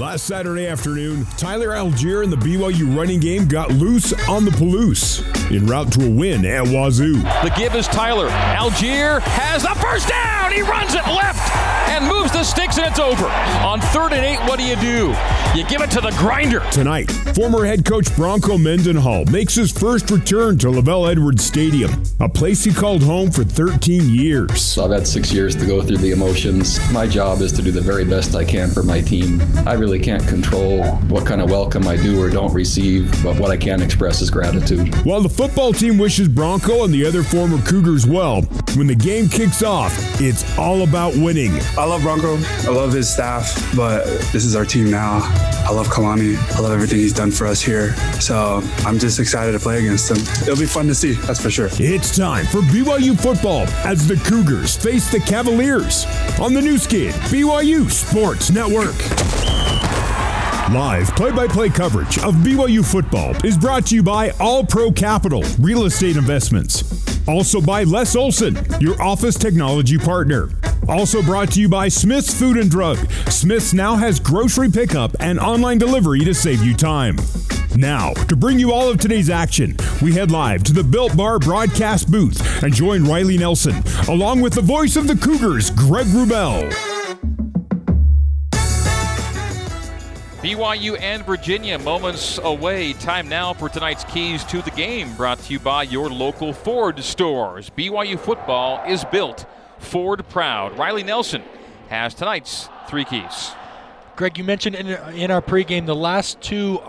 Last 0.00 0.24
Saturday 0.24 0.66
afternoon, 0.66 1.26
Tyler 1.36 1.68
Allgeier 1.72 2.24
and 2.24 2.32
the 2.32 2.36
BYU 2.38 2.96
running 2.96 3.20
game 3.20 3.46
got 3.46 3.70
loose 3.70 4.14
on 4.30 4.46
the 4.46 4.50
Palouse 4.50 5.20
en 5.54 5.66
route 5.66 5.92
to 5.92 6.06
a 6.06 6.10
win 6.10 6.46
at 6.46 6.64
Wazoo. 6.64 7.20
The 7.42 7.52
give 7.54 7.74
is 7.74 7.86
Tyler. 7.86 8.30
Allgeier 8.30 9.20
has 9.20 9.62
the 9.62 9.74
first 9.74 10.08
down. 10.08 10.52
He 10.52 10.62
runs 10.62 10.94
it 10.94 11.04
left 11.06 11.54
and 11.90 12.06
moves 12.06 12.32
the 12.32 12.44
sticks, 12.44 12.78
and 12.78 12.86
it's 12.86 12.98
over. 12.98 13.26
On 13.26 13.78
third 13.80 14.12
and 14.12 14.24
eight, 14.24 14.38
what 14.48 14.58
do 14.58 14.64
you 14.64 14.76
do? 14.76 15.14
You 15.54 15.66
give 15.66 15.82
it 15.82 15.90
to 15.90 16.00
the 16.00 16.14
grinder. 16.16 16.60
Tonight, 16.70 17.10
former 17.34 17.66
head 17.66 17.84
coach 17.84 18.14
Bronco 18.14 18.56
Mendenhall 18.56 19.24
makes 19.26 19.54
his 19.54 19.72
first 19.72 20.10
return 20.10 20.56
to 20.58 20.68
LaVell 20.68 21.10
Edwards 21.10 21.44
Stadium, 21.44 21.90
a 22.20 22.28
place 22.28 22.62
he 22.62 22.72
called 22.72 23.02
home 23.02 23.30
for 23.30 23.42
13 23.42 24.08
years. 24.08 24.62
So 24.62 24.84
I've 24.84 24.92
had 24.92 25.06
six 25.06 25.32
years 25.32 25.56
to 25.56 25.66
go 25.66 25.82
through 25.82 25.98
the 25.98 26.12
emotions. 26.12 26.78
My 26.92 27.06
job 27.06 27.40
is 27.40 27.52
to 27.52 27.62
do 27.62 27.72
the 27.72 27.80
very 27.80 28.04
best 28.04 28.36
I 28.36 28.44
can 28.44 28.70
for 28.70 28.84
my 28.84 29.00
team. 29.00 29.42
I 29.66 29.72
really 29.72 29.89
can't 29.98 30.26
control 30.28 30.84
what 31.08 31.26
kind 31.26 31.40
of 31.40 31.50
welcome 31.50 31.86
I 31.88 31.96
do 31.96 32.20
or 32.20 32.30
don't 32.30 32.52
receive, 32.52 33.10
but 33.22 33.38
what 33.38 33.50
I 33.50 33.56
can 33.56 33.82
express 33.82 34.20
is 34.20 34.30
gratitude. 34.30 34.94
While 35.04 35.20
the 35.20 35.28
football 35.28 35.72
team 35.72 35.98
wishes 35.98 36.28
Bronco 36.28 36.84
and 36.84 36.94
the 36.94 37.04
other 37.04 37.22
former 37.22 37.60
Cougars 37.62 38.06
well, 38.06 38.42
when 38.76 38.86
the 38.86 38.94
game 38.94 39.28
kicks 39.28 39.62
off, 39.62 39.92
it's 40.20 40.58
all 40.58 40.82
about 40.82 41.14
winning. 41.16 41.52
I 41.76 41.84
love 41.84 42.02
Bronco. 42.02 42.36
I 42.36 42.68
love 42.68 42.92
his 42.92 43.08
staff, 43.12 43.54
but 43.76 44.04
this 44.32 44.44
is 44.44 44.54
our 44.54 44.64
team 44.64 44.90
now. 44.90 45.20
I 45.66 45.72
love 45.72 45.88
Kalani. 45.88 46.36
I 46.54 46.60
love 46.60 46.72
everything 46.72 46.98
he's 46.98 47.12
done 47.12 47.30
for 47.30 47.46
us 47.46 47.60
here. 47.60 47.94
So 48.20 48.62
I'm 48.84 48.98
just 48.98 49.18
excited 49.18 49.52
to 49.52 49.58
play 49.58 49.78
against 49.78 50.10
him. 50.10 50.18
It'll 50.42 50.58
be 50.58 50.66
fun 50.66 50.86
to 50.88 50.94
see, 50.94 51.12
that's 51.12 51.40
for 51.40 51.50
sure. 51.50 51.68
It's 51.72 52.16
time 52.16 52.46
for 52.46 52.60
BYU 52.60 53.20
football 53.20 53.66
as 53.84 54.06
the 54.06 54.16
Cougars 54.16 54.76
face 54.76 55.10
the 55.10 55.20
Cavaliers 55.20 56.06
on 56.40 56.54
the 56.54 56.60
Nu 56.60 56.78
Skin, 56.78 57.12
BYU 57.30 57.90
Sports 57.90 58.50
Network. 58.50 58.96
Live 60.72 61.08
play 61.16 61.32
by 61.32 61.48
play 61.48 61.68
coverage 61.68 62.18
of 62.18 62.32
BYU 62.36 62.88
football 62.88 63.34
is 63.44 63.58
brought 63.58 63.86
to 63.86 63.96
you 63.96 64.04
by 64.04 64.30
All 64.38 64.64
Pro 64.64 64.92
Capital 64.92 65.42
Real 65.58 65.84
Estate 65.84 66.16
Investments. 66.16 66.84
Also 67.26 67.60
by 67.60 67.82
Les 67.82 68.14
Olson, 68.14 68.56
your 68.78 69.00
office 69.02 69.36
technology 69.36 69.98
partner. 69.98 70.48
Also 70.88 71.22
brought 71.22 71.50
to 71.52 71.60
you 71.60 71.68
by 71.68 71.88
Smith's 71.88 72.32
Food 72.32 72.56
and 72.56 72.70
Drug. 72.70 72.98
Smith's 73.28 73.74
now 73.74 73.96
has 73.96 74.20
grocery 74.20 74.70
pickup 74.70 75.16
and 75.18 75.40
online 75.40 75.78
delivery 75.78 76.20
to 76.20 76.32
save 76.32 76.62
you 76.62 76.76
time. 76.76 77.16
Now, 77.74 78.12
to 78.12 78.36
bring 78.36 78.60
you 78.60 78.72
all 78.72 78.88
of 78.88 78.98
today's 78.98 79.28
action, 79.28 79.76
we 80.00 80.12
head 80.12 80.30
live 80.30 80.62
to 80.64 80.72
the 80.72 80.84
Built 80.84 81.16
Bar 81.16 81.40
broadcast 81.40 82.12
booth 82.12 82.62
and 82.62 82.72
join 82.72 83.02
Riley 83.02 83.38
Nelson, 83.38 83.82
along 84.06 84.40
with 84.40 84.52
the 84.52 84.62
voice 84.62 84.94
of 84.94 85.08
the 85.08 85.16
Cougars, 85.16 85.70
Greg 85.70 86.06
Wrubell. 86.06 86.89
BYU 90.50 91.00
and 91.00 91.24
Virginia 91.24 91.78
moments 91.78 92.40
away. 92.42 92.92
Time 92.94 93.28
now 93.28 93.52
for 93.52 93.68
tonight's 93.68 94.02
keys 94.02 94.42
to 94.42 94.60
the 94.62 94.72
game, 94.72 95.14
brought 95.14 95.38
to 95.38 95.52
you 95.52 95.60
by 95.60 95.84
your 95.84 96.10
local 96.10 96.52
Ford 96.52 97.04
stores. 97.04 97.70
BYU 97.70 98.18
football 98.18 98.82
is 98.84 99.04
built 99.04 99.46
Ford 99.78 100.28
proud. 100.28 100.76
Riley 100.76 101.04
Nelson 101.04 101.44
has 101.88 102.14
tonight's 102.14 102.68
three 102.88 103.04
keys. 103.04 103.52
Greg, 104.16 104.38
you 104.38 104.42
mentioned 104.42 104.74
in, 104.74 104.88
in 105.14 105.30
our 105.30 105.40
pregame 105.40 105.86
the 105.86 105.94
last 105.94 106.40
two 106.40 106.82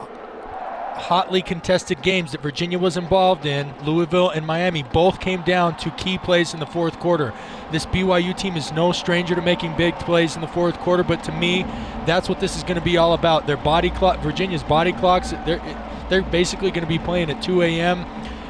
hotly 0.93 1.41
contested 1.41 2.01
games 2.01 2.31
that 2.31 2.41
Virginia 2.41 2.77
was 2.77 2.97
involved 2.97 3.45
in, 3.45 3.73
Louisville 3.83 4.29
and 4.29 4.45
Miami, 4.45 4.83
both 4.83 5.19
came 5.19 5.41
down 5.41 5.75
to 5.77 5.91
key 5.91 6.17
plays 6.17 6.53
in 6.53 6.59
the 6.59 6.65
fourth 6.65 6.99
quarter. 6.99 7.33
This 7.71 7.85
BYU 7.85 8.37
team 8.37 8.55
is 8.55 8.71
no 8.71 8.91
stranger 8.91 9.35
to 9.35 9.41
making 9.41 9.75
big 9.77 9.97
plays 9.99 10.35
in 10.35 10.41
the 10.41 10.47
fourth 10.47 10.77
quarter, 10.79 11.03
but 11.03 11.23
to 11.25 11.31
me, 11.31 11.63
that's 12.05 12.27
what 12.29 12.39
this 12.39 12.55
is 12.55 12.63
going 12.63 12.79
to 12.79 12.83
be 12.83 12.97
all 12.97 13.13
about. 13.13 13.47
Their 13.47 13.57
body 13.57 13.89
clock, 13.89 14.19
Virginia's 14.19 14.63
body 14.63 14.91
clocks, 14.93 15.31
they're 15.45 15.61
they're 16.09 16.21
basically 16.21 16.71
going 16.71 16.83
to 16.83 16.89
be 16.89 16.99
playing 16.99 17.31
at 17.31 17.41
2 17.41 17.61
a.m. 17.61 18.05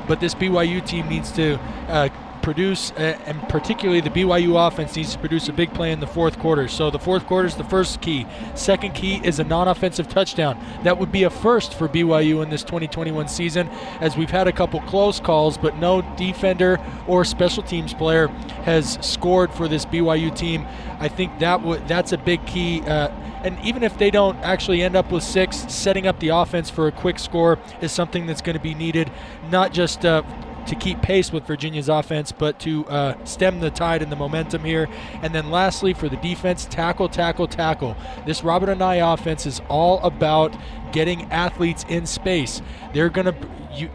But 0.08 0.20
this 0.20 0.34
BYU 0.34 0.86
team 0.86 1.08
needs 1.08 1.32
to 1.34 1.60
uh, 1.88 2.10
produce, 2.42 2.92
uh, 2.92 3.18
and 3.26 3.42
particularly 3.50 4.02
the 4.02 4.10
BYU 4.10 4.68
offense 4.68 4.96
needs 4.96 5.14
to 5.14 5.20
produce 5.20 5.48
a 5.50 5.54
big 5.54 5.74
play 5.74 5.92
in 5.92 6.00
the 6.00 6.08
fourth 6.08 6.40
quarter. 6.40 6.68
So 6.68 6.90
the 6.90 7.00
fourth 7.00 7.26
quarter 7.26 7.48
is 7.48 7.56
the 7.56 7.64
first 7.64 8.02
key. 8.02 8.26
Second 8.56 8.94
key 8.94 9.22
is 9.24 9.40
a 9.40 9.44
non-offensive 9.44 10.10
touchdown. 10.10 10.60
That 10.84 10.98
would 10.98 11.12
be 11.12 11.24
a 11.24 11.30
first 11.30 11.74
for 11.74 11.88
BYU 11.88 12.44
in 12.44 12.50
this 12.50 12.64
2021 12.64 13.28
season, 13.28 13.70
as 14.00 14.18
we've 14.18 14.30
had 14.30 14.48
a 14.48 14.52
couple 14.52 14.80
close 14.82 15.20
calls, 15.20 15.58
but 15.58 15.78
no 15.78 16.02
defender 16.18 16.80
or 17.08 17.24
special 17.26 17.64
teams 17.64 17.94
player 17.94 18.28
has 18.64 18.98
scored 19.02 19.54
for 19.54 19.68
this 19.68 19.86
BYU 19.86 20.36
team. 20.36 20.66
I 21.00 21.08
think 21.08 21.40
that 21.40 21.58
w- 21.58 21.82
that's 21.88 22.12
a 22.12 22.18
big 22.18 22.46
key. 22.46 22.82
Uh, 22.82 23.10
and 23.44 23.58
even 23.64 23.82
if 23.82 23.98
they 23.98 24.12
don't 24.12 24.38
actually 24.40 24.84
end 24.84 24.96
up 24.96 25.12
with 25.12 25.24
six, 25.24 25.58
setting 25.68 26.06
up 26.06 26.20
the 26.20 26.30
offense 26.30 26.70
for 26.70 26.88
a 26.88 26.92
quick 26.92 27.18
score 27.18 27.58
is 27.82 27.92
something 27.92 28.28
that's 28.28 28.42
going 28.42 28.56
to 28.56 28.62
be 28.62 28.76
needed, 28.76 29.12
not 29.50 29.74
just 29.74 30.06
uh, 30.06 30.22
to 30.68 30.76
keep 30.76 31.02
pace 31.02 31.32
with 31.32 31.46
Virginia's 31.46 31.90
offense, 31.90 32.32
but 32.32 32.60
to 32.60 32.86
uh, 32.88 33.24
stem 33.26 33.60
the 33.60 33.72
tide 33.72 34.02
and 34.02 34.12
the 34.12 34.16
momentum 34.16 34.64
here. 34.64 34.88
And 35.22 35.34
then 35.34 35.50
lastly, 35.50 35.94
for 35.94 36.10
the 36.10 36.18
defense, 36.18 36.66
tackle, 36.66 37.10
tackle, 37.10 37.48
tackle. 37.48 37.96
This 38.26 38.44
Robert 38.44 38.70
Anae 38.70 39.14
offense 39.14 39.46
is 39.46 39.62
all 39.70 40.00
about 40.00 40.56
getting 40.92 41.24
athletes 41.32 41.86
in 41.90 42.06
space. 42.06 42.62
They're 42.94 43.10
going 43.10 43.26
to 43.26 43.36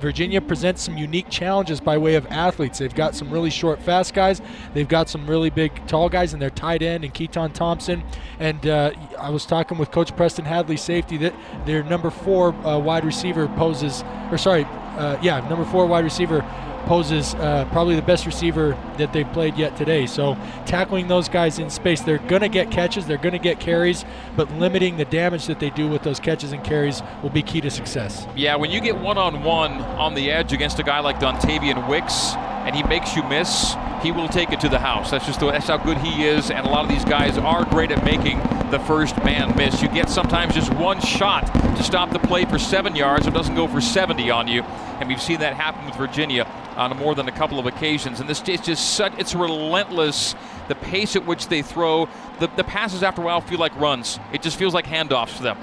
Virginia 0.01 0.41
presents 0.41 0.83
some 0.83 0.97
unique 0.97 1.29
challenges 1.29 1.81
by 1.81 1.99
way 1.99 2.15
of 2.15 2.27
athletes. 2.29 2.79
They've 2.79 2.95
got 2.95 3.15
some 3.15 3.31
really 3.31 3.51
short, 3.51 3.83
fast 3.83 4.15
guys. 4.15 4.41
They've 4.73 4.89
got 4.89 5.09
some 5.09 5.27
really 5.27 5.51
big, 5.51 5.87
tall 5.87 6.09
guys 6.09 6.33
in 6.33 6.41
their 6.41 6.51
tight 6.51 6.83
end 6.83 7.05
and 7.05 7.13
Keytaon 7.13 7.53
Thompson. 7.53 8.03
And 8.39 8.67
uh, 8.67 8.93
I 9.19 9.31
was 9.31 9.45
talking 9.45 9.77
with 9.77 9.91
Coach 9.91 10.17
Preston 10.17 10.45
Hadley, 10.47 10.77
safety, 10.77 11.19
that 11.19 11.35
their 11.67 11.83
number 11.83 12.11
four 12.11 12.55
uh, 12.67 12.79
wide 12.79 13.05
receiver 13.05 13.49
poses, 13.49 14.03
or 14.31 14.39
sorry, 14.39 14.67
uh, 14.97 15.19
yeah, 15.23 15.47
number 15.49 15.65
four 15.65 15.87
wide 15.87 16.05
receiver 16.05 16.45
poses 16.87 17.35
uh, 17.35 17.65
probably 17.73 17.97
the 17.97 18.03
best 18.03 18.27
receiver 18.27 18.77
that 18.97 19.13
they've 19.13 19.31
played 19.33 19.57
yet 19.57 19.77
today. 19.77 20.07
So 20.07 20.37
tackling 20.67 21.09
those 21.09 21.29
guys 21.29 21.59
in 21.59 21.69
space, 21.69 22.01
they're 22.01 22.19
going 22.19 22.43
to 22.43 22.49
get 22.49 22.71
catches, 22.71 23.07
they're 23.07 23.17
going 23.17 23.33
to 23.33 23.41
get 23.41 23.59
carries, 23.59 24.05
but 24.37 24.51
limiting 24.53 24.97
the 24.97 25.05
damage 25.05 25.47
that 25.47 25.59
they 25.59 25.71
do 25.71 25.89
with 25.89 26.03
those 26.03 26.21
catches 26.21 26.53
and 26.53 26.63
carries 26.63 27.03
will 27.23 27.31
be 27.31 27.43
key 27.43 27.61
to 27.61 27.71
success. 27.71 28.27
Yeah, 28.37 28.55
when 28.57 28.71
you 28.71 28.81
get 28.81 28.99
one-on-one 28.99 29.73
on 29.73 30.15
the 30.15 30.31
edge 30.31 30.53
against 30.53 30.79
a 30.79 30.85
guy 30.85 31.01
like 31.01 31.19
Dontayvion 31.19 31.89
Wicks 31.89 32.35
and 32.67 32.75
he 32.75 32.83
makes 32.83 33.15
you 33.15 33.23
miss, 33.23 33.75
he 34.03 34.11
will 34.13 34.29
take 34.29 34.51
it 34.51 34.61
to 34.61 34.69
the 34.69 34.79
house. 34.79 35.11
That's 35.11 35.25
just 35.25 35.41
the, 35.41 35.51
that's 35.51 35.69
how 35.69 35.79
good 35.79 35.99
he 35.99 36.25
is, 36.25 36.51
and 36.51 36.67
a 36.67 36.69
lot 36.69 36.85
of 36.85 36.91
these 36.91 37.05
guys 37.05 37.39
are 37.39 37.65
great 37.65 37.93
at 37.93 38.05
making 38.05 38.39
the 38.71 38.81
first 38.81 39.17
man 39.25 39.57
miss. 39.57 39.81
You 39.81 39.89
get 39.89 40.11
sometimes 40.11 40.55
just 40.55 40.75
one 40.75 41.01
shot 41.01 41.47
to 41.77 41.83
stop 41.83 42.11
the 42.11 42.19
play 42.19 42.45
for 42.45 42.59
seven 42.59 42.97
yards, 42.97 43.27
it 43.27 43.33
doesn't 43.35 43.55
go 43.55 43.69
for 43.69 43.81
70 43.81 44.31
on 44.31 44.49
you, 44.49 44.63
and 44.63 45.09
we've 45.09 45.23
seen 45.23 45.41
that 45.41 45.55
happen 45.55 45.87
with 45.87 45.95
Virginia 45.95 46.45
on 46.77 46.97
more 46.97 47.15
than 47.15 47.29
a 47.29 47.33
couple 47.33 47.59
of 47.59 47.67
occasions. 47.67 48.21
And 48.21 48.29
this 48.29 48.43
is 48.47 48.61
just 48.61 48.95
such, 48.95 49.13
it's 49.19 49.35
relentless. 49.35 50.35
The 50.69 50.75
pace 50.75 51.15
at 51.15 51.25
which 51.25 51.47
they 51.47 51.63
throw, 51.63 52.09
the, 52.41 52.49
the 52.57 52.65
passes 52.65 53.03
after 53.03 53.23
a 53.23 53.25
while 53.25 53.41
feel 53.41 53.59
like 53.59 53.75
runs. 53.77 54.19
It 54.33 54.43
just 54.43 54.59
feels 54.59 54.75
like 54.75 54.87
handoffs 54.87 55.37
to 55.37 55.43
them. 55.43 55.59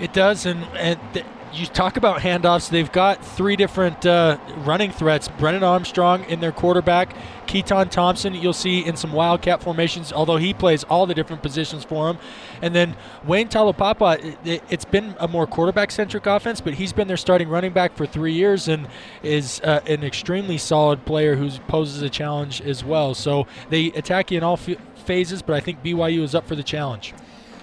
It 0.00 0.12
does, 0.12 0.44
and, 0.44 0.64
and 0.76 0.98
th- 1.12 1.26
you 1.54 1.66
talk 1.66 1.96
about 1.96 2.20
handoffs. 2.20 2.68
They've 2.68 2.90
got 2.90 3.24
three 3.24 3.56
different 3.56 4.04
uh, 4.04 4.38
running 4.58 4.90
threats. 4.90 5.28
Brennan 5.28 5.62
Armstrong 5.62 6.24
in 6.24 6.40
their 6.40 6.52
quarterback, 6.52 7.14
Keytaon 7.46 7.90
Thompson, 7.90 8.34
you'll 8.34 8.52
see 8.52 8.84
in 8.84 8.96
some 8.96 9.12
wildcat 9.12 9.62
formations, 9.62 10.12
although 10.12 10.36
he 10.36 10.52
plays 10.52 10.84
all 10.84 11.06
the 11.06 11.14
different 11.14 11.42
positions 11.42 11.84
for 11.84 12.10
him. 12.10 12.18
And 12.60 12.74
then 12.74 12.96
Wayne 13.24 13.48
Taulapapa, 13.48 14.36
it, 14.44 14.62
has 14.70 14.84
been 14.84 15.14
a 15.20 15.28
more 15.28 15.46
quarterback 15.46 15.90
centric 15.90 16.26
offense, 16.26 16.60
but 16.60 16.74
he's 16.74 16.92
been 16.92 17.08
their 17.08 17.16
starting 17.16 17.48
running 17.48 17.72
back 17.72 17.96
for 17.96 18.06
three 18.06 18.32
years 18.32 18.68
and 18.68 18.88
is 19.22 19.60
uh, 19.62 19.80
an 19.86 20.02
extremely 20.02 20.58
solid 20.58 21.04
player 21.04 21.36
who 21.36 21.50
poses 21.68 22.02
a 22.02 22.10
challenge 22.10 22.60
as 22.62 22.84
well. 22.84 23.14
So 23.14 23.46
they 23.70 23.86
attack 23.88 24.30
you 24.30 24.38
in 24.38 24.44
all 24.44 24.58
f- 24.66 24.78
phases, 24.96 25.42
but 25.42 25.54
I 25.54 25.60
think 25.60 25.82
BYU 25.82 26.22
is 26.22 26.34
up 26.34 26.46
for 26.46 26.56
the 26.56 26.62
challenge. 26.62 27.14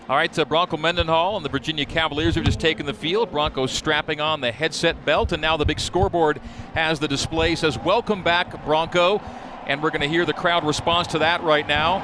All 0.10 0.18
right, 0.18 0.34
so 0.34 0.44
Bronco 0.44 0.78
Mendenhall 0.78 1.38
and 1.38 1.46
the 1.46 1.50
Virginia 1.50 1.86
Cavaliers 1.86 2.34
have 2.34 2.44
just 2.44 2.60
taken 2.60 2.88
the 2.88 2.94
field. 2.94 3.32
Bronco 3.32 3.68
strapping 3.68 4.20
on 4.20 4.42
the 4.42 4.52
headset 4.52 5.06
belt, 5.06 5.32
and 5.32 5.40
now 5.40 5.58
the 5.58 5.66
big 5.66 5.80
scoreboard 5.80 6.42
has 6.74 7.00
the 7.00 7.08
display. 7.08 7.56
Says, 7.56 7.78
Welcome 7.78 8.24
back, 8.24 8.66
Bronco. 8.66 9.22
And 9.68 9.82
we're 9.82 9.92
going 9.92 10.02
to 10.02 10.08
hear 10.08 10.26
the 10.26 10.34
crowd 10.34 10.66
response 10.66 11.08
to 11.10 11.20
that 11.20 11.44
right 11.44 11.68
now. 11.68 12.00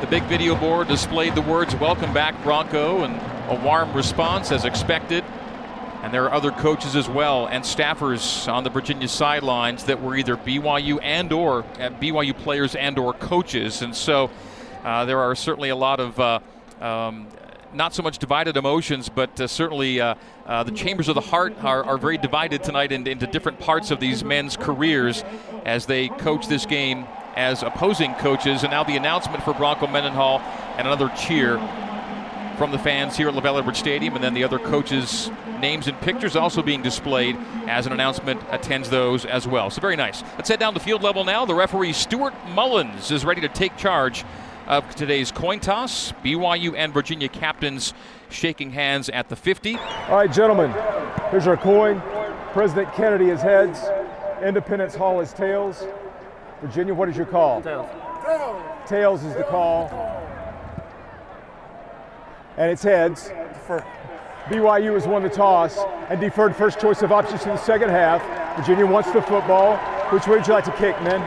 The 0.00 0.08
big 0.08 0.24
video 0.24 0.56
board 0.56 0.88
displayed 0.88 1.36
the 1.36 1.42
words, 1.42 1.76
Welcome 1.76 2.12
back, 2.12 2.42
Bronco, 2.42 3.04
and 3.04 3.14
a 3.48 3.64
warm 3.64 3.92
response 3.94 4.50
as 4.50 4.64
expected. 4.64 5.24
And 6.08 6.14
there 6.14 6.24
are 6.24 6.32
other 6.32 6.52
coaches 6.52 6.96
as 6.96 7.06
well 7.06 7.48
and 7.48 7.62
staffers 7.62 8.50
on 8.50 8.64
the 8.64 8.70
Virginia 8.70 9.06
sidelines 9.08 9.84
that 9.84 10.02
were 10.02 10.16
either 10.16 10.38
BYU 10.38 10.98
and 11.02 11.30
or 11.34 11.64
uh, 11.78 11.90
BYU 12.00 12.34
players 12.34 12.74
and 12.74 12.98
or 12.98 13.12
coaches. 13.12 13.82
And 13.82 13.94
so 13.94 14.30
uh, 14.84 15.04
there 15.04 15.18
are 15.18 15.34
certainly 15.34 15.68
a 15.68 15.76
lot 15.76 16.00
of 16.00 16.18
uh, 16.18 16.40
um, 16.80 17.26
not 17.74 17.92
so 17.92 18.02
much 18.02 18.16
divided 18.16 18.56
emotions, 18.56 19.10
but 19.10 19.38
uh, 19.38 19.46
certainly 19.46 20.00
uh, 20.00 20.14
uh, 20.46 20.62
the 20.62 20.70
chambers 20.70 21.08
of 21.08 21.14
the 21.14 21.20
heart 21.20 21.54
are, 21.62 21.84
are 21.84 21.98
very 21.98 22.16
divided 22.16 22.64
tonight 22.64 22.90
into, 22.90 23.10
into 23.10 23.26
different 23.26 23.58
parts 23.58 23.90
of 23.90 24.00
these 24.00 24.24
men's 24.24 24.56
careers 24.56 25.24
as 25.66 25.84
they 25.84 26.08
coach 26.08 26.48
this 26.48 26.64
game 26.64 27.04
as 27.36 27.62
opposing 27.62 28.14
coaches. 28.14 28.62
And 28.62 28.70
now 28.70 28.82
the 28.82 28.96
announcement 28.96 29.42
for 29.42 29.52
Bronco 29.52 29.86
Mendenhall 29.86 30.40
and 30.78 30.86
another 30.86 31.10
cheer 31.10 31.58
from 32.58 32.72
the 32.72 32.78
fans 32.78 33.16
here 33.16 33.28
at 33.28 33.34
LaVell 33.34 33.60
Edwards 33.60 33.78
Stadium. 33.78 34.16
And 34.16 34.22
then 34.22 34.34
the 34.34 34.42
other 34.42 34.58
coaches' 34.58 35.30
names 35.60 35.86
and 35.86 35.98
pictures 36.00 36.36
also 36.36 36.60
being 36.60 36.82
displayed 36.82 37.36
as 37.68 37.86
an 37.86 37.92
announcement 37.92 38.40
attends 38.50 38.90
those 38.90 39.24
as 39.24 39.46
well. 39.46 39.70
So 39.70 39.80
very 39.80 39.96
nice. 39.96 40.22
Let's 40.36 40.48
head 40.48 40.58
down 40.58 40.74
to 40.74 40.80
field 40.80 41.02
level 41.02 41.24
now. 41.24 41.46
The 41.46 41.54
referee 41.54 41.92
Stuart 41.92 42.34
Mullins 42.48 43.12
is 43.12 43.24
ready 43.24 43.40
to 43.42 43.48
take 43.48 43.76
charge 43.76 44.24
of 44.66 44.92
today's 44.96 45.30
coin 45.32 45.60
toss. 45.60 46.12
BYU 46.24 46.74
and 46.76 46.92
Virginia 46.92 47.28
captains 47.28 47.94
shaking 48.28 48.72
hands 48.72 49.08
at 49.08 49.28
the 49.28 49.36
50. 49.36 49.76
All 49.76 50.16
right, 50.16 50.30
gentlemen, 50.30 50.74
here's 51.30 51.46
our 51.46 51.56
coin. 51.56 52.02
President 52.52 52.92
Kennedy 52.94 53.30
is 53.30 53.40
heads. 53.40 53.84
Independence 54.44 54.94
Hall 54.94 55.20
is 55.20 55.32
tails. 55.32 55.86
Virginia, 56.60 56.92
what 56.92 57.08
is 57.08 57.16
your 57.16 57.26
call? 57.26 57.62
Tails. 57.62 57.88
Tails 58.86 59.24
is 59.24 59.34
the 59.36 59.44
call. 59.44 59.88
And 62.58 62.70
it's 62.70 62.82
heads. 62.82 63.28
Defer. 63.28 63.84
BYU 64.46 64.94
has 64.94 65.06
won 65.06 65.22
the 65.22 65.28
toss 65.28 65.78
and 66.08 66.20
deferred 66.20 66.56
first 66.56 66.80
choice 66.80 67.02
of 67.02 67.12
options 67.12 67.42
to 67.42 67.50
the 67.50 67.56
second 67.56 67.90
half. 67.90 68.20
Virginia 68.58 68.84
wants 68.84 69.12
the 69.12 69.22
football. 69.22 69.76
Which 70.10 70.26
way 70.26 70.38
would 70.38 70.46
you 70.46 70.54
like 70.54 70.64
to 70.64 70.72
kick, 70.72 71.00
men? 71.02 71.20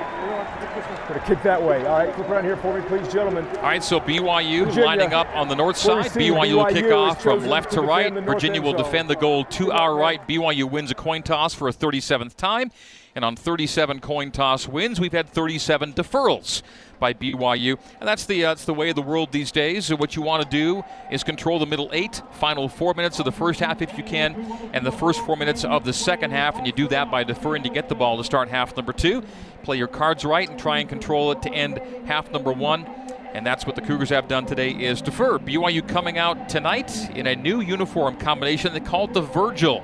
Gonna 1.08 1.26
kick 1.26 1.44
that 1.44 1.62
way. 1.62 1.86
All 1.86 2.00
right, 2.00 2.14
flip 2.16 2.30
around 2.30 2.46
here 2.46 2.58
for 2.58 2.78
me, 2.78 2.86
please, 2.88 3.08
gentlemen. 3.12 3.46
All 3.58 3.64
right, 3.64 3.84
so 3.84 4.00
BYU 4.00 4.66
Virginia. 4.66 4.86
lining 4.86 5.14
up 5.14 5.28
on 5.36 5.48
the 5.48 5.56
north 5.56 5.78
side. 5.78 6.06
receive. 6.06 6.34
BYU 6.34 6.56
will 6.56 6.66
kick 6.74 6.92
off 6.92 7.22
from 7.22 7.46
left 7.46 7.70
to 7.72 7.78
to 7.78 7.82
right. 7.82 8.04
defend 8.04 8.18
the 8.18 8.22
north 8.22 8.36
Virginia 8.36 8.62
will 8.62 8.74
defend 8.74 9.10
the 9.10 9.16
goal 9.16 9.44
to 9.46 9.72
our 9.72 9.96
right. 9.96 10.26
BYU 10.28 10.70
wins 10.70 10.90
a 10.90 10.96
coin 10.96 11.22
toss 11.22 11.54
for 11.54 11.68
a 11.68 11.74
37th 11.74 12.36
time. 12.36 12.72
And 13.14 13.26
on 13.26 13.36
37 13.36 14.00
coin 14.00 14.32
toss 14.32 14.68
wins, 14.68 15.00
we've 15.00 15.12
had 15.12 15.28
37 15.28 15.94
deferrals 15.94 16.62
by 17.02 17.14
BYU. 17.14 17.78
And 18.00 18.08
that's 18.08 18.26
the, 18.26 18.46
uh, 18.46 18.50
that's 18.52 18.64
the 18.64 18.74
way 18.74 18.90
of 18.90 18.96
the 18.96 19.02
world 19.02 19.34
these 19.34 19.52
days. 19.52 19.88
So 19.88 19.98
what 19.98 20.16
you 20.16 20.22
want 20.22 20.44
to 20.44 20.50
do 20.50 20.84
is 21.12 21.24
control 21.24 21.60
the 21.60 21.66
middle 21.66 21.90
eight, 21.92 22.22
final 22.32 22.70
four 22.70 22.94
minutes 22.94 23.20
of 23.20 23.26
the 23.26 23.32
first 23.32 23.60
half 23.60 23.82
if 23.82 23.98
you 23.98 24.04
can, 24.04 24.36
and 24.72 24.86
the 24.86 24.92
first 24.92 25.20
four 25.26 25.36
minutes 25.36 25.66
of 25.66 25.84
the 25.84 25.92
second 25.92 26.32
half. 26.32 26.58
And 26.58 26.66
you 26.66 26.72
do 26.72 26.88
that 26.88 27.12
by 27.12 27.26
deferring 27.26 27.64
to 27.64 27.70
get 27.70 27.90
the 27.90 27.96
ball 27.96 28.18
to 28.18 28.24
start 28.24 28.48
half 28.48 28.78
number 28.78 28.94
two. 28.94 29.24
Play 29.64 29.78
your 29.78 29.88
cards 29.88 30.24
right 30.24 30.50
and 30.50 30.58
try 30.58 30.78
and 30.78 30.88
control 30.88 31.32
it 31.34 31.42
to 31.42 31.50
end 31.52 31.82
half 32.06 32.32
number 32.32 32.54
one. 32.54 32.86
And 33.34 33.46
that's 33.46 33.66
what 33.66 33.76
the 33.76 33.82
Cougars 33.82 34.10
have 34.10 34.28
done 34.28 34.46
today 34.46 34.72
is 34.72 35.02
defer. 35.02 35.40
BYU 35.40 35.86
coming 35.88 36.18
out 36.18 36.50
tonight 36.50 37.10
in 37.16 37.28
a 37.28 37.36
new 37.36 37.62
uniform 37.62 38.18
combination 38.18 38.74
they 38.74 38.80
call 38.80 39.06
it 39.06 39.14
the 39.14 39.22
Virgil 39.22 39.84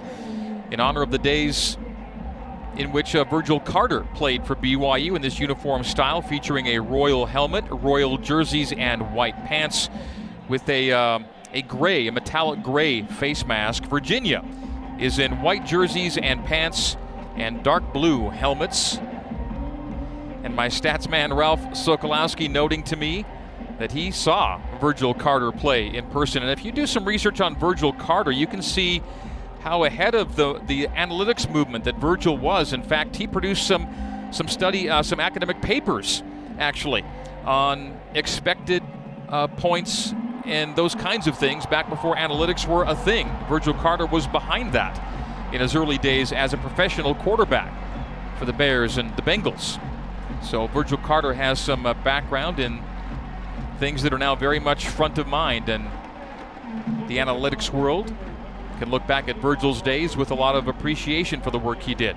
in 0.70 0.80
honor 0.80 1.02
of 1.02 1.12
the 1.12 1.18
days 1.18 1.78
in 2.78 2.92
which 2.92 3.16
uh, 3.16 3.24
Virgil 3.26 3.60
Carter 3.60 4.02
played 4.14 4.46
for 4.46 4.56
BYU 4.56 5.16
in 5.16 5.22
this 5.22 5.40
uniform 5.40 5.84
style, 5.84 6.22
featuring 6.22 6.68
a 6.68 6.80
royal 6.80 7.26
helmet, 7.26 7.66
royal 7.70 8.18
jerseys, 8.18 8.72
and 8.72 9.14
white 9.14 9.36
pants, 9.46 9.90
with 10.48 10.68
a 10.70 10.92
uh, 10.92 11.20
a 11.54 11.62
gray, 11.64 12.08
a 12.08 12.12
metallic 12.12 12.62
gray 12.62 13.02
face 13.02 13.46
mask. 13.46 13.84
Virginia 13.86 14.44
is 15.00 15.20
in 15.20 15.42
white 15.42 15.66
jerseys 15.66 16.18
and 16.18 16.44
pants 16.46 16.98
and 17.36 17.64
dark 17.64 17.94
blue 17.94 18.30
helmets. 18.30 18.98
And 20.44 20.56
my 20.56 20.68
stats 20.68 21.10
man 21.10 21.34
Ralph 21.34 21.62
Sokolowski 21.72 22.50
noting 22.50 22.84
to 22.84 22.96
me 22.96 23.26
that 23.80 23.92
he 23.92 24.12
saw 24.12 24.60
Virgil 24.80 25.14
Carter 25.14 25.52
play 25.52 25.88
in 25.88 26.06
person. 26.08 26.42
And 26.42 26.52
if 26.52 26.66
you 26.66 26.72
do 26.72 26.88
some 26.88 27.06
research 27.06 27.42
on 27.42 27.56
Virgil 27.56 27.94
Carter, 27.94 28.32
you 28.32 28.48
can 28.48 28.62
see 28.62 29.02
how 29.62 29.84
ahead 29.84 30.16
of 30.16 30.36
the, 30.36 30.60
the 30.68 30.88
analytics 30.88 31.50
movement 31.50 31.84
that 31.86 31.96
Virgil 31.98 32.38
was. 32.38 32.74
In 32.74 32.84
fact, 32.84 33.16
he 33.16 33.28
produced 33.28 33.68
some 33.68 33.88
some 34.32 34.48
study, 34.48 34.90
uh, 34.90 35.04
some 35.04 35.22
academic 35.22 35.62
papers, 35.62 36.22
actually, 36.60 37.06
on 37.46 37.98
expected 38.14 38.84
uh, 39.30 39.48
points 39.48 40.14
and 40.48 40.76
those 40.78 40.96
kinds 40.96 41.28
of 41.28 41.38
things 41.38 41.66
back 41.66 41.90
before 41.90 42.16
analytics 42.16 42.66
were 42.66 42.84
a 42.84 42.96
thing. 42.96 43.30
Virgil 43.50 43.74
Carter 43.74 44.06
was 44.06 44.26
behind 44.28 44.72
that 44.72 45.02
in 45.54 45.60
his 45.60 45.76
early 45.76 45.98
days 45.98 46.32
as 46.32 46.54
a 46.54 46.58
professional 46.58 47.14
quarterback 47.16 47.74
for 48.38 48.46
the 48.46 48.54
Bears 48.54 48.98
and 48.98 49.14
the 49.18 49.22
Bengals. 49.22 49.80
So 50.42 50.68
Virgil 50.68 50.98
Carter 51.00 51.34
has 51.34 51.60
some 51.60 51.86
uh, 51.86 51.94
background 51.96 52.60
in 52.60 52.82
things 53.78 54.04
that 54.04 54.14
are 54.14 54.18
now 54.18 54.36
very 54.36 54.60
much 54.60 54.88
front 54.88 55.18
of 55.18 55.28
mind, 55.28 55.70
and 55.70 55.86
the 57.08 57.18
analytics 57.18 57.70
world 57.70 58.14
can 58.78 58.90
look 58.90 59.06
back 59.08 59.28
at 59.28 59.38
Virgil's 59.38 59.82
days 59.82 60.16
with 60.16 60.32
a 60.32 60.36
lot 60.36 60.56
of 60.56 60.68
appreciation 60.68 61.42
for 61.42 61.52
the 61.52 61.60
work 61.60 61.82
he 61.82 61.96
did. 61.96 62.16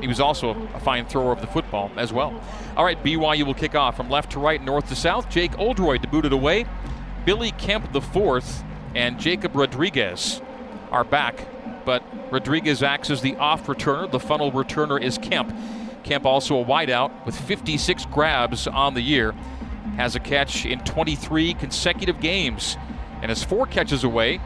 He 0.00 0.06
was 0.06 0.20
also 0.20 0.50
a 0.74 0.80
fine 0.80 1.06
thrower 1.06 1.32
of 1.32 1.40
the 1.40 1.46
football 1.46 1.90
as 1.96 2.12
well. 2.12 2.40
All 2.76 2.84
right, 2.84 3.02
BYU 3.02 3.44
will 3.44 3.54
kick 3.54 3.74
off 3.74 3.96
from 3.96 4.08
left 4.08 4.32
to 4.32 4.38
right, 4.38 4.62
north 4.62 4.88
to 4.88 4.96
south. 4.96 5.28
Jake 5.28 5.58
Oldroyd 5.58 6.02
to 6.02 6.08
boot 6.08 6.24
it 6.24 6.32
away. 6.32 6.66
Billy 7.24 7.50
Kemp 7.52 7.92
the 7.92 8.00
fourth 8.00 8.64
and 8.94 9.18
Jacob 9.18 9.54
Rodriguez 9.54 10.40
are 10.90 11.04
back, 11.04 11.46
but 11.84 12.02
Rodriguez 12.32 12.82
acts 12.82 13.10
as 13.10 13.20
the 13.20 13.36
off 13.36 13.66
returner. 13.66 14.10
The 14.10 14.20
funnel 14.20 14.52
returner 14.52 15.00
is 15.00 15.18
Kemp. 15.18 15.54
Kemp 16.02 16.24
also 16.24 16.60
a 16.60 16.64
wideout 16.64 17.26
with 17.26 17.38
56 17.38 18.06
grabs 18.06 18.66
on 18.66 18.94
the 18.94 19.02
year. 19.02 19.32
Has 19.96 20.16
a 20.16 20.20
catch 20.20 20.64
in 20.64 20.80
23 20.80 21.54
consecutive 21.54 22.20
games 22.20 22.76
and 23.22 23.30
is 23.30 23.44
four 23.44 23.66
catches 23.66 24.02
away 24.02 24.40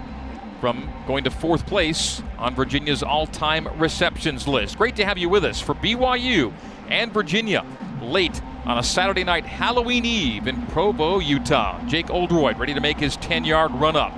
from 0.64 0.88
going 1.06 1.24
to 1.24 1.30
fourth 1.30 1.66
place 1.66 2.22
on 2.38 2.54
Virginia's 2.54 3.02
all 3.02 3.26
time 3.26 3.68
receptions 3.78 4.48
list. 4.48 4.78
Great 4.78 4.96
to 4.96 5.04
have 5.04 5.18
you 5.18 5.28
with 5.28 5.44
us 5.44 5.60
for 5.60 5.74
BYU 5.74 6.54
and 6.88 7.12
Virginia 7.12 7.66
late 8.00 8.40
on 8.64 8.78
a 8.78 8.82
Saturday 8.82 9.24
night 9.24 9.44
Halloween 9.44 10.06
Eve 10.06 10.46
in 10.46 10.66
Provo, 10.68 11.18
Utah. 11.18 11.78
Jake 11.84 12.08
Oldroyd 12.08 12.58
ready 12.58 12.72
to 12.72 12.80
make 12.80 12.98
his 12.98 13.16
10 13.18 13.44
yard 13.44 13.72
run 13.72 13.94
up. 13.94 14.14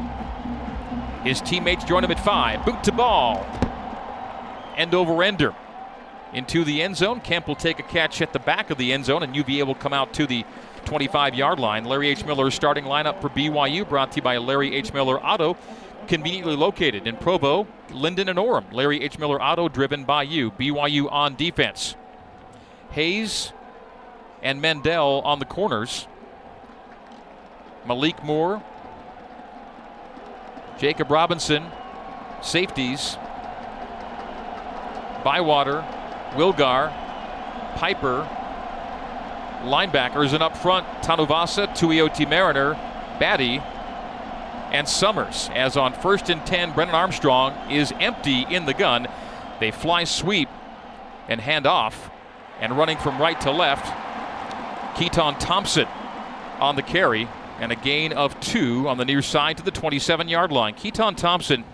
His 1.24 1.40
teammates 1.40 1.82
join 1.82 2.04
him 2.04 2.12
at 2.12 2.24
five. 2.24 2.64
Boot 2.64 2.84
to 2.84 2.92
ball. 2.92 3.44
End 4.76 4.94
over 4.94 5.20
ender 5.24 5.52
into 6.32 6.62
the 6.62 6.80
end 6.80 6.96
zone. 6.96 7.20
Kemp 7.22 7.48
will 7.48 7.56
take 7.56 7.80
a 7.80 7.82
catch 7.82 8.22
at 8.22 8.32
the 8.32 8.38
back 8.38 8.70
of 8.70 8.78
the 8.78 8.92
end 8.92 9.04
zone, 9.04 9.24
and 9.24 9.34
UVA 9.34 9.64
will 9.64 9.74
come 9.74 9.92
out 9.92 10.12
to 10.12 10.28
the 10.28 10.44
25 10.86 11.34
yard 11.34 11.58
line. 11.58 11.84
Larry 11.84 12.08
H. 12.08 12.24
Miller 12.24 12.50
starting 12.50 12.84
lineup 12.84 13.20
for 13.20 13.28
BYU, 13.28 13.86
brought 13.88 14.12
to 14.12 14.16
you 14.16 14.22
by 14.22 14.38
Larry 14.38 14.74
H. 14.74 14.94
Miller 14.94 15.22
Auto 15.22 15.56
conveniently 16.06 16.56
located 16.56 17.06
in 17.06 17.16
Provo, 17.16 17.66
Lindon, 17.90 18.28
and 18.28 18.38
Orem. 18.38 18.72
Larry 18.72 19.02
H. 19.02 19.18
Miller 19.18 19.42
Auto, 19.42 19.68
driven 19.68 20.04
by 20.04 20.22
you. 20.22 20.50
BYU 20.52 21.10
on 21.10 21.34
defense. 21.34 21.96
Hayes 22.92 23.52
and 24.42 24.62
Mandell 24.62 25.24
on 25.24 25.38
the 25.38 25.44
corners. 25.44 26.06
Malik 27.86 28.22
Moore, 28.24 28.62
Jacob 30.78 31.10
Robinson, 31.10 31.64
safeties. 32.42 33.16
Bywater, 35.24 35.84
Wilgar, 36.34 36.92
Pyper, 37.76 38.28
linebackers, 39.62 40.32
and 40.32 40.42
up 40.42 40.56
front, 40.56 40.86
Tanuvasa, 41.02 41.68
Tuioti 41.68 42.28
Mariner, 42.28 42.74
Batty, 43.18 43.60
and 44.72 44.88
Summers. 44.88 45.48
As 45.54 45.76
on 45.76 45.92
first 45.94 46.28
and 46.28 46.44
10, 46.46 46.72
Brennan 46.72 46.94
Armstrong 46.94 47.70
is 47.70 47.92
empty 48.00 48.46
in 48.48 48.66
the 48.66 48.74
gun. 48.74 49.06
They 49.60 49.70
fly 49.70 50.04
sweep 50.04 50.48
and 51.28 51.40
hand 51.40 51.66
off. 51.66 52.10
And 52.60 52.76
running 52.76 52.98
from 52.98 53.20
right 53.20 53.40
to 53.42 53.50
left, 53.50 53.84
Keytaon 54.96 55.38
Thompson 55.38 55.86
on 56.58 56.76
the 56.76 56.82
carry. 56.82 57.28
And 57.58 57.72
a 57.72 57.76
gain 57.76 58.12
of 58.12 58.38
two 58.40 58.86
on 58.86 58.98
the 58.98 59.04
near 59.06 59.22
side 59.22 59.56
to 59.56 59.62
the 59.62 59.70
27 59.70 60.28
yard 60.28 60.52
line. 60.52 60.74
Keytaon 60.74 61.16
Thompson, 61.16 61.64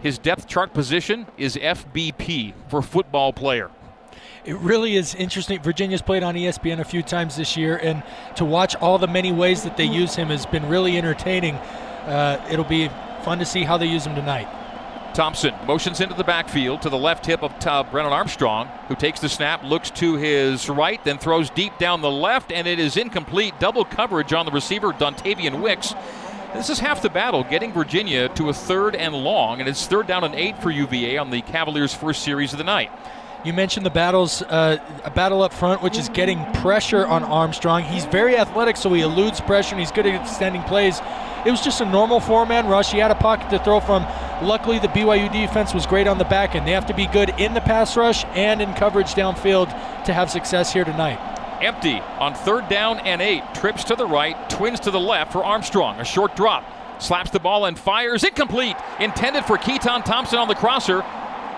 his 0.00 0.16
depth 0.16 0.48
chart 0.48 0.72
position 0.72 1.26
is 1.36 1.56
FBP 1.56 2.54
for 2.68 2.80
football 2.80 3.32
player. 3.34 3.70
It 4.46 4.56
really 4.58 4.94
is 4.94 5.12
interesting. 5.16 5.60
Virginia's 5.60 6.02
played 6.02 6.22
on 6.22 6.36
ESPN 6.36 6.78
a 6.78 6.84
few 6.84 7.02
times 7.02 7.34
this 7.34 7.56
year, 7.56 7.76
and 7.78 8.04
to 8.36 8.44
watch 8.44 8.76
all 8.76 8.96
the 8.96 9.08
many 9.08 9.32
ways 9.32 9.64
that 9.64 9.76
they 9.76 9.84
use 9.84 10.14
him 10.14 10.28
has 10.28 10.46
been 10.46 10.68
really 10.68 10.96
entertaining. 10.96 11.56
Uh, 11.56 12.40
it'll 12.48 12.64
be 12.64 12.88
fun 13.24 13.40
to 13.40 13.44
see 13.44 13.64
how 13.64 13.76
they 13.76 13.86
use 13.86 14.06
him 14.06 14.14
tonight. 14.14 14.46
Thompson 15.14 15.52
motions 15.66 16.00
into 16.00 16.14
the 16.14 16.22
backfield 16.22 16.82
to 16.82 16.90
the 16.90 16.96
left 16.96 17.26
hip 17.26 17.42
of 17.42 17.52
uh, 17.66 17.82
Brennan 17.90 18.12
Armstrong, 18.12 18.68
who 18.86 18.94
takes 18.94 19.18
the 19.18 19.28
snap, 19.28 19.64
looks 19.64 19.90
to 19.90 20.14
his 20.14 20.68
right, 20.68 21.02
then 21.02 21.18
throws 21.18 21.50
deep 21.50 21.76
down 21.78 22.00
the 22.00 22.10
left, 22.10 22.52
and 22.52 22.68
it 22.68 22.78
is 22.78 22.96
incomplete. 22.96 23.58
Double 23.58 23.84
coverage 23.84 24.32
on 24.32 24.46
the 24.46 24.52
receiver, 24.52 24.92
Dontayvion 24.92 25.60
Wicks. 25.60 25.92
This 26.54 26.70
is 26.70 26.78
half 26.78 27.02
the 27.02 27.10
battle, 27.10 27.42
getting 27.42 27.72
Virginia 27.72 28.28
to 28.36 28.48
a 28.50 28.52
third 28.52 28.94
and 28.94 29.12
long, 29.12 29.58
and 29.58 29.68
it's 29.68 29.88
third 29.88 30.06
down 30.06 30.22
and 30.22 30.36
eight 30.36 30.62
for 30.62 30.70
UVA 30.70 31.16
on 31.16 31.30
the 31.30 31.42
Cavaliers' 31.42 31.92
first 31.92 32.22
series 32.22 32.52
of 32.52 32.58
the 32.58 32.64
night. 32.64 32.92
You 33.46 33.52
mentioned 33.52 33.86
the 33.86 33.90
battles, 33.90 34.42
uh, 34.42 34.78
a 35.04 35.10
battle 35.10 35.40
up 35.40 35.52
front, 35.52 35.80
which 35.80 35.96
is 35.96 36.08
getting 36.08 36.44
pressure 36.54 37.06
on 37.06 37.22
Armstrong. 37.22 37.84
He's 37.84 38.04
very 38.04 38.36
athletic, 38.36 38.76
so 38.76 38.92
he 38.92 39.02
eludes 39.02 39.40
pressure 39.40 39.76
and 39.76 39.78
he's 39.78 39.92
good 39.92 40.04
at 40.04 40.20
extending 40.20 40.64
plays. 40.64 41.00
It 41.44 41.52
was 41.52 41.60
just 41.60 41.80
a 41.80 41.84
normal 41.84 42.18
four-man 42.18 42.66
rush. 42.66 42.90
He 42.90 42.98
had 42.98 43.12
a 43.12 43.14
pocket 43.14 43.48
to 43.50 43.62
throw 43.62 43.78
from. 43.78 44.02
Luckily, 44.42 44.80
the 44.80 44.88
BYU 44.88 45.32
defense 45.32 45.72
was 45.72 45.86
great 45.86 46.08
on 46.08 46.18
the 46.18 46.24
back 46.24 46.56
end. 46.56 46.66
They 46.66 46.72
have 46.72 46.86
to 46.86 46.94
be 46.94 47.06
good 47.06 47.34
in 47.38 47.54
the 47.54 47.60
pass 47.60 47.96
rush 47.96 48.24
and 48.34 48.60
in 48.60 48.74
coverage 48.74 49.14
downfield 49.14 49.68
to 50.06 50.12
have 50.12 50.28
success 50.28 50.72
here 50.72 50.84
tonight. 50.84 51.20
Empty 51.62 52.00
on 52.18 52.34
third 52.34 52.68
down 52.68 52.98
and 52.98 53.22
eight. 53.22 53.44
Trips 53.54 53.84
to 53.84 53.94
the 53.94 54.06
right, 54.06 54.50
twins 54.50 54.80
to 54.80 54.90
the 54.90 54.98
left 54.98 55.30
for 55.30 55.44
Armstrong. 55.44 56.00
A 56.00 56.04
short 56.04 56.34
drop. 56.34 56.64
Slaps 57.00 57.30
the 57.30 57.38
ball 57.38 57.66
and 57.66 57.78
fires. 57.78 58.24
Incomplete. 58.24 58.76
Intended 58.98 59.44
for 59.44 59.56
Keytaon 59.56 60.04
Thompson 60.04 60.40
on 60.40 60.48
the 60.48 60.56
crosser. 60.56 61.04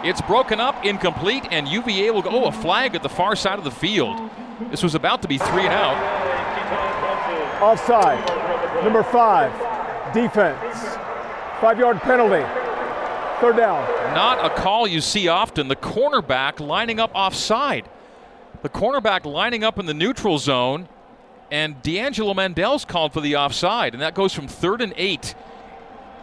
It's 0.04 0.20
broken 0.22 0.60
up, 0.60 0.84
incomplete, 0.84 1.44
and 1.50 1.66
UVA 1.66 2.10
will 2.10 2.22
go. 2.22 2.30
Oh, 2.30 2.44
a 2.46 2.52
flag 2.52 2.94
at 2.94 3.02
the 3.02 3.08
far 3.08 3.34
side 3.34 3.58
of 3.58 3.64
the 3.64 3.70
field. 3.70 4.18
This 4.70 4.82
was 4.82 4.94
about 4.94 5.22
to 5.22 5.28
be 5.28 5.38
three 5.38 5.64
and 5.64 5.72
out. 5.72 5.96
Offside. 7.62 8.84
Number 8.84 9.02
five, 9.02 9.52
defense. 10.14 10.96
Five 11.60 11.78
yard 11.78 11.98
penalty. 12.00 12.44
Third 13.40 13.56
down. 13.56 13.84
Not 14.14 14.44
a 14.44 14.50
call 14.50 14.86
you 14.86 15.00
see 15.00 15.28
often. 15.28 15.68
The 15.68 15.76
cornerback 15.76 16.60
lining 16.60 17.00
up 17.00 17.10
offside. 17.14 17.88
The 18.62 18.68
cornerback 18.68 19.24
lining 19.24 19.64
up 19.64 19.78
in 19.78 19.86
the 19.86 19.94
neutral 19.94 20.38
zone, 20.38 20.88
and 21.50 21.80
D'Angelo 21.82 22.34
Mandell's 22.34 22.84
called 22.84 23.12
for 23.12 23.20
the 23.20 23.36
offside, 23.36 23.94
and 23.94 24.02
that 24.02 24.14
goes 24.14 24.32
from 24.32 24.48
third 24.48 24.80
and 24.80 24.92
eight 24.96 25.34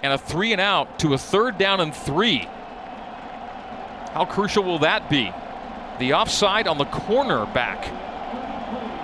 and 0.03 0.13
a 0.13 0.17
three 0.17 0.51
and 0.51 0.61
out 0.61 0.99
to 0.99 1.13
a 1.13 1.17
third 1.17 1.57
down 1.57 1.79
and 1.79 1.95
three. 1.95 2.47
How 4.15 4.23
crucial 4.23 4.63
will 4.63 4.79
that 4.79 5.09
be? 5.09 5.29
The 5.99 6.13
offside 6.13 6.67
on 6.69 6.77
the 6.77 6.85
corner 6.85 7.45
back. 7.47 7.91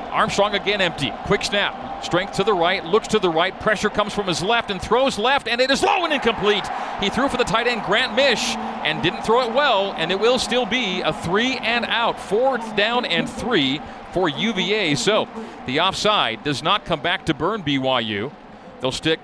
Armstrong 0.10 0.56
again 0.56 0.80
empty. 0.80 1.12
Quick 1.26 1.44
snap. 1.44 2.06
Strength 2.06 2.36
to 2.36 2.46
the 2.46 2.54
right, 2.54 2.86
looks 2.86 3.10
to 3.10 3.20
the 3.20 3.30
right. 3.30 3.58
Pressure 3.60 3.90
comes 3.90 4.14
from 4.14 4.28
his 4.28 4.42
left 4.42 4.72
and 4.72 4.82
throws 4.82 5.20
left, 5.20 5.50
and 5.50 5.60
it 5.60 5.70
is 5.70 5.84
low 5.84 6.06
and 6.06 6.14
incomplete. 6.14 6.66
He 7.02 7.10
threw 7.10 7.28
for 7.28 7.36
the 7.36 7.44
tight 7.44 7.68
end 7.68 7.84
Grant 7.84 8.18
Misch 8.18 8.56
and 8.86 9.04
didn't 9.04 9.24
throw 9.24 9.42
it 9.42 9.54
well, 9.54 9.94
and 9.98 10.14
it 10.14 10.20
will 10.20 10.40
still 10.40 10.66
be 10.66 11.02
a 11.02 11.12
three 11.12 11.58
and 11.58 11.84
out. 11.84 12.18
Fourth 12.18 12.78
down 12.78 13.04
and 13.04 13.30
three 13.30 13.82
for 14.14 14.30
UVA. 14.30 14.96
So 14.96 15.28
the 15.66 15.82
offside 15.82 16.46
does 16.46 16.64
not 16.64 16.86
come 16.86 17.02
back 17.02 17.26
to 17.26 17.34
burn 17.34 17.64
BYU. 17.64 18.32
They'll 18.80 18.94
stick 18.94 19.20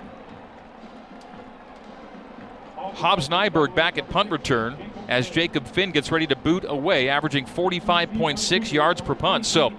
Hobbs 2.76 3.30
Nyberg 3.30 3.74
back 3.74 3.98
at 3.98 4.10
punt 4.10 4.32
return 4.32 4.87
as 5.08 5.30
Jacob 5.30 5.66
Finn 5.68 5.92
gets 5.92 6.12
ready 6.12 6.28
to 6.28 6.36
boot 6.36 6.66
away, 6.68 7.10
averaging 7.10 7.46
45.6 7.46 8.72
yards 8.72 9.02
per 9.02 9.16
punt. 9.16 9.46
So, 9.46 9.72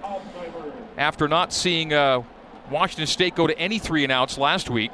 after 0.97 1.27
not 1.27 1.53
seeing 1.53 1.93
uh, 1.93 2.23
Washington 2.69 3.07
State 3.07 3.35
go 3.35 3.47
to 3.47 3.57
any 3.57 3.79
three 3.79 4.03
and 4.03 4.11
outs 4.11 4.37
last 4.37 4.69
week, 4.69 4.91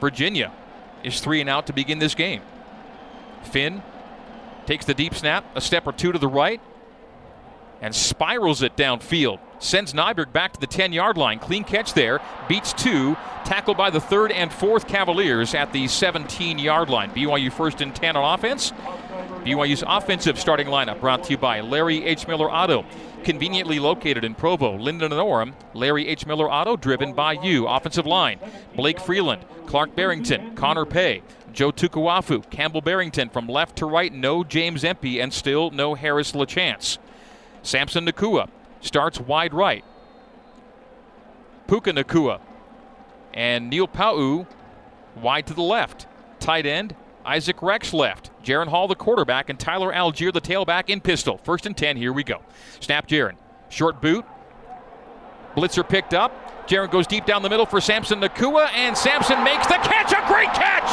Virginia 0.00 0.52
is 1.02 1.20
three 1.20 1.40
and 1.40 1.50
out 1.50 1.66
to 1.66 1.72
begin 1.72 1.98
this 1.98 2.14
game. 2.14 2.42
Finn 3.44 3.82
takes 4.66 4.86
the 4.86 4.94
deep 4.94 5.14
snap, 5.14 5.44
a 5.54 5.60
step 5.60 5.86
or 5.86 5.92
two 5.92 6.12
to 6.12 6.18
the 6.18 6.28
right, 6.28 6.60
and 7.80 7.94
spirals 7.94 8.62
it 8.62 8.76
downfield. 8.76 9.38
Sends 9.58 9.92
Nyberg 9.92 10.32
back 10.32 10.52
to 10.52 10.60
the 10.60 10.66
10 10.66 10.92
yard 10.92 11.16
line. 11.16 11.38
Clean 11.38 11.64
catch 11.64 11.94
there. 11.94 12.20
Beats 12.48 12.72
two. 12.72 13.16
Tackled 13.44 13.76
by 13.76 13.90
the 13.90 14.00
third 14.00 14.32
and 14.32 14.52
fourth 14.52 14.86
Cavaliers 14.88 15.54
at 15.54 15.72
the 15.72 15.86
17 15.88 16.58
yard 16.58 16.90
line. 16.90 17.10
BYU 17.10 17.52
first 17.52 17.80
and 17.80 17.94
10 17.94 18.16
on 18.16 18.38
offense. 18.38 18.72
BYU's 19.44 19.84
offensive 19.86 20.38
starting 20.38 20.68
lineup 20.68 21.00
brought 21.00 21.24
to 21.24 21.32
you 21.32 21.38
by 21.38 21.60
Larry 21.60 22.04
H. 22.04 22.26
Miller 22.26 22.50
Auto. 22.50 22.84
Conveniently 23.24 23.78
located 23.78 24.22
in 24.22 24.34
Provo, 24.34 24.76
Lindon, 24.76 25.12
and 25.12 25.20
Orem, 25.20 25.54
Larry 25.72 26.08
H. 26.08 26.26
Miller 26.26 26.50
Auto, 26.50 26.76
driven 26.76 27.14
by 27.14 27.32
you. 27.32 27.66
Offensive 27.66 28.06
line 28.06 28.38
Blake 28.74 29.00
Freeland, 29.00 29.44
Clark 29.66 29.94
Barrington, 29.96 30.54
Connor 30.54 30.84
Pay, 30.84 31.22
Joe 31.52 31.72
Tukuafu, 31.72 32.48
Campbell 32.50 32.82
Barrington 32.82 33.30
from 33.30 33.46
left 33.46 33.76
to 33.76 33.86
right, 33.86 34.12
no 34.12 34.44
James 34.44 34.84
Empey, 34.84 35.20
and 35.20 35.32
still 35.32 35.70
no 35.70 35.94
Harris 35.94 36.32
LaChance. 36.32 36.98
Samson 37.64 38.06
Nacua 38.06 38.48
starts 38.80 39.18
wide 39.18 39.54
right. 39.54 39.84
Puka 41.66 41.92
Nacua 41.92 42.40
and 43.32 43.70
Neil 43.70 43.88
Pau'u 43.88 44.46
wide 45.16 45.46
to 45.46 45.54
the 45.54 45.62
left. 45.62 46.06
Tight 46.38 46.66
end, 46.66 46.94
Isaac 47.24 47.62
Rex 47.62 47.92
left. 47.94 48.30
Jaren 48.42 48.68
Hall, 48.68 48.86
the 48.86 48.94
quarterback, 48.94 49.48
and 49.48 49.58
Tyler 49.58 49.92
Allgeier, 49.92 50.32
the 50.32 50.40
tailback, 50.40 50.90
in 50.90 51.00
pistol. 51.00 51.38
First 51.38 51.64
and 51.64 51.76
10, 51.76 51.96
here 51.96 52.12
we 52.12 52.22
go. 52.22 52.40
Snap 52.80 53.08
Jaren. 53.08 53.36
Short 53.70 54.02
boot. 54.02 54.24
Blitzer 55.56 55.88
picked 55.88 56.12
up. 56.12 56.68
Jaren 56.68 56.90
goes 56.90 57.06
deep 57.06 57.24
down 57.24 57.42
the 57.42 57.48
middle 57.48 57.66
for 57.66 57.80
Samson 57.80 58.20
Nacua, 58.20 58.68
and 58.74 58.96
Samson 58.96 59.42
makes 59.42 59.66
the 59.66 59.74
catch. 59.74 60.12
A 60.12 60.26
great 60.26 60.52
catch! 60.52 60.90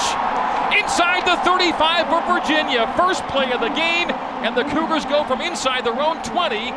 Inside 0.78 1.26
the 1.26 1.38
35 1.44 2.08
for 2.08 2.40
Virginia. 2.40 2.92
First 2.96 3.26
play 3.28 3.52
of 3.52 3.60
the 3.60 3.70
game, 3.70 4.10
and 4.44 4.56
the 4.58 4.64
Cougars 4.64 5.06
go 5.06 5.24
from 5.24 5.42
inside 5.42 5.86
their 5.86 6.00
own 6.02 6.22
20 6.24 6.72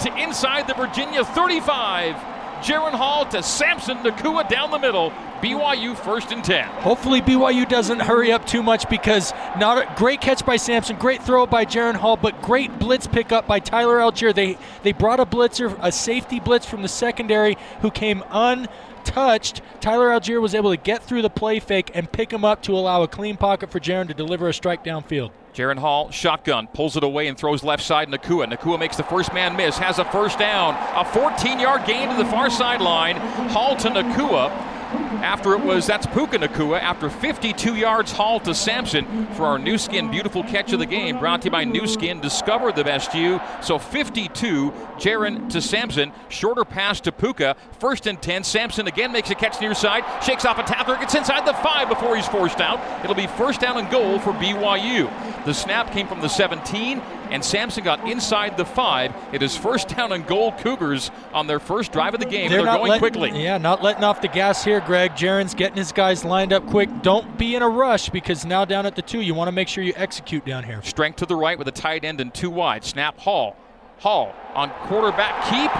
to 0.00 0.22
inside 0.22 0.66
the 0.66 0.74
Virginia 0.74 1.24
35. 1.24 2.14
Jaren 2.62 2.92
Hall 2.92 3.26
to 3.26 3.42
Samson 3.42 3.98
Nacua 3.98 4.48
down 4.48 4.70
the 4.70 4.78
middle. 4.78 5.12
BYU 5.40 5.94
first 5.96 6.32
and 6.32 6.42
10. 6.42 6.66
Hopefully 6.80 7.20
BYU 7.20 7.68
doesn't 7.68 8.00
hurry 8.00 8.32
up 8.32 8.46
too 8.46 8.62
much 8.62 8.88
because 8.88 9.32
not 9.58 9.78
a 9.78 9.94
great 9.96 10.22
catch 10.22 10.44
by 10.46 10.56
Samson, 10.56 10.96
great 10.96 11.22
throw 11.22 11.44
by 11.44 11.66
Jaren 11.66 11.94
Hall, 11.94 12.16
but 12.16 12.40
great 12.40 12.78
blitz 12.78 13.06
pickup 13.06 13.46
by 13.46 13.60
Tyler 13.60 13.98
Allgeier. 13.98 14.34
They 14.34 14.56
they 14.82 14.92
brought 14.92 15.20
a 15.20 15.26
blitzer, 15.26 15.78
a 15.82 15.92
safety 15.92 16.40
blitz 16.40 16.64
from 16.64 16.80
the 16.80 16.88
secondary 16.88 17.58
who 17.82 17.90
came 17.90 18.24
untouched. 18.30 19.60
Tyler 19.80 20.08
Allgeier 20.08 20.40
was 20.40 20.54
able 20.54 20.70
to 20.70 20.78
get 20.78 21.02
through 21.02 21.22
the 21.22 21.30
play 21.30 21.60
fake 21.60 21.90
and 21.94 22.10
pick 22.10 22.32
him 22.32 22.44
up 22.44 22.62
to 22.62 22.72
allow 22.72 23.02
a 23.02 23.08
clean 23.08 23.36
pocket 23.36 23.70
for 23.70 23.78
Jaren 23.78 24.08
to 24.08 24.14
deliver 24.14 24.48
a 24.48 24.54
strike 24.54 24.82
downfield. 24.82 25.30
Jaren 25.56 25.78
Hall, 25.78 26.10
shotgun, 26.10 26.66
pulls 26.66 26.98
it 26.98 27.02
away 27.02 27.28
and 27.28 27.38
throws 27.38 27.64
left 27.64 27.82
side 27.82 28.10
Nacua. 28.10 28.46
Nakua 28.46 28.78
makes 28.78 28.98
the 28.98 29.02
first 29.02 29.32
man 29.32 29.56
miss, 29.56 29.78
has 29.78 29.98
a 29.98 30.04
first 30.04 30.38
down. 30.38 30.74
A 30.94 31.02
14 31.02 31.58
yard 31.58 31.86
gain 31.86 32.10
to 32.10 32.14
the 32.14 32.26
far 32.26 32.50
sideline. 32.50 33.16
Hall 33.48 33.74
to 33.76 33.88
Nacua. 33.88 34.75
After 34.86 35.54
it 35.54 35.60
was, 35.60 35.86
that's 35.86 36.06
Puka 36.06 36.38
Nacua 36.38 36.80
After 36.80 37.10
52 37.10 37.74
yards, 37.74 38.12
Hall 38.12 38.38
to 38.40 38.54
Samson 38.54 39.26
for 39.34 39.44
our 39.44 39.58
Nu 39.58 39.78
Skin 39.78 40.10
beautiful 40.10 40.42
catch 40.44 40.72
of 40.72 40.78
the 40.78 40.86
game. 40.86 41.18
Brought 41.18 41.42
to 41.42 41.46
you 41.46 41.50
by 41.50 41.64
Nu 41.64 41.86
Skin. 41.86 42.20
Discover 42.20 42.72
the 42.72 42.84
best 42.84 43.14
you. 43.14 43.40
So 43.62 43.78
52, 43.78 44.70
Jaren 44.98 45.50
to 45.50 45.60
Samson. 45.60 46.12
Shorter 46.28 46.64
pass 46.64 47.00
to 47.00 47.12
Puka. 47.12 47.56
First 47.80 48.06
and 48.06 48.20
10. 48.20 48.44
Samson 48.44 48.86
again 48.86 49.12
makes 49.12 49.30
a 49.30 49.34
catch 49.34 49.60
near 49.60 49.74
side. 49.74 50.04
Shakes 50.22 50.44
off 50.44 50.58
a 50.58 50.62
tackler. 50.62 50.96
Gets 50.96 51.14
inside 51.14 51.46
the 51.46 51.54
five 51.54 51.88
before 51.88 52.14
he's 52.16 52.28
forced 52.28 52.60
out. 52.60 52.80
It'll 53.02 53.16
be 53.16 53.26
first 53.26 53.60
down 53.60 53.78
and 53.78 53.90
goal 53.90 54.18
for 54.20 54.32
BYU. 54.32 55.10
The 55.44 55.54
snap 55.54 55.92
came 55.92 56.06
from 56.06 56.20
the 56.20 56.28
17, 56.28 57.00
and 57.30 57.44
Samson 57.44 57.84
got 57.84 58.08
inside 58.08 58.56
the 58.56 58.64
five. 58.64 59.14
It 59.32 59.42
is 59.42 59.56
first 59.56 59.88
down 59.88 60.12
and 60.12 60.26
goal 60.26 60.52
Cougars 60.52 61.10
on 61.32 61.46
their 61.46 61.60
first 61.60 61.92
drive 61.92 62.14
of 62.14 62.20
the 62.20 62.26
game. 62.26 62.50
They're, 62.50 62.62
They're 62.62 62.74
going 62.74 62.90
letting, 62.90 63.00
quickly. 63.00 63.42
Yeah, 63.42 63.58
not 63.58 63.82
letting 63.82 64.04
off 64.04 64.20
the 64.20 64.28
gas 64.28 64.64
here, 64.64 64.80
Greg. 64.80 65.12
Jaren's 65.12 65.54
getting 65.54 65.76
his 65.76 65.92
guys 65.92 66.24
lined 66.24 66.52
up 66.52 66.66
quick. 66.66 67.02
Don't 67.02 67.36
be 67.38 67.54
in 67.54 67.62
a 67.62 67.68
rush 67.68 68.08
because 68.10 68.44
now 68.44 68.64
down 68.64 68.86
at 68.86 68.96
the 68.96 69.02
two, 69.02 69.20
you 69.20 69.34
want 69.34 69.48
to 69.48 69.52
make 69.52 69.68
sure 69.68 69.82
you 69.82 69.92
execute 69.96 70.44
down 70.44 70.64
here. 70.64 70.82
Strength 70.82 71.16
to 71.16 71.26
the 71.26 71.36
right 71.36 71.58
with 71.58 71.68
a 71.68 71.72
tight 71.72 72.04
end 72.04 72.20
and 72.20 72.32
two 72.32 72.50
wide. 72.50 72.84
Snap 72.84 73.18
Hall. 73.18 73.56
Hall 73.98 74.34
on 74.54 74.70
quarterback 74.88 75.44
keep. 75.48 75.70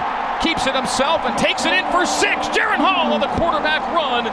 Keeps 0.41 0.67
it 0.67 0.75
himself 0.75 1.21
and 1.21 1.37
takes 1.37 1.65
it 1.65 1.73
in 1.73 1.83
for 1.91 2.05
six. 2.05 2.47
Jaren 2.49 2.77
Hall 2.77 3.11
on 3.13 3.19
the 3.19 3.27
quarterback 3.27 3.81
run 3.93 4.25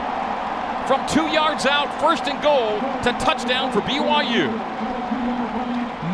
from 0.87 1.05
two 1.07 1.25
yards 1.33 1.65
out, 1.65 1.99
first 1.99 2.25
and 2.25 2.41
goal 2.43 2.79
to 3.01 3.11
touchdown 3.19 3.71
for 3.71 3.81
BYU 3.81 4.94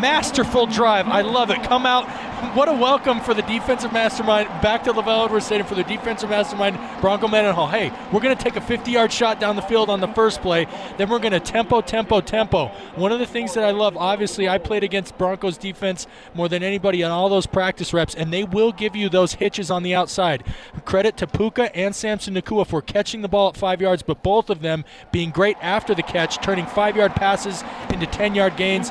masterful 0.02 0.66
drive. 0.66 1.08
I 1.08 1.22
love 1.22 1.52
it. 1.52 1.64
Come 1.64 1.86
out. 1.86 2.10
What 2.42 2.68
a 2.68 2.74
welcome 2.74 3.22
for 3.22 3.34
the 3.34 3.44
defensive 3.44 3.94
mastermind 3.94 4.50
back 4.62 4.84
to 4.84 4.92
LaVell 4.92 5.26
Edwards 5.26 5.46
Stadium 5.46 5.66
for 5.66 5.76
the 5.76 5.84
defensive 5.84 6.30
mastermind, 6.30 6.78
Bronco 7.00 7.30
Mendenhall. 7.30 7.68
Hey, 7.68 7.94
we're 8.12 8.20
going 8.20 8.36
to 8.36 8.44
take 8.44 8.58
a 8.58 8.62
50 8.62 8.92
yard 8.92 9.14
shot 9.14 9.40
down 9.40 9.56
the 9.56 9.62
field 9.62 9.90
on 9.90 10.02
the 10.02 10.08
first 10.10 10.42
play. 10.42 10.68
Then 10.98 11.10
we're 11.10 11.20
going 11.20 11.32
to 11.32 11.40
tempo, 11.40 11.80
tempo, 11.80 12.20
tempo. 12.20 12.68
One 12.96 13.14
of 13.14 13.20
the 13.20 13.26
things 13.26 13.54
that 13.54 13.64
I 13.64 13.72
love, 13.72 13.96
obviously, 13.96 14.50
I 14.50 14.58
played 14.58 14.84
against 14.84 15.18
Broncos 15.18 15.58
defense 15.58 16.08
more 16.34 16.50
than 16.50 16.62
anybody 16.62 17.04
on 17.04 17.12
all 17.12 17.30
those 17.30 17.46
practice 17.46 17.94
reps, 17.94 18.16
and 18.16 18.34
they 18.34 18.44
will 18.44 18.74
give 18.74 18.98
you 18.98 19.08
those 19.08 19.36
hitches 19.36 19.72
on 19.72 19.84
the 19.84 19.96
outside. 19.96 20.44
Credit 20.84 21.16
to 21.18 21.28
Puka 21.28 21.74
and 21.74 21.96
Samson 21.96 22.34
Nacua 22.34 22.68
for 22.68 22.82
catching 22.82 23.22
the 23.22 23.30
ball 23.30 23.48
at 23.50 23.56
five 23.56 23.80
yards, 23.80 24.02
but 24.02 24.24
both 24.24 24.50
of 24.50 24.62
them 24.62 24.84
being 25.14 25.30
great 25.30 25.56
after 25.62 25.96
the 25.96 26.04
catch, 26.04 26.42
turning 26.42 26.66
five 26.66 26.98
yard 26.98 27.14
passes 27.14 27.64
into 27.94 28.08
10 28.08 28.36
yard 28.36 28.58
gains, 28.58 28.90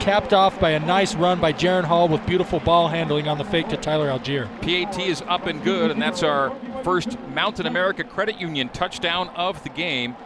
capped 0.00 0.34
off 0.34 0.60
by 0.60 0.70
a 0.70 0.80
nice 0.80 1.14
run 1.14 1.40
by 1.40 1.52
Jaren 1.52 1.84
Hall 1.84 2.06
with 2.06 2.26
beautiful 2.26 2.60
ball 2.60 2.79
handling 2.88 3.28
on 3.28 3.38
the 3.38 3.44
fake 3.44 3.68
to 3.68 3.76
Tyler 3.76 4.08
Allgeier. 4.08 4.48
PAT 4.60 4.98
is 5.00 5.22
up 5.28 5.46
and 5.46 5.62
good, 5.62 5.90
and 5.90 6.00
that's 6.00 6.22
our 6.22 6.54
first 6.82 7.18
Mountain 7.28 7.66
America 7.66 8.04
Credit 8.04 8.40
Union 8.40 8.68
touchdown 8.68 9.28
of 9.30 9.62
the 9.62 9.68
game. 9.68 10.16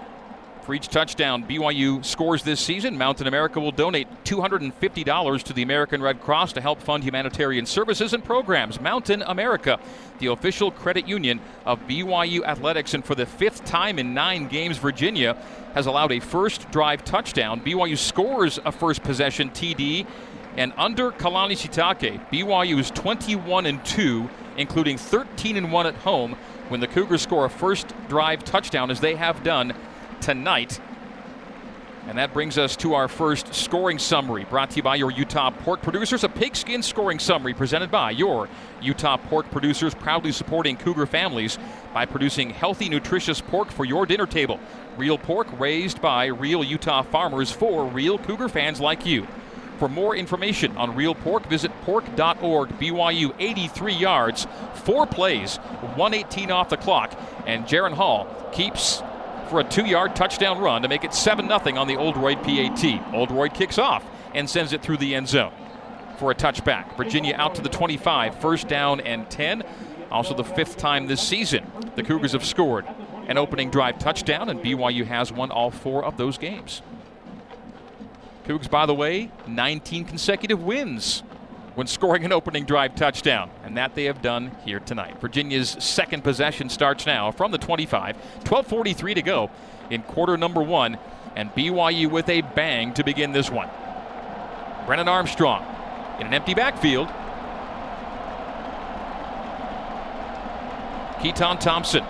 For 0.65 0.73
each 0.73 0.89
touchdown 0.89 1.45
BYU 1.45 2.03
scores 2.03 2.43
this 2.43 2.59
season, 2.59 2.97
Mountain 2.97 3.27
America 3.27 3.61
will 3.61 3.71
donate 3.71 4.09
$250 4.25 5.43
to 5.43 5.53
the 5.53 5.63
American 5.63 6.01
Red 6.01 6.23
Cross 6.23 6.55
to 6.55 6.63
help 6.63 6.81
fund 6.81 7.05
humanitarian 7.05 7.67
services 7.67 8.15
and 8.15 8.25
programs. 8.25 8.81
Mountain 8.81 9.21
America, 9.27 9.79
the 10.21 10.29
official 10.29 10.71
credit 10.71 11.07
union 11.07 11.41
of 11.67 11.87
BYU 11.87 12.45
Athletics, 12.45 12.95
and 12.95 13.05
for 13.05 13.15
the 13.15 13.27
fifth 13.27 13.67
time 13.67 13.99
in 13.99 14.15
nine 14.15 14.49
games, 14.49 14.79
Virginia 14.79 15.37
has 15.75 15.85
allowed 15.85 16.13
a 16.13 16.21
first 16.21 16.71
drive 16.71 17.05
touchdown. 17.05 17.61
BYU 17.61 17.99
scores 17.99 18.59
a 18.65 18.73
first 18.73 19.03
possession 19.03 19.51
TD, 19.51 20.07
and 20.57 20.73
under 20.77 21.11
Kalani 21.13 21.57
Sitake, 21.57 22.31
BYU 22.31 22.79
is 22.79 22.91
21 22.91 23.67
and 23.67 23.85
2 23.85 24.29
including 24.57 24.99
13 24.99 25.57
and 25.57 25.73
1 25.73 25.87
at 25.87 25.95
home 25.97 26.37
when 26.69 26.81
the 26.81 26.87
Cougars 26.87 27.23
score 27.23 27.45
a 27.45 27.51
first 27.51 27.93
drive 28.09 28.45
touchdown, 28.45 28.91
as 28.91 29.01
they 29.01 29.15
have 29.15 29.43
done 29.43 29.75
tonight. 30.21 30.81
And 32.07 32.19
that 32.19 32.35
brings 32.35 32.59
us 32.59 32.77
to 32.77 32.95
our 32.95 33.09
first 33.09 33.55
scoring 33.55 33.99
summary, 33.99 34.45
brought 34.45 34.71
to 34.71 34.77
you 34.77 34.83
by 34.83 34.97
your 34.97 35.11
Utah 35.11 35.51
pork 35.51 35.81
producers. 35.81 36.23
A 36.23 36.29
pigskin 36.29 36.83
scoring 36.83 37.19
summary 37.19 37.55
presented 37.55 37.91
by 37.91 38.11
your 38.11 38.49
Utah 38.83 39.17
pork 39.17 39.51
producers, 39.51 39.95
proudly 39.95 40.31
supporting 40.31 40.77
Cougar 40.77 41.07
families 41.07 41.59
by 41.95 42.05
producing 42.05 42.51
healthy, 42.51 42.91
nutritious 42.91 43.41
pork 43.41 43.71
for 43.71 43.87
your 43.87 44.05
dinner 44.05 44.27
table. 44.27 44.61
Real 44.99 45.17
pork 45.17 45.49
raised 45.59 46.03
by 46.03 46.27
real 46.27 46.63
Utah 46.63 47.03
farmers 47.03 47.51
for 47.51 47.87
real 47.87 48.19
Cougar 48.19 48.51
fans 48.51 48.81
like 48.81 49.07
you. 49.07 49.27
For 49.79 49.89
more 49.89 50.15
information 50.15 50.77
on 50.77 50.95
real 50.95 51.15
pork, 51.15 51.47
visit 51.47 51.73
pork.org. 51.83 52.69
BYU 52.79 53.35
83 53.39 53.93
yards, 53.93 54.47
four 54.75 55.07
plays, 55.07 55.57
118 55.57 56.51
off 56.51 56.69
the 56.69 56.77
clock, 56.77 57.19
and 57.47 57.65
Jaren 57.65 57.93
Hall 57.93 58.29
keeps 58.53 59.03
for 59.51 59.61
a 59.61 59.65
two-yard 59.65 60.17
touchdown 60.17 60.59
run 60.59 60.83
to 60.83 60.89
make 60.89 61.05
it 61.05 61.11
7-0 61.11 61.79
on 61.79 61.87
the 61.89 61.97
Oldroyd 61.97 62.43
PAT. 62.43 63.15
Oldroyd 63.15 63.55
kicks 63.55 63.79
off 63.79 64.05
and 64.35 64.49
sends 64.49 64.73
it 64.73 64.83
through 64.83 64.97
the 64.97 65.15
end 65.15 65.29
zone 65.29 65.53
for 66.19 66.31
a 66.31 66.35
touchback. 66.35 66.97
Virginia 66.97 67.35
out 67.37 67.55
to 67.57 67.63
the 67.63 67.69
25, 67.69 68.41
first 68.41 68.69
down 68.69 69.01
and 69.01 69.29
10. 69.31 69.63
Also 70.11 70.35
the 70.35 70.45
fifth 70.45 70.77
time 70.77 71.07
this 71.07 71.21
season 71.21 71.71
the 71.97 72.03
Cougars 72.03 72.33
have 72.33 72.45
scored 72.45 72.87
an 73.27 73.39
opening 73.39 73.71
drive 73.71 73.99
touchdown, 73.99 74.49
and 74.49 74.61
BYU 74.61 75.07
has 75.07 75.33
won 75.33 75.51
all 75.51 75.71
four 75.71 76.05
of 76.05 76.17
those 76.17 76.37
games. 76.39 76.83
Cougs, 78.45 78.71
by 78.71 78.85
the 78.85 78.95
way, 78.95 79.31
19 79.47 80.05
consecutive 80.05 80.63
wins 80.63 81.23
when 81.75 81.87
scoring 81.87 82.25
an 82.25 82.33
opening 82.33 82.65
drive 82.65 82.95
touchdown, 82.95 83.51
and 83.65 83.77
that 83.77 83.95
they 83.95 84.05
have 84.05 84.23
done 84.23 84.53
here 84.65 84.79
tonight. 84.81 85.21
Virginia's 85.21 85.77
second 85.81 86.23
possession 86.23 86.69
starts 86.69 87.07
now 87.07 87.33
from 87.33 87.51
the 87.51 87.59
25, 87.59 88.17
12:43 88.45 89.15
to 89.15 89.23
go 89.23 89.51
in 89.91 90.03
quarter 90.03 90.37
number 90.37 90.63
one, 90.63 90.99
and 91.35 91.53
BYU 91.55 92.09
with 92.09 92.29
a 92.29 92.43
bang 92.43 92.93
to 92.95 93.03
begin 93.03 93.33
this 93.33 93.51
one. 93.51 93.69
Brennan 94.87 95.09
Armstrong 95.09 95.65
in 96.21 96.27
an 96.27 96.35
empty 96.35 96.55
backfield. 96.55 97.09
Keytaon 101.19 101.59
Thompson. 101.59 102.05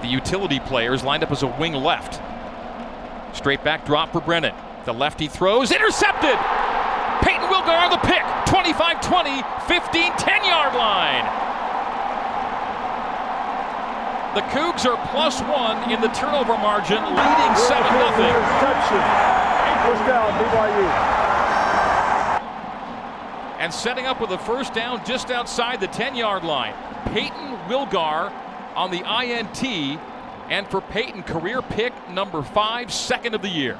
The 0.00 0.08
utility 0.08 0.58
players 0.60 1.04
lined 1.04 1.22
up 1.22 1.30
as 1.30 1.42
a 1.42 1.46
wing 1.46 1.74
left. 1.74 2.20
Straight 3.32 3.62
back 3.64 3.86
drop 3.86 4.12
for 4.12 4.20
Brennan. 4.20 4.54
The 4.84 4.92
lefty 4.92 5.28
throws, 5.28 5.72
intercepted! 5.72 6.38
Peyton 7.22 7.48
Wilgar 7.48 7.90
the 7.90 7.98
pick, 7.98 8.24
25 8.46 9.00
20, 9.00 9.42
15 9.66 10.12
10 10.16 10.44
yard 10.44 10.74
line. 10.74 11.24
The 14.34 14.42
Cougs 14.42 14.86
are 14.86 14.96
plus 15.08 15.40
one 15.42 15.90
in 15.90 16.00
the 16.00 16.08
turnover 16.08 16.56
margin, 16.56 17.02
leading 17.02 17.56
7 17.56 17.82
0. 17.82 18.30
First 19.80 20.06
down, 20.06 20.30
BYU. 20.38 20.86
And 23.58 23.74
setting 23.74 24.06
up 24.06 24.20
with 24.20 24.30
a 24.30 24.38
first 24.38 24.72
down 24.72 25.04
just 25.04 25.30
outside 25.30 25.80
the 25.80 25.88
10 25.88 26.14
yard 26.14 26.44
line. 26.44 26.74
Peyton 27.06 27.56
Wilgar 27.68 28.32
on 28.76 28.90
the 28.90 29.02
INT. 29.04 30.00
And 30.50 30.68
for 30.68 30.80
Peyton, 30.80 31.22
career 31.22 31.62
pick 31.62 31.92
number 32.10 32.42
five, 32.42 32.92
second 32.92 33.34
of 33.34 33.42
the 33.42 33.48
year 33.48 33.78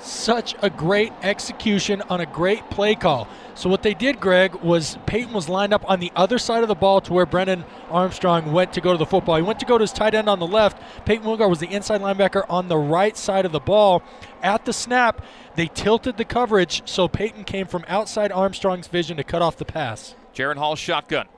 such 0.00 0.54
a 0.62 0.70
great 0.70 1.12
execution 1.22 2.02
on 2.08 2.20
a 2.20 2.26
great 2.26 2.68
play 2.70 2.94
call. 2.94 3.28
So 3.54 3.70
what 3.70 3.82
they 3.82 3.94
did, 3.94 4.20
Greg, 4.20 4.54
was 4.56 4.98
Peyton 5.06 5.32
was 5.32 5.48
lined 5.48 5.72
up 5.72 5.88
on 5.88 6.00
the 6.00 6.12
other 6.16 6.38
side 6.38 6.62
of 6.62 6.68
the 6.68 6.74
ball 6.74 7.00
to 7.02 7.12
where 7.12 7.26
Brennan 7.26 7.64
Armstrong 7.90 8.52
went 8.52 8.72
to 8.72 8.80
go 8.80 8.92
to 8.92 8.98
the 8.98 9.06
football. 9.06 9.36
He 9.36 9.42
went 9.42 9.60
to 9.60 9.66
go 9.66 9.78
to 9.78 9.82
his 9.82 9.92
tight 9.92 10.14
end 10.14 10.28
on 10.28 10.40
the 10.40 10.46
left. 10.46 10.80
Peyton 11.04 11.24
Wilgar 11.24 11.48
was 11.48 11.60
the 11.60 11.72
inside 11.72 12.00
linebacker 12.00 12.44
on 12.48 12.68
the 12.68 12.76
right 12.76 13.16
side 13.16 13.44
of 13.44 13.52
the 13.52 13.60
ball. 13.60 14.02
At 14.42 14.64
the 14.64 14.72
snap, 14.72 15.24
they 15.54 15.68
tilted 15.68 16.16
the 16.16 16.24
coverage 16.24 16.82
so 16.84 17.08
Peyton 17.08 17.44
came 17.44 17.66
from 17.66 17.84
outside 17.86 18.32
Armstrong's 18.32 18.88
vision 18.88 19.16
to 19.16 19.24
cut 19.24 19.42
off 19.42 19.56
the 19.56 19.64
pass. 19.64 20.14
Jaren 20.34 20.56
Hall 20.56 20.74
shotgun. 20.74 21.28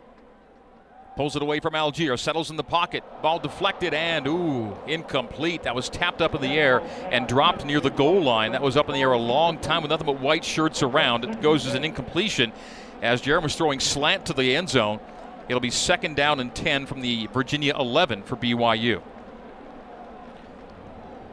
Pulls 1.16 1.35
it 1.35 1.40
away 1.40 1.61
from 1.61 1.72
Allgeier, 1.72 2.18
settles 2.18 2.50
in 2.50 2.57
the 2.57 2.62
pocket. 2.62 3.02
Ball 3.22 3.38
deflected 3.38 3.94
and, 3.94 4.26
ooh, 4.26 4.76
incomplete. 4.87 5.62
That 5.62 5.74
was 5.74 5.88
tapped 5.88 6.20
up 6.20 6.35
in 6.35 6.42
the 6.42 6.59
air 6.59 6.83
and 7.11 7.26
dropped 7.26 7.64
near 7.64 7.81
the 7.81 7.90
goal 7.90 8.22
line. 8.22 8.52
That 8.52 8.61
was 8.61 8.76
up 8.76 8.88
in 8.88 8.94
the 8.94 9.00
air 9.00 9.12
a 9.12 9.18
long 9.18 9.59
time 9.59 9.81
with 9.81 9.90
nothing 9.90 10.05
but 10.05 10.20
white 10.20 10.44
shirts 10.44 10.83
around. 10.83 11.24
It 11.24 11.40
goes 11.40 11.66
as 11.66 11.74
an 11.74 11.85
incompletion 11.85 12.52
as 13.00 13.22
Jaren 13.22 13.42
was 13.42 13.57
throwing 13.57 13.81
slant 13.81 14.26
to 14.26 14.35
the 14.35 14.55
end 14.55 14.68
zone. 14.68 15.00
It'll 15.48 15.61
be 15.61 15.70
second 15.70 16.16
down 16.16 16.38
and 16.38 16.55
10 16.55 16.85
from 16.85 17.00
the 17.00 17.29
Virginia 17.29 17.74
11 17.79 18.22
for 18.24 18.37
BYU. 18.37 19.00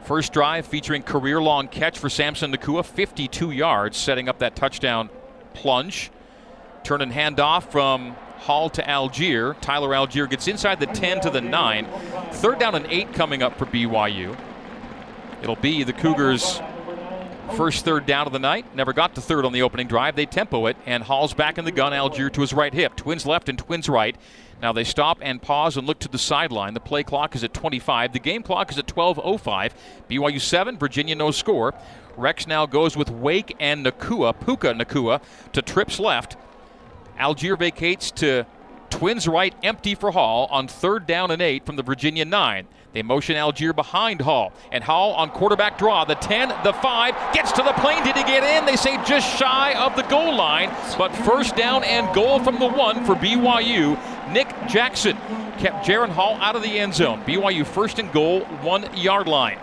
First 0.04 0.32
drive 0.32 0.66
featuring 0.66 1.02
career 1.02 1.42
long 1.42 1.68
catch 1.68 1.98
for 1.98 2.08
Samson 2.08 2.54
Nacua, 2.54 2.84
52 2.84 3.50
yards, 3.50 3.98
setting 3.98 4.30
up 4.30 4.38
that 4.38 4.56
touchdown 4.56 5.10
plunge. 5.52 6.10
Turn 6.84 7.02
and 7.02 7.12
handoff 7.12 7.70
from 7.70 8.14
Hall 8.38 8.68
to 8.70 8.82
Allgeier. 8.82 9.58
Tyler 9.60 9.90
Allgeier 9.90 10.28
gets 10.28 10.48
inside 10.48 10.80
the 10.80 10.86
10 10.86 11.20
to 11.22 11.30
the 11.30 11.40
9. 11.40 11.86
Third 12.32 12.58
down 12.58 12.74
and 12.74 12.86
8 12.86 13.12
coming 13.14 13.42
up 13.42 13.58
for 13.58 13.66
BYU. 13.66 14.36
It'll 15.42 15.56
be 15.56 15.82
the 15.82 15.92
Cougars' 15.92 16.60
first 17.56 17.84
third 17.84 18.06
down 18.06 18.26
of 18.26 18.32
the 18.32 18.38
night. 18.38 18.74
Never 18.74 18.92
got 18.92 19.14
to 19.14 19.20
third 19.20 19.44
on 19.44 19.52
the 19.52 19.62
opening 19.62 19.86
drive. 19.86 20.16
They 20.16 20.26
tempo 20.26 20.66
it, 20.66 20.76
and 20.86 21.02
Hall's 21.02 21.34
back 21.34 21.58
in 21.58 21.64
the 21.64 21.72
gun. 21.72 21.92
Allgeier 21.92 22.32
to 22.32 22.40
his 22.40 22.52
right 22.52 22.72
hip. 22.72 22.96
Twins 22.96 23.26
left 23.26 23.48
and 23.48 23.58
twins 23.58 23.88
right. 23.88 24.16
Now 24.62 24.72
they 24.72 24.84
stop 24.84 25.18
and 25.20 25.42
pause 25.42 25.76
and 25.76 25.86
look 25.86 25.98
to 26.00 26.08
the 26.08 26.18
sideline. 26.18 26.74
The 26.74 26.80
play 26.80 27.02
clock 27.02 27.34
is 27.36 27.44
at 27.44 27.52
25. 27.52 28.12
The 28.12 28.18
game 28.18 28.42
clock 28.42 28.70
is 28.70 28.78
at 28.78 28.86
12.05. 28.86 29.72
BYU 30.08 30.40
7, 30.40 30.78
Virginia 30.78 31.14
no 31.14 31.30
score. 31.30 31.74
Rex 32.16 32.46
now 32.46 32.64
goes 32.64 32.96
with 32.96 33.10
Wake 33.10 33.54
and 33.60 33.84
Nacua, 33.84 34.34
Puka 34.38 34.72
Nacua, 34.72 35.20
to 35.52 35.62
trips 35.62 35.98
left. 35.98 36.36
Allgeier 37.18 37.58
vacates 37.58 38.10
to 38.12 38.46
Twins 38.90 39.26
right, 39.26 39.54
empty 39.62 39.94
for 39.94 40.12
Hall 40.12 40.46
on 40.50 40.68
third 40.68 41.06
down 41.06 41.30
and 41.30 41.42
eight 41.42 41.66
from 41.66 41.76
the 41.76 41.82
Virginia 41.82 42.24
nine. 42.24 42.66
They 42.92 43.02
motion 43.02 43.34
Allgeier 43.34 43.74
behind 43.74 44.20
Hall. 44.20 44.52
And 44.70 44.84
Hall 44.84 45.14
on 45.14 45.30
quarterback 45.30 45.78
draw. 45.78 46.04
The 46.04 46.14
10, 46.14 46.50
the 46.62 46.72
5, 46.72 47.34
gets 47.34 47.50
to 47.52 47.62
the 47.64 47.72
plane. 47.72 48.04
Did 48.04 48.16
he 48.16 48.22
get 48.22 48.44
in? 48.44 48.64
They 48.66 48.76
say 48.76 48.96
just 49.04 49.36
shy 49.36 49.74
of 49.74 49.96
the 49.96 50.02
goal 50.02 50.36
line. 50.36 50.72
But 50.96 51.08
first 51.08 51.56
down 51.56 51.82
and 51.82 52.14
goal 52.14 52.38
from 52.38 52.60
the 52.60 52.68
1 52.68 53.04
for 53.04 53.16
BYU. 53.16 53.98
Nick 54.32 54.48
Jackson 54.68 55.16
kept 55.58 55.84
Jaren 55.84 56.08
Hall 56.08 56.36
out 56.36 56.54
of 56.54 56.62
the 56.62 56.78
end 56.78 56.94
zone. 56.94 57.20
BYU 57.24 57.66
first 57.66 57.98
and 57.98 58.12
goal, 58.12 58.42
one 58.62 58.88
yard 58.96 59.26
line. 59.26 59.58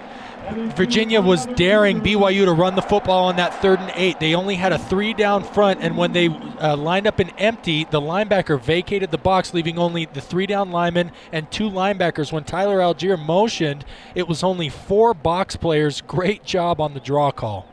Virginia 0.75 1.21
was 1.21 1.45
daring 1.45 2.01
BYU 2.01 2.45
to 2.45 2.53
run 2.53 2.75
the 2.75 2.81
football 2.81 3.25
on 3.25 3.35
that 3.37 3.61
third 3.61 3.79
and 3.79 3.91
eight. 3.95 4.19
They 4.19 4.35
only 4.35 4.55
had 4.55 4.73
a 4.73 4.77
three 4.77 5.13
down 5.13 5.43
front, 5.43 5.81
and 5.81 5.97
when 5.97 6.13
they 6.13 6.27
uh, 6.27 6.75
lined 6.75 7.07
up 7.07 7.19
in 7.19 7.29
empty, 7.31 7.85
the 7.85 8.01
linebacker 8.01 8.59
vacated 8.59 9.11
the 9.11 9.17
box, 9.17 9.53
leaving 9.53 9.77
only 9.77 10.05
the 10.05 10.21
three 10.21 10.45
down 10.45 10.71
lineman 10.71 11.11
and 11.31 11.49
two 11.51 11.69
linebackers. 11.69 12.31
When 12.31 12.43
Tyler 12.43 12.79
Allgeier 12.79 13.23
motioned, 13.23 13.85
it 14.15 14.27
was 14.27 14.43
only 14.43 14.69
four 14.69 15.13
box 15.13 15.55
players. 15.55 16.01
Great 16.01 16.43
job 16.43 16.81
on 16.81 16.93
the 16.93 16.99
draw 16.99 17.31
call 17.31 17.70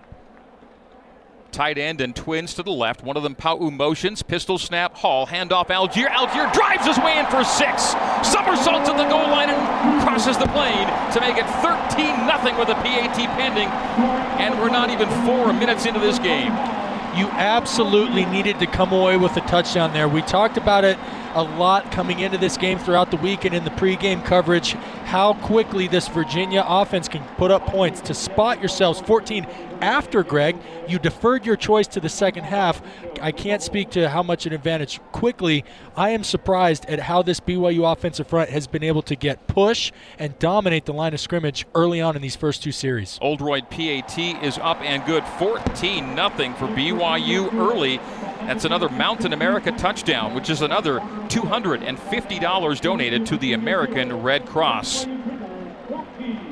tight 1.52 1.78
end 1.78 2.00
and 2.00 2.14
twins 2.14 2.54
to 2.54 2.62
the 2.62 2.70
left. 2.70 3.02
One 3.02 3.16
of 3.16 3.22
them 3.22 3.34
Pau 3.34 3.56
motions, 3.70 4.22
pistol 4.22 4.58
snap, 4.58 4.94
Hall, 4.96 5.26
handoff 5.26 5.68
Allgeier. 5.68 6.08
Allgeier 6.08 6.52
drives 6.52 6.86
his 6.86 6.98
way 6.98 7.18
in 7.18 7.26
for 7.26 7.44
six. 7.44 7.94
Somersaults 8.22 8.88
at 8.88 8.96
the 8.96 9.08
goal 9.08 9.28
line 9.28 9.50
and 9.50 10.02
crosses 10.02 10.38
the 10.38 10.46
plane 10.48 10.86
to 11.12 11.20
make 11.20 11.36
it 11.36 11.46
13 11.62 12.26
0 12.26 12.58
with 12.58 12.68
a 12.68 12.74
PAT 12.74 13.16
pending. 13.36 13.68
And 14.38 14.58
we're 14.60 14.70
not 14.70 14.90
even 14.90 15.08
four 15.26 15.52
minutes 15.52 15.86
into 15.86 16.00
this 16.00 16.18
game. 16.18 16.52
You 17.16 17.26
absolutely 17.30 18.24
needed 18.26 18.60
to 18.60 18.66
come 18.66 18.92
away 18.92 19.16
with 19.16 19.36
a 19.36 19.40
touchdown 19.40 19.92
there. 19.92 20.08
We 20.08 20.22
talked 20.22 20.56
about 20.56 20.84
it 20.84 20.98
a 21.34 21.42
lot 21.42 21.90
coming 21.90 22.20
into 22.20 22.38
this 22.38 22.56
game 22.56 22.78
throughout 22.78 23.10
the 23.10 23.16
week 23.16 23.44
and 23.44 23.54
in 23.54 23.64
the 23.64 23.70
pregame 23.70 24.24
coverage 24.24 24.72
how 25.04 25.34
quickly 25.34 25.88
this 25.88 26.08
Virginia 26.08 26.64
offense 26.66 27.08
can 27.08 27.22
put 27.36 27.50
up 27.50 27.66
points 27.66 28.00
to 28.02 28.14
spot 28.14 28.60
yourselves 28.60 29.00
14 29.00 29.46
after 29.80 30.22
Greg. 30.22 30.56
You 30.88 30.98
deferred 30.98 31.46
your 31.46 31.56
choice 31.56 31.86
to 31.88 32.00
the 32.00 32.08
second 32.08 32.44
half. 32.44 32.82
I 33.20 33.32
can't 33.32 33.62
speak 33.62 33.90
to 33.90 34.08
how 34.08 34.22
much 34.22 34.46
an 34.46 34.52
advantage 34.52 35.00
quickly. 35.12 35.64
I 35.96 36.10
am 36.10 36.24
surprised 36.24 36.86
at 36.86 37.00
how 37.00 37.22
this 37.22 37.40
BYU 37.40 37.90
offensive 37.90 38.26
front 38.26 38.50
has 38.50 38.66
been 38.66 38.82
able 38.82 39.02
to 39.02 39.16
get 39.16 39.46
push 39.46 39.92
and 40.18 40.38
dominate 40.38 40.86
the 40.86 40.92
line 40.92 41.14
of 41.14 41.20
scrimmage 41.20 41.66
early 41.74 42.00
on 42.00 42.16
in 42.16 42.22
these 42.22 42.36
first 42.36 42.62
two 42.62 42.72
series. 42.72 43.18
Oldroyd 43.20 43.70
PAT 43.70 44.18
is 44.18 44.58
up 44.58 44.80
and 44.82 45.04
good 45.04 45.24
14 45.38 46.14
0 46.14 46.28
for 46.54 46.66
BYU 46.68 47.52
early. 47.54 47.98
That's 48.48 48.64
another 48.64 48.88
Mountain 48.88 49.32
America 49.32 49.72
touchdown, 49.72 50.34
which 50.34 50.48
is 50.48 50.62
another 50.62 51.00
$250 51.28 52.80
donated 52.80 53.26
to 53.26 53.36
the 53.36 53.52
American 53.52 54.22
Red 54.22 54.46
Cross. 54.46 55.06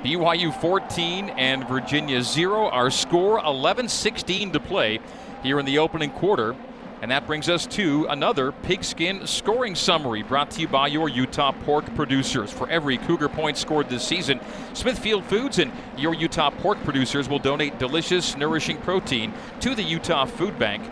BYU 0.02 0.58
14 0.60 1.30
and 1.30 1.66
Virginia 1.68 2.22
0. 2.22 2.68
Our 2.68 2.90
score 2.90 3.38
11 3.44 3.88
16 3.88 4.52
to 4.52 4.60
play 4.60 5.00
here 5.42 5.58
in 5.58 5.66
the 5.66 5.78
opening 5.78 6.10
quarter. 6.10 6.56
And 7.02 7.10
that 7.10 7.26
brings 7.26 7.50
us 7.50 7.66
to 7.66 8.06
another 8.06 8.52
pigskin 8.52 9.26
scoring 9.26 9.74
summary 9.74 10.22
brought 10.22 10.50
to 10.52 10.62
you 10.62 10.68
by 10.68 10.86
your 10.86 11.10
Utah 11.10 11.52
pork 11.52 11.94
producers. 11.94 12.50
For 12.50 12.68
every 12.70 12.96
Cougar 12.96 13.28
point 13.28 13.58
scored 13.58 13.90
this 13.90 14.06
season, 14.06 14.40
Smithfield 14.72 15.24
Foods 15.26 15.58
and 15.58 15.70
your 15.98 16.14
Utah 16.14 16.50
pork 16.50 16.82
producers 16.84 17.28
will 17.28 17.38
donate 17.38 17.78
delicious, 17.78 18.34
nourishing 18.36 18.78
protein 18.78 19.34
to 19.60 19.74
the 19.74 19.82
Utah 19.82 20.24
Food 20.24 20.58
Bank 20.58 20.82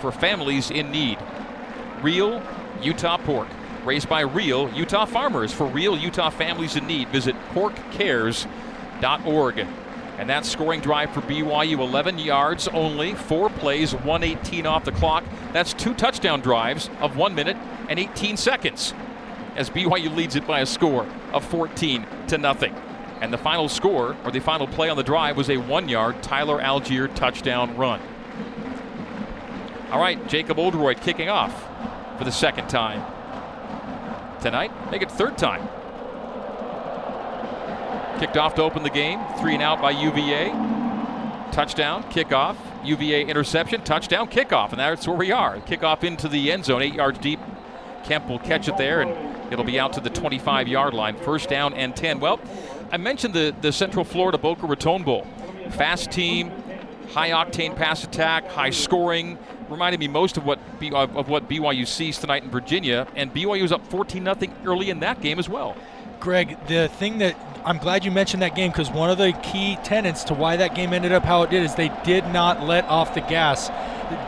for 0.00 0.10
families 0.10 0.70
in 0.70 0.90
need. 0.90 1.18
Real 2.02 2.42
Utah 2.82 3.18
pork, 3.18 3.48
raised 3.84 4.08
by 4.08 4.20
real 4.20 4.72
Utah 4.74 5.04
farmers 5.04 5.52
for 5.52 5.66
real 5.66 5.96
Utah 5.96 6.30
families 6.30 6.76
in 6.76 6.86
need. 6.86 7.08
Visit 7.08 7.34
porkcares.org. 7.52 8.46
And 10.18 10.28
that 10.28 10.44
scoring 10.44 10.80
drive 10.80 11.12
for 11.12 11.22
BYU, 11.22 11.78
11 11.78 12.18
yards 12.18 12.68
only, 12.68 13.14
four 13.14 13.48
plays, 13.48 13.94
118 13.94 14.66
off 14.66 14.84
the 14.84 14.92
clock. 14.92 15.24
That's 15.52 15.72
two 15.72 15.94
touchdown 15.94 16.40
drives 16.40 16.90
of 17.00 17.16
one 17.16 17.34
minute 17.34 17.56
and 17.88 17.98
18 17.98 18.36
seconds 18.36 18.92
as 19.56 19.70
BYU 19.70 20.14
leads 20.14 20.36
it 20.36 20.46
by 20.46 20.60
a 20.60 20.66
score 20.66 21.06
of 21.32 21.44
14 21.44 22.06
to 22.28 22.38
nothing. 22.38 22.74
And 23.20 23.32
the 23.32 23.38
final 23.38 23.68
score, 23.68 24.16
or 24.24 24.30
the 24.30 24.40
final 24.40 24.66
play 24.66 24.88
on 24.88 24.96
the 24.96 25.02
drive, 25.02 25.36
was 25.36 25.50
a 25.50 25.56
one 25.58 25.88
yard 25.88 26.22
Tyler 26.22 26.58
Allgeier 26.60 27.14
touchdown 27.14 27.76
run. 27.76 28.00
All 29.90 30.00
right, 30.00 30.26
Jacob 30.28 30.58
Oldroyd 30.58 31.00
kicking 31.00 31.28
off 31.28 31.66
for 32.18 32.24
the 32.24 32.32
second 32.32 32.68
time 32.68 33.02
tonight. 34.40 34.72
Make 34.90 35.02
it 35.02 35.10
third 35.10 35.38
time. 35.38 35.68
Kicked 38.18 38.36
off 38.36 38.54
to 38.56 38.62
open 38.62 38.82
the 38.82 38.90
game. 38.90 39.20
Three 39.38 39.54
and 39.54 39.62
out 39.62 39.80
by 39.80 39.92
UVA. 39.92 40.50
Touchdown, 41.52 42.04
kickoff, 42.04 42.56
UVA 42.84 43.24
interception, 43.24 43.82
touchdown, 43.82 44.28
kickoff. 44.28 44.70
And 44.70 44.78
that's 44.78 45.08
where 45.08 45.16
we 45.16 45.32
are. 45.32 45.56
Kickoff 45.60 46.04
into 46.04 46.28
the 46.28 46.52
end 46.52 46.64
zone, 46.64 46.82
eight 46.82 46.94
yards 46.94 47.18
deep. 47.18 47.40
Kemp 48.04 48.28
will 48.28 48.38
catch 48.38 48.68
it 48.68 48.76
there, 48.76 49.00
and 49.02 49.52
it'll 49.52 49.64
be 49.64 49.78
out 49.80 49.92
to 49.94 50.00
the 50.00 50.10
25 50.10 50.68
yard 50.68 50.94
line. 50.94 51.16
First 51.16 51.48
down 51.48 51.74
and 51.74 51.94
10. 51.94 52.20
Well, 52.20 52.40
I 52.92 52.96
mentioned 52.96 53.34
the, 53.34 53.54
the 53.60 53.72
Central 53.72 54.04
Florida 54.04 54.38
Boca 54.38 54.66
Raton 54.66 55.02
Bowl. 55.02 55.26
Fast 55.70 56.10
team, 56.10 56.50
high 57.12 57.30
octane 57.30 57.76
pass 57.76 58.04
attack, 58.04 58.48
high 58.48 58.70
scoring. 58.70 59.38
Reminded 59.70 60.00
me 60.00 60.08
most 60.08 60.36
of 60.36 60.44
what 60.44 60.58
B, 60.80 60.90
of, 60.90 61.28
what 61.28 61.48
BYU 61.48 61.86
sees 61.86 62.18
tonight 62.18 62.42
in 62.42 62.50
Virginia, 62.50 63.06
and 63.14 63.32
BYU 63.32 63.62
was 63.62 63.72
up 63.72 63.86
14 63.86 64.24
0 64.24 64.36
early 64.64 64.90
in 64.90 65.00
that 65.00 65.20
game 65.20 65.38
as 65.38 65.48
well. 65.48 65.76
Greg, 66.18 66.58
the 66.66 66.88
thing 66.88 67.18
that 67.18 67.36
I'm 67.64 67.78
glad 67.78 68.04
you 68.04 68.10
mentioned 68.10 68.42
that 68.42 68.56
game 68.56 68.70
because 68.70 68.90
one 68.90 69.10
of 69.10 69.18
the 69.18 69.32
key 69.42 69.78
tenets 69.84 70.24
to 70.24 70.34
why 70.34 70.56
that 70.56 70.74
game 70.74 70.92
ended 70.92 71.12
up 71.12 71.24
how 71.24 71.42
it 71.42 71.50
did 71.50 71.62
is 71.62 71.74
they 71.74 71.92
did 72.04 72.24
not 72.26 72.64
let 72.64 72.84
off 72.86 73.14
the 73.14 73.20
gas, 73.20 73.70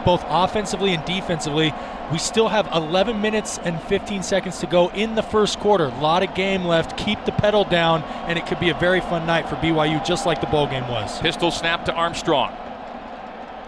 both 0.04 0.22
offensively 0.28 0.94
and 0.94 1.04
defensively. 1.04 1.74
We 2.12 2.18
still 2.18 2.48
have 2.48 2.68
11 2.74 3.20
minutes 3.20 3.58
and 3.58 3.80
15 3.82 4.22
seconds 4.22 4.60
to 4.60 4.66
go 4.66 4.90
in 4.90 5.14
the 5.14 5.22
first 5.22 5.58
quarter. 5.60 5.86
A 5.86 6.00
lot 6.00 6.22
of 6.22 6.34
game 6.34 6.64
left. 6.64 6.96
Keep 6.98 7.24
the 7.24 7.32
pedal 7.32 7.64
down, 7.64 8.02
and 8.26 8.38
it 8.38 8.46
could 8.46 8.60
be 8.60 8.68
a 8.68 8.74
very 8.74 9.00
fun 9.00 9.26
night 9.26 9.48
for 9.48 9.56
BYU, 9.56 10.04
just 10.04 10.26
like 10.26 10.40
the 10.40 10.46
bowl 10.46 10.66
game 10.66 10.86
was. 10.88 11.18
Pistol 11.20 11.50
snap 11.50 11.86
to 11.86 11.92
Armstrong. 11.92 12.54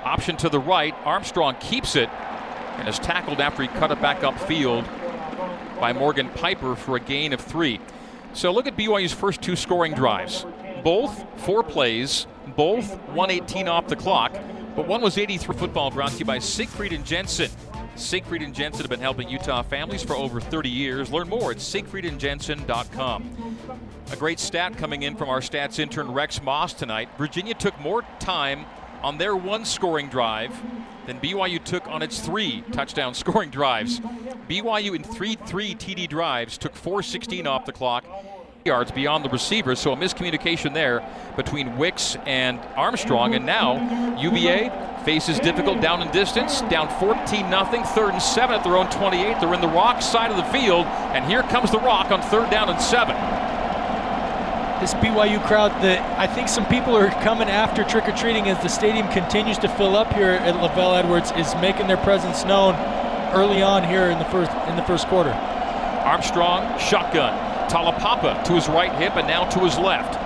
Option 0.04 0.36
to 0.38 0.48
the 0.48 0.60
right. 0.60 0.94
Armstrong 1.04 1.56
keeps 1.60 1.96
it 1.96 2.10
and 2.76 2.88
is 2.88 2.98
tackled 2.98 3.40
after 3.40 3.62
he 3.62 3.68
cut 3.68 3.90
it 3.90 4.00
back 4.02 4.20
upfield 4.20 4.86
by 5.80 5.92
Morgan 5.92 6.28
Pyper 6.28 6.76
for 6.76 6.96
a 6.96 7.00
gain 7.00 7.32
of 7.32 7.40
three. 7.40 7.80
So 8.34 8.52
look 8.52 8.66
at 8.66 8.76
BYU's 8.76 9.12
first 9.12 9.40
two 9.40 9.56
scoring 9.56 9.94
drives. 9.94 10.44
Both 10.82 11.24
four 11.40 11.62
plays, 11.62 12.26
both 12.56 12.98
118 13.08 13.68
off 13.68 13.86
the 13.86 13.96
clock, 13.96 14.36
but 14.76 14.86
one 14.86 15.00
was 15.00 15.16
83 15.16 15.56
football 15.56 15.90
brought 15.90 16.12
to 16.12 16.18
you 16.18 16.24
by 16.24 16.38
Siegfried 16.38 16.92
and 16.92 17.06
Jensen. 17.06 17.50
Siegfried 17.96 18.42
and 18.42 18.54
Jensen 18.54 18.82
have 18.82 18.90
been 18.90 19.00
helping 19.00 19.28
Utah 19.28 19.62
families 19.62 20.02
for 20.02 20.16
over 20.16 20.40
30 20.40 20.68
years. 20.68 21.12
Learn 21.12 21.28
more 21.28 21.52
at 21.52 21.58
siegfriedandjensen.com. 21.58 23.58
A 24.10 24.16
great 24.16 24.40
stat 24.40 24.76
coming 24.76 25.04
in 25.04 25.16
from 25.16 25.28
our 25.28 25.40
stats 25.40 25.78
intern 25.78 26.10
Rex 26.10 26.42
Moss 26.42 26.74
tonight. 26.74 27.08
Virginia 27.16 27.54
took 27.54 27.78
more 27.80 28.02
time 28.18 28.66
on 29.04 29.18
their 29.18 29.36
one 29.36 29.66
scoring 29.66 30.08
drive 30.08 30.50
than 31.06 31.20
BYU 31.20 31.62
took 31.62 31.86
on 31.88 32.00
its 32.00 32.20
three 32.20 32.64
touchdown 32.72 33.12
scoring 33.22 33.50
drives. 33.50 34.00
BYU 34.48 34.96
in 34.96 35.04
3 35.04 35.36
3 35.36 35.74
TD 35.74 36.08
drives 36.08 36.56
took 36.56 36.74
416 36.74 37.46
off 37.46 37.66
the 37.66 37.72
clock, 37.72 38.06
yards 38.64 38.90
beyond 38.90 39.22
the 39.22 39.28
receivers, 39.28 39.78
so 39.78 39.92
a 39.92 39.96
miscommunication 39.96 40.72
there 40.72 41.06
between 41.36 41.76
Wicks 41.76 42.16
and 42.24 42.58
Armstrong. 42.76 43.34
And 43.34 43.44
now 43.44 44.16
UVA 44.18 45.02
faces 45.04 45.38
difficult 45.38 45.82
down 45.82 46.00
and 46.00 46.10
distance, 46.10 46.62
down 46.62 46.88
14 46.98 47.50
0, 47.50 47.84
third 47.84 48.12
and 48.14 48.22
seven 48.22 48.56
at 48.56 48.64
their 48.64 48.78
own 48.78 48.88
28. 48.88 49.38
They're 49.38 49.52
in 49.52 49.60
the 49.60 49.68
rock 49.68 50.00
side 50.00 50.30
of 50.30 50.38
the 50.38 50.44
field, 50.44 50.86
and 50.86 51.26
here 51.26 51.42
comes 51.42 51.70
the 51.70 51.80
rock 51.80 52.10
on 52.10 52.22
third 52.22 52.48
down 52.48 52.70
and 52.70 52.80
seven 52.80 53.14
this 54.84 54.92
BYU 55.00 55.42
crowd 55.46 55.70
that 55.82 55.98
I 56.20 56.26
think 56.26 56.46
some 56.46 56.66
people 56.66 56.94
are 56.94 57.08
coming 57.24 57.48
after 57.48 57.84
trick 57.84 58.06
or 58.06 58.12
treating 58.12 58.50
as 58.50 58.62
the 58.62 58.68
stadium 58.68 59.08
continues 59.08 59.56
to 59.60 59.68
fill 59.68 59.96
up 59.96 60.12
here 60.12 60.32
at 60.32 60.54
LaVell 60.56 60.98
Edwards 60.98 61.32
is 61.38 61.54
making 61.62 61.86
their 61.86 61.96
presence 61.96 62.44
known 62.44 62.74
early 63.32 63.62
on 63.62 63.82
here 63.82 64.10
in 64.10 64.18
the 64.18 64.26
first 64.26 64.50
in 64.68 64.76
the 64.76 64.82
first 64.82 65.06
quarter. 65.06 65.30
Armstrong 65.30 66.78
shotgun. 66.78 67.32
Taulapapa 67.70 68.44
to 68.44 68.52
his 68.52 68.68
right 68.68 68.92
hip 68.96 69.16
and 69.16 69.26
now 69.26 69.48
to 69.48 69.60
his 69.60 69.78
left. 69.78 70.20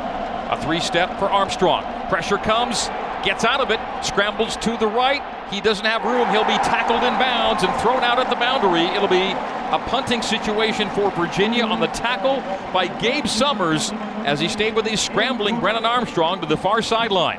A 0.50 0.60
three-step 0.60 1.20
for 1.20 1.26
Armstrong. 1.26 1.84
Pressure 2.08 2.38
comes, 2.38 2.88
gets 3.22 3.44
out 3.44 3.60
of 3.60 3.70
it, 3.70 3.78
scrambles 4.02 4.56
to 4.56 4.76
the 4.78 4.88
right. 4.88 5.22
He 5.52 5.60
doesn't 5.60 5.86
have 5.86 6.02
room. 6.02 6.28
He'll 6.30 6.42
be 6.42 6.58
tackled 6.66 7.04
in 7.04 7.14
bounds 7.14 7.62
and 7.62 7.72
thrown 7.80 8.02
out 8.02 8.18
at 8.18 8.28
the 8.28 8.34
boundary. 8.34 8.86
It'll 8.86 9.06
be 9.06 9.38
a 9.70 9.78
punting 9.80 10.22
situation 10.22 10.88
for 10.90 11.10
Virginia 11.10 11.62
on 11.62 11.78
the 11.78 11.88
tackle 11.88 12.36
by 12.72 12.86
Gabe 13.00 13.26
Summers 13.26 13.90
as 14.24 14.40
he 14.40 14.48
stayed 14.48 14.74
with 14.74 14.86
a 14.86 14.96
scrambling 14.96 15.60
Brennan 15.60 15.84
Armstrong 15.84 16.40
to 16.40 16.46
the 16.46 16.56
far 16.56 16.80
sideline. 16.80 17.38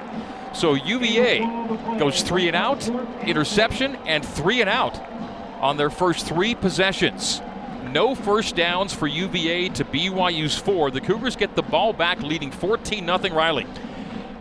So 0.53 0.75
UVA 0.75 1.39
goes 1.97 2.21
three 2.21 2.47
and 2.47 2.55
out, 2.55 2.87
interception, 3.25 3.95
and 4.05 4.23
three 4.23 4.61
and 4.61 4.69
out 4.69 5.01
on 5.59 5.77
their 5.77 5.89
first 5.89 6.27
three 6.27 6.53
possessions. 6.53 7.41
No 7.91 8.13
first 8.13 8.55
downs 8.55 8.93
for 8.93 9.07
UVA 9.07 9.69
to 9.69 9.83
BYU's 9.85 10.55
four. 10.55 10.91
The 10.91 11.01
Cougars 11.01 11.35
get 11.35 11.55
the 11.55 11.63
ball 11.63 11.93
back, 11.93 12.21
leading 12.21 12.51
14 12.51 13.05
0 13.05 13.17
Riley. 13.35 13.65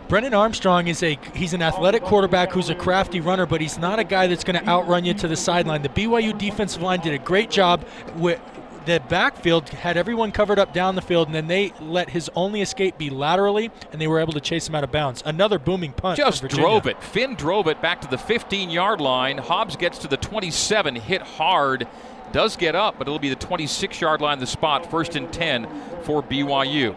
Brennan 0.09 0.33
Armstrong 0.33 0.87
is 0.87 1.03
a 1.03 1.19
he's 1.35 1.53
an 1.53 1.61
athletic 1.61 2.01
quarterback 2.01 2.51
who's 2.51 2.71
a 2.71 2.75
crafty 2.75 3.21
runner, 3.21 3.45
but 3.45 3.61
he's 3.61 3.77
not 3.77 3.99
a 3.99 4.03
guy 4.03 4.25
that's 4.25 4.43
going 4.43 4.59
to 4.59 4.67
outrun 4.67 5.05
you 5.05 5.13
to 5.13 5.27
the 5.27 5.35
sideline. 5.35 5.83
The 5.83 5.89
BYU 5.89 6.35
defensive 6.35 6.81
line 6.81 6.99
did 6.99 7.13
a 7.13 7.19
great 7.19 7.51
job 7.51 7.85
with 8.15 8.41
the 8.87 8.99
backfield 9.07 9.69
had 9.69 9.97
everyone 9.97 10.31
covered 10.31 10.57
up 10.57 10.73
down 10.73 10.95
the 10.95 11.01
field, 11.03 11.27
and 11.27 11.35
then 11.35 11.45
they 11.45 11.73
let 11.79 12.09
his 12.09 12.27
only 12.33 12.63
escape 12.63 12.97
be 12.97 13.11
laterally, 13.11 13.69
and 13.91 14.01
they 14.01 14.07
were 14.07 14.19
able 14.19 14.33
to 14.33 14.41
chase 14.41 14.67
him 14.67 14.73
out 14.73 14.83
of 14.83 14.91
bounds. 14.91 15.21
Another 15.27 15.59
booming 15.59 15.91
punt. 15.91 16.17
Just 16.17 16.47
drove 16.47 16.87
it. 16.87 16.99
Finn 17.03 17.35
drove 17.35 17.67
it 17.67 17.79
back 17.79 18.01
to 18.01 18.07
the 18.07 18.17
15 18.17 18.71
yard 18.71 18.99
line. 18.99 19.37
Hobbs 19.37 19.75
gets 19.75 19.99
to 19.99 20.07
the 20.07 20.17
27, 20.17 20.95
hit 20.95 21.21
hard, 21.21 21.87
does 22.31 22.55
get 22.55 22.73
up, 22.73 22.97
but 22.97 23.07
it'll 23.07 23.19
be 23.19 23.29
the 23.29 23.35
26 23.35 24.01
yard 24.01 24.21
line, 24.21 24.39
the 24.39 24.47
spot, 24.47 24.89
first 24.89 25.15
and 25.15 25.31
10 25.31 25.67
for 26.01 26.23
BYU. 26.23 26.95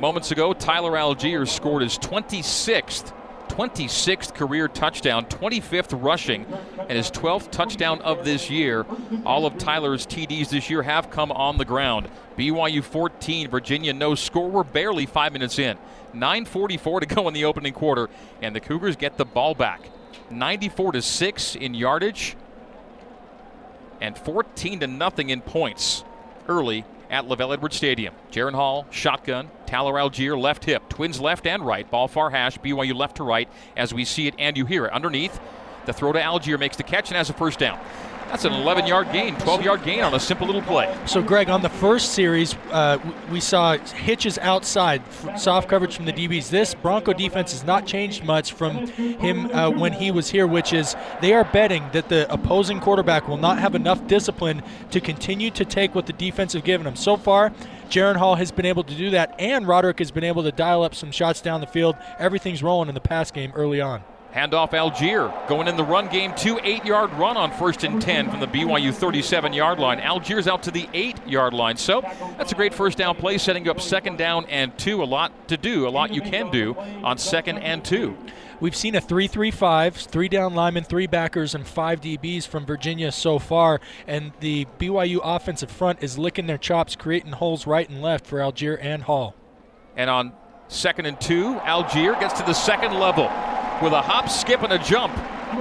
Moments 0.00 0.30
ago, 0.30 0.52
Tyler 0.52 0.92
Allgeier 0.92 1.48
scored 1.48 1.82
his 1.82 1.98
26th 1.98 3.12
26th 3.48 4.34
career 4.34 4.66
touchdown, 4.66 5.26
25th 5.26 6.02
rushing, 6.02 6.44
and 6.78 6.90
his 6.90 7.08
12th 7.10 7.50
touchdown 7.52 8.00
of 8.02 8.24
this 8.24 8.50
year. 8.50 8.84
All 9.24 9.46
of 9.46 9.56
Tyler's 9.58 10.06
TDs 10.06 10.48
this 10.48 10.68
year 10.68 10.82
have 10.82 11.10
come 11.10 11.30
on 11.30 11.56
the 11.56 11.64
ground. 11.64 12.08
BYU 12.36 12.82
14, 12.82 13.48
Virginia 13.48 13.92
no 13.92 14.16
score. 14.16 14.50
We're 14.50 14.64
barely 14.64 15.06
five 15.06 15.32
minutes 15.32 15.58
in. 15.60 15.78
9:44 16.12 17.00
to 17.00 17.06
go 17.06 17.28
in 17.28 17.34
the 17.34 17.44
opening 17.44 17.72
quarter, 17.72 18.08
and 18.42 18.56
the 18.56 18.60
Cougars 18.60 18.96
get 18.96 19.18
the 19.18 19.24
ball 19.24 19.54
back. 19.54 19.88
94 20.30 20.92
to 20.92 21.02
six 21.02 21.54
in 21.54 21.74
yardage, 21.74 22.36
and 24.00 24.18
14 24.18 24.80
to 24.80 24.86
nothing 24.88 25.30
in 25.30 25.40
points 25.40 26.02
early 26.48 26.84
at 27.14 27.28
LaVell 27.28 27.52
Edwards 27.52 27.76
Stadium. 27.76 28.12
Jaren 28.32 28.54
Hall, 28.54 28.86
shotgun. 28.90 29.48
Tyler 29.66 29.94
Allgeier, 29.94 30.36
left 30.36 30.64
hip. 30.64 30.88
Twins 30.88 31.20
left 31.20 31.46
and 31.46 31.64
right. 31.64 31.88
Ball 31.88 32.08
far 32.08 32.30
hash. 32.30 32.58
BYU 32.58 32.92
left 32.92 33.18
to 33.18 33.22
right 33.22 33.48
as 33.76 33.94
we 33.94 34.04
see 34.04 34.26
it 34.26 34.34
and 34.36 34.56
you 34.56 34.66
hear 34.66 34.86
it. 34.86 34.92
Underneath, 34.92 35.38
the 35.86 35.92
throw 35.92 36.12
to 36.12 36.18
Allgeier 36.18 36.58
makes 36.58 36.76
the 36.76 36.82
catch 36.82 37.10
and 37.10 37.16
has 37.16 37.30
a 37.30 37.32
first 37.32 37.60
down. 37.60 37.78
That's 38.28 38.44
an 38.44 38.52
11 38.52 38.86
yard 38.86 39.12
gain, 39.12 39.36
12 39.36 39.62
yard 39.62 39.84
gain 39.84 40.00
on 40.02 40.14
a 40.14 40.20
simple 40.20 40.46
little 40.46 40.62
play. 40.62 40.94
So, 41.06 41.22
Greg, 41.22 41.48
on 41.48 41.62
the 41.62 41.68
first 41.68 42.12
series, 42.14 42.54
uh, 42.70 42.98
we 43.30 43.40
saw 43.40 43.76
hitches 43.76 44.38
outside, 44.38 45.02
soft 45.38 45.68
coverage 45.68 45.94
from 45.94 46.04
the 46.04 46.12
DBs. 46.12 46.50
This 46.50 46.74
Bronco 46.74 47.12
defense 47.12 47.52
has 47.52 47.64
not 47.64 47.86
changed 47.86 48.24
much 48.24 48.52
from 48.52 48.86
him 48.88 49.50
uh, 49.52 49.70
when 49.70 49.92
he 49.92 50.10
was 50.10 50.30
here, 50.30 50.46
which 50.46 50.72
is 50.72 50.96
they 51.20 51.32
are 51.32 51.44
betting 51.44 51.84
that 51.92 52.08
the 52.08 52.32
opposing 52.32 52.80
quarterback 52.80 53.28
will 53.28 53.36
not 53.36 53.58
have 53.58 53.74
enough 53.74 54.04
discipline 54.06 54.62
to 54.90 55.00
continue 55.00 55.50
to 55.52 55.64
take 55.64 55.94
what 55.94 56.06
the 56.06 56.12
defense 56.12 56.54
have 56.54 56.64
given 56.64 56.86
him. 56.86 56.96
So 56.96 57.16
far, 57.16 57.52
Jaren 57.88 58.16
Hall 58.16 58.34
has 58.34 58.50
been 58.50 58.66
able 58.66 58.84
to 58.84 58.94
do 58.94 59.10
that, 59.10 59.34
and 59.38 59.68
Roderick 59.68 59.98
has 60.00 60.10
been 60.10 60.24
able 60.24 60.42
to 60.42 60.52
dial 60.52 60.82
up 60.82 60.94
some 60.94 61.12
shots 61.12 61.40
down 61.40 61.60
the 61.60 61.66
field. 61.66 61.96
Everything's 62.18 62.62
rolling 62.62 62.88
in 62.88 62.94
the 62.94 63.00
pass 63.00 63.30
game 63.30 63.52
early 63.54 63.80
on. 63.80 64.02
Handoff 64.34 64.70
Allgeier 64.70 65.46
going 65.46 65.68
in 65.68 65.76
the 65.76 65.84
run 65.84 66.08
game, 66.08 66.34
two 66.34 66.58
eight 66.64 66.84
yard 66.84 67.12
run 67.12 67.36
on 67.36 67.52
first 67.52 67.84
and 67.84 68.02
10 68.02 68.30
from 68.30 68.40
the 68.40 68.48
BYU 68.48 68.92
37 68.92 69.52
yard 69.52 69.78
line. 69.78 70.00
Allgeier's 70.00 70.48
out 70.48 70.64
to 70.64 70.72
the 70.72 70.88
eight 70.92 71.24
yard 71.24 71.54
line. 71.54 71.76
So 71.76 72.00
that's 72.36 72.50
a 72.50 72.56
great 72.56 72.74
first 72.74 72.98
down 72.98 73.14
play, 73.14 73.38
setting 73.38 73.64
you 73.64 73.70
up 73.70 73.80
second 73.80 74.18
down 74.18 74.44
and 74.46 74.76
two. 74.76 75.04
A 75.04 75.04
lot 75.04 75.46
to 75.48 75.56
do, 75.56 75.86
a 75.86 75.88
lot 75.88 76.12
you 76.12 76.20
can 76.20 76.50
do 76.50 76.74
on 77.04 77.16
second 77.16 77.58
and 77.58 77.84
two. 77.84 78.16
We've 78.58 78.74
seen 78.74 78.96
a 78.96 79.00
3 79.00 79.28
3 79.28 79.52
5, 79.52 79.94
three 79.94 80.28
down 80.28 80.54
linemen, 80.54 80.82
three 80.82 81.06
backers, 81.06 81.54
and 81.54 81.64
five 81.64 82.00
DBs 82.00 82.44
from 82.48 82.66
Virginia 82.66 83.12
so 83.12 83.38
far. 83.38 83.80
And 84.04 84.32
the 84.40 84.66
BYU 84.80 85.20
offensive 85.22 85.70
front 85.70 86.02
is 86.02 86.18
licking 86.18 86.48
their 86.48 86.58
chops, 86.58 86.96
creating 86.96 87.32
holes 87.32 87.68
right 87.68 87.88
and 87.88 88.02
left 88.02 88.26
for 88.26 88.38
Allgeier 88.40 88.78
and 88.80 89.04
Hall. 89.04 89.36
And 89.96 90.10
on 90.10 90.32
second 90.66 91.06
and 91.06 91.20
two, 91.20 91.54
Allgeier 91.60 92.18
gets 92.18 92.34
to 92.40 92.42
the 92.44 92.52
second 92.52 92.94
level 92.94 93.30
with 93.84 93.92
a 93.92 94.00
hop, 94.00 94.30
skip, 94.30 94.62
and 94.62 94.72
a 94.72 94.78
jump. 94.78 95.12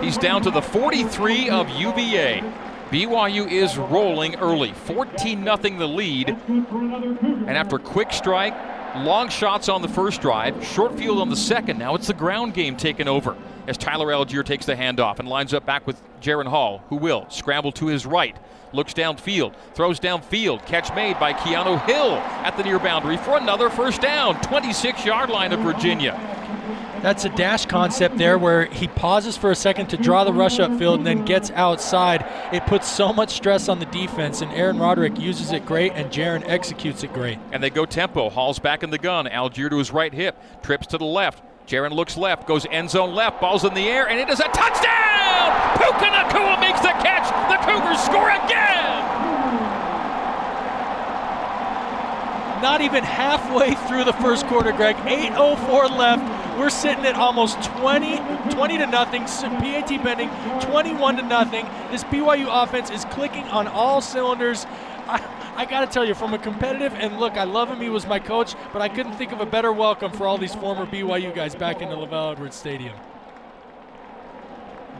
He's 0.01 0.17
down 0.17 0.41
to 0.43 0.49
the 0.49 0.61
43 0.61 1.49
of 1.49 1.69
UVA. 1.69 2.41
BYU 2.89 3.51
is 3.51 3.77
rolling 3.77 4.35
early, 4.35 4.71
14 4.71 5.43
0 5.43 5.57
the 5.57 5.87
lead. 5.87 6.29
And 6.29 7.49
after 7.49 7.77
quick 7.77 8.13
strike, 8.13 8.55
long 8.95 9.27
shots 9.27 9.67
on 9.67 9.81
the 9.81 9.89
first 9.89 10.21
drive, 10.21 10.65
short 10.65 10.97
field 10.97 11.19
on 11.19 11.29
the 11.29 11.35
second, 11.35 11.77
now 11.77 11.95
it's 11.95 12.07
the 12.07 12.13
ground 12.13 12.53
game 12.53 12.77
taken 12.77 13.09
over 13.09 13.35
as 13.67 13.77
Tyler 13.77 14.07
Allgeier 14.07 14.45
takes 14.45 14.65
the 14.65 14.75
handoff 14.75 15.19
and 15.19 15.27
lines 15.27 15.53
up 15.53 15.65
back 15.65 15.85
with 15.85 16.01
Jaren 16.21 16.47
Hall, 16.47 16.83
who 16.87 16.95
will 16.95 17.25
scramble 17.29 17.71
to 17.73 17.87
his 17.87 18.05
right, 18.05 18.37
looks 18.71 18.93
downfield, 18.93 19.53
throws 19.73 19.99
downfield, 19.99 20.65
catch 20.65 20.93
made 20.95 21.19
by 21.19 21.33
Keanu 21.33 21.83
Hill 21.85 22.13
at 22.45 22.55
the 22.55 22.63
near 22.63 22.79
boundary 22.79 23.17
for 23.17 23.37
another 23.37 23.69
first 23.69 24.01
down, 24.01 24.39
26 24.41 25.05
yard 25.05 25.29
line 25.29 25.51
of 25.51 25.59
Virginia. 25.59 26.42
That's 27.01 27.25
a 27.25 27.29
dash 27.29 27.65
concept 27.65 28.17
there 28.17 28.37
where 28.37 28.65
he 28.65 28.87
pauses 28.87 29.35
for 29.35 29.51
a 29.51 29.55
second 29.55 29.87
to 29.87 29.97
draw 29.97 30.23
the 30.23 30.31
rush 30.33 30.57
upfield 30.57 30.95
and 30.95 31.07
then 31.07 31.25
gets 31.25 31.51
outside. 31.51 32.25
It 32.53 32.65
puts 32.65 32.87
so 32.87 33.11
much 33.11 33.31
stress 33.31 33.67
on 33.67 33.79
the 33.79 33.85
defense, 33.87 34.41
and 34.41 34.51
Aaron 34.53 34.79
Roderick 34.79 35.19
uses 35.19 35.51
it 35.51 35.65
great, 35.65 35.91
and 35.93 36.11
Jaren 36.11 36.47
executes 36.47 37.03
it 37.03 37.13
great. 37.13 37.39
And 37.51 37.61
they 37.61 37.69
go 37.69 37.85
tempo. 37.85 38.29
Hall's 38.29 38.59
back 38.59 38.83
in 38.83 38.89
the 38.89 38.97
gun. 38.97 39.25
Allgeier 39.25 39.69
to 39.69 39.77
his 39.77 39.91
right 39.91 40.13
hip, 40.13 40.37
trips 40.63 40.87
to 40.87 40.97
the 40.97 41.05
left. 41.05 41.43
Jaren 41.67 41.91
looks 41.91 42.17
left, 42.17 42.47
goes 42.47 42.65
end 42.71 42.89
zone 42.89 43.13
left, 43.15 43.39
ball's 43.39 43.63
in 43.63 43.73
the 43.73 43.87
air, 43.87 44.07
and 44.07 44.19
it 44.19 44.29
is 44.29 44.39
a 44.39 44.49
touchdown! 44.49 45.77
Puka 45.77 46.05
Nacua 46.05 46.59
makes 46.59 46.81
the 46.81 46.89
catch. 47.03 47.27
The 47.49 47.57
Cougars 47.65 48.03
score 48.03 48.29
again! 48.29 49.22
Not 52.63 52.79
even 52.79 53.03
halfway 53.03 53.75
through 53.89 54.05
the 54.05 54.13
first 54.13 54.47
quarter, 54.47 54.71
Greg. 54.71 54.95
8.04 54.95 55.97
left. 55.97 56.57
We're 56.57 56.69
sitting 56.69 57.05
at 57.05 57.13
almost 57.13 57.61
20, 57.61 58.15
20 58.51 58.77
to 58.77 58.87
nothing. 58.87 59.23
PAT 59.25 60.01
Benning, 60.01 60.29
21 60.61 61.17
to 61.17 61.23
nothing. 61.23 61.65
This 61.91 62.05
BYU 62.05 62.47
offense 62.49 62.89
is 62.89 63.03
clicking 63.03 63.43
on 63.49 63.67
all 63.67 63.99
cylinders. 63.99 64.65
I, 65.07 65.21
I 65.57 65.65
got 65.65 65.81
to 65.81 65.87
tell 65.87 66.05
you, 66.05 66.13
from 66.13 66.33
a 66.33 66.39
competitive 66.39 66.93
and 66.93 67.19
look, 67.19 67.33
I 67.33 67.43
love 67.43 67.67
him. 67.67 67.81
He 67.81 67.89
was 67.89 68.07
my 68.07 68.19
coach, 68.19 68.55
but 68.71 68.81
I 68.81 68.87
couldn't 68.87 69.15
think 69.15 69.33
of 69.33 69.41
a 69.41 69.45
better 69.45 69.73
welcome 69.73 70.13
for 70.13 70.25
all 70.25 70.37
these 70.37 70.55
former 70.55 70.85
BYU 70.85 71.35
guys 71.35 71.55
back 71.55 71.81
into 71.81 71.97
LaVell 71.97 72.31
Edwards 72.31 72.55
Stadium. 72.55 72.95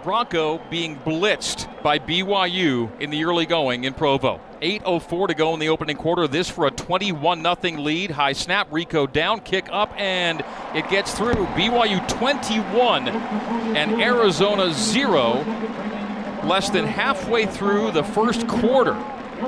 Bronco 0.04 0.60
being 0.70 0.98
blitzed 0.98 1.82
by 1.82 1.98
BYU 1.98 3.00
in 3.00 3.10
the 3.10 3.24
early 3.24 3.46
going 3.46 3.86
in 3.86 3.94
Provo. 3.94 4.42
8.04 4.62 5.30
to 5.30 5.34
go 5.34 5.54
in 5.54 5.60
the 5.60 5.70
opening 5.70 5.96
quarter. 5.96 6.28
This 6.28 6.50
for 6.50 6.68
a 6.68 6.72
21 6.72 7.42
0 7.42 7.82
lead. 7.82 8.12
High 8.12 8.34
snap, 8.34 8.68
Rico 8.72 9.08
down, 9.08 9.40
kick 9.40 9.68
up, 9.72 9.94
and 9.98 10.44
it 10.76 10.90
gets 10.90 11.14
through. 11.14 11.46
BYU 11.56 12.06
21 12.08 13.08
and 13.08 14.02
Arizona 14.02 14.74
0. 14.74 15.46
Less 16.44 16.70
than 16.70 16.86
halfway 16.86 17.46
through 17.46 17.92
the 17.92 18.04
first 18.04 18.48
quarter 18.48 18.96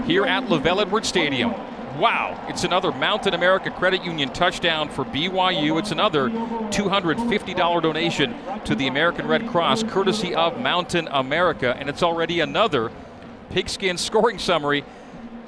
here 0.05 0.25
at 0.25 0.45
LaVell 0.45 0.81
Edwards 0.81 1.09
Stadium. 1.09 1.53
Wow, 1.97 2.45
it's 2.49 2.65
another 2.65 2.91
Mountain 2.91 3.33
America 3.33 3.71
Credit 3.71 4.03
Union 4.03 4.27
touchdown 4.33 4.89
for 4.89 5.05
BYU. 5.05 5.79
It's 5.79 5.91
another 5.91 6.29
$250 6.29 7.81
donation 7.81 8.35
to 8.65 8.75
the 8.75 8.87
American 8.87 9.25
Red 9.29 9.47
Cross, 9.47 9.83
courtesy 9.83 10.35
of 10.35 10.59
Mountain 10.59 11.07
America. 11.09 11.73
And 11.79 11.87
it's 11.87 12.03
already 12.03 12.41
another 12.41 12.91
pigskin 13.49 13.97
scoring 13.97 14.39
summary 14.39 14.83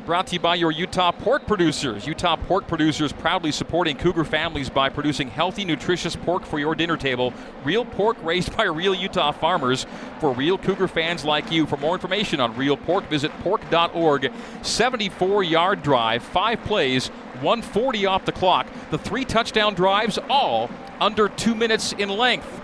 brought 0.08 0.26
to 0.26 0.36
you 0.36 0.39
by 0.39 0.56
your 0.56 0.72
Utah 0.72 1.12
pork 1.12 1.46
producers. 1.46 2.08
Utah 2.08 2.38
pork 2.38 2.65
producers 2.65 3.12
proudly 3.12 3.52
supporting 3.52 3.98
Cougar 3.98 4.24
families 4.24 4.70
by 4.70 4.88
producing 4.88 5.30
healthy, 5.30 5.65
nutritious 5.65 6.15
pork 6.15 6.46
for 6.46 6.60
your 6.60 6.76
dinner 6.76 6.96
table. 6.96 7.34
Real 7.65 7.84
pork 7.84 8.15
raised 8.24 8.56
by 8.58 8.63
real 8.63 8.96
Utah 8.96 9.34
farmers 9.34 9.86
for 10.22 10.32
real 10.32 10.58
Cougar 10.58 10.88
fans 10.88 11.26
like 11.26 11.52
you. 11.52 11.65
For 11.65 11.76
more 11.76 11.93
information 11.93 12.39
on 12.39 12.56
real 12.56 12.78
pork, 12.78 13.10
visit 13.10 13.34
pork.org. 13.41 14.32
74 14.62 15.43
yard 15.43 15.84
drive, 15.84 16.24
five 16.24 16.63
plays, 16.63 17.10
140 17.41 18.06
off 18.06 18.24
the 18.24 18.32
clock. 18.32 18.65
The 18.91 18.98
three 18.98 19.26
touchdown 19.26 19.74
drives, 19.74 20.17
all 20.30 20.70
under 21.02 21.28
two 21.28 21.54
minutes 21.54 21.91
in 21.91 22.08
length. 22.08 22.62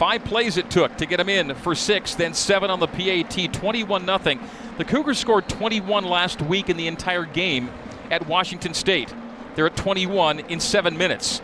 Five 0.00 0.24
plays 0.24 0.56
it 0.56 0.70
took 0.70 0.96
to 0.96 1.04
get 1.04 1.18
them 1.18 1.28
in 1.28 1.54
for 1.56 1.74
six, 1.74 2.14
then 2.14 2.32
seven 2.32 2.70
on 2.70 2.80
the 2.80 2.86
PAT, 2.86 3.52
21 3.52 4.06
0. 4.06 4.38
The 4.78 4.84
Cougars 4.86 5.18
scored 5.18 5.46
21 5.46 6.04
last 6.04 6.40
week 6.40 6.70
in 6.70 6.78
the 6.78 6.86
entire 6.86 7.26
game 7.26 7.68
at 8.10 8.26
Washington 8.26 8.72
State. 8.72 9.12
They're 9.54 9.66
at 9.66 9.76
21 9.76 10.40
in 10.40 10.58
seven 10.58 10.96
minutes. 10.96 11.42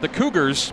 The 0.00 0.08
Cougars 0.08 0.72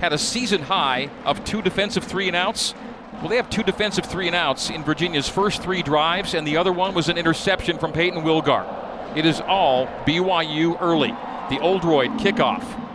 had 0.00 0.12
a 0.12 0.18
season 0.18 0.60
high 0.60 1.08
of 1.24 1.42
two 1.46 1.62
defensive 1.62 2.04
three 2.04 2.26
and 2.26 2.36
outs. 2.36 2.74
Well, 3.20 3.28
they 3.28 3.36
have 3.36 3.48
two 3.48 3.62
defensive 3.62 4.04
three 4.04 4.26
and 4.26 4.36
outs 4.36 4.68
in 4.68 4.84
Virginia's 4.84 5.30
first 5.30 5.62
three 5.62 5.82
drives, 5.82 6.34
and 6.34 6.46
the 6.46 6.58
other 6.58 6.74
one 6.74 6.92
was 6.92 7.08
an 7.08 7.16
interception 7.16 7.78
from 7.78 7.94
Peyton 7.94 8.20
Wilgar. 8.20 9.16
It 9.16 9.24
is 9.24 9.40
all 9.40 9.86
BYU 10.04 10.76
early. 10.78 11.16
The 11.48 11.58
Oldroyd 11.58 12.10
kickoff. 12.18 12.89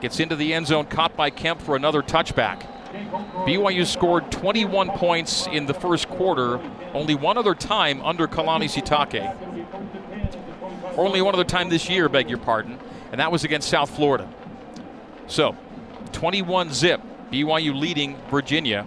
Gets 0.00 0.20
into 0.20 0.36
the 0.36 0.54
end 0.54 0.66
zone, 0.66 0.86
caught 0.86 1.16
by 1.16 1.30
Kemp 1.30 1.60
for 1.60 1.76
another 1.76 2.02
touchback. 2.02 2.66
BYU 3.44 3.84
scored 3.84 4.30
21 4.30 4.90
points 4.90 5.46
in 5.48 5.66
the 5.66 5.74
first 5.74 6.08
quarter, 6.08 6.60
only 6.94 7.14
one 7.14 7.36
other 7.36 7.54
time 7.54 8.00
under 8.02 8.26
Kalani 8.26 8.64
Sitake. 8.64 9.34
Only 10.96 11.20
one 11.22 11.34
other 11.34 11.44
time 11.44 11.68
this 11.68 11.88
year, 11.88 12.08
beg 12.08 12.28
your 12.28 12.38
pardon, 12.38 12.78
and 13.12 13.20
that 13.20 13.30
was 13.30 13.44
against 13.44 13.68
South 13.68 13.90
Florida. 13.90 14.28
So, 15.26 15.56
21 16.12 16.72
zip, 16.72 17.00
BYU 17.30 17.78
leading 17.78 18.16
Virginia. 18.30 18.86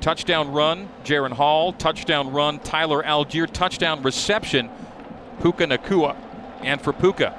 Touchdown 0.00 0.52
run, 0.52 0.88
Jaren 1.04 1.32
Hall. 1.32 1.72
Touchdown 1.72 2.32
run, 2.32 2.60
Tyler 2.60 3.02
Allgeier. 3.02 3.50
Touchdown 3.52 4.02
reception, 4.02 4.70
Puka 5.42 5.66
Nacua. 5.66 6.16
And 6.62 6.80
for 6.80 6.92
Puka, 6.92 7.36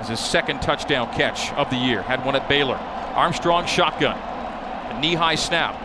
is 0.00 0.08
his 0.08 0.20
second 0.20 0.62
touchdown 0.62 1.12
catch 1.14 1.52
of 1.52 1.70
the 1.70 1.76
year. 1.76 2.02
Had 2.02 2.24
one 2.24 2.36
at 2.36 2.48
Baylor. 2.48 2.76
Armstrong 2.76 3.66
shotgun. 3.66 4.16
A 4.16 5.00
knee 5.00 5.14
high 5.14 5.34
snap. 5.34 5.82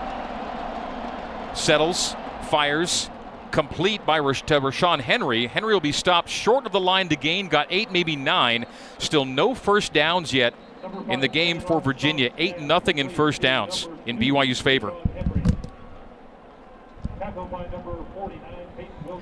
Settles, 1.55 2.15
fires, 2.49 3.09
complete 3.51 4.05
by 4.05 4.19
Rash- 4.19 4.41
to 4.43 4.59
Ra'Shaun 4.59 5.01
Henry. 5.01 5.47
Henry 5.47 5.73
will 5.73 5.81
be 5.81 5.91
stopped 5.91 6.29
short 6.29 6.65
of 6.65 6.71
the 6.71 6.79
line 6.79 7.09
to 7.09 7.15
gain, 7.15 7.47
got 7.47 7.67
eight, 7.69 7.91
maybe 7.91 8.15
nine. 8.15 8.65
Still 8.97 9.25
no 9.25 9.53
first 9.53 9.93
downs 9.93 10.33
yet 10.33 10.53
in 11.09 11.19
the 11.19 11.27
game 11.27 11.59
for 11.59 11.79
Virginia. 11.81 12.31
8 12.37 12.59
nothing 12.59 12.97
in 12.97 13.09
first 13.09 13.41
downs 13.41 13.87
in 14.05 14.17
BYU's 14.17 14.61
favor. 14.61 14.93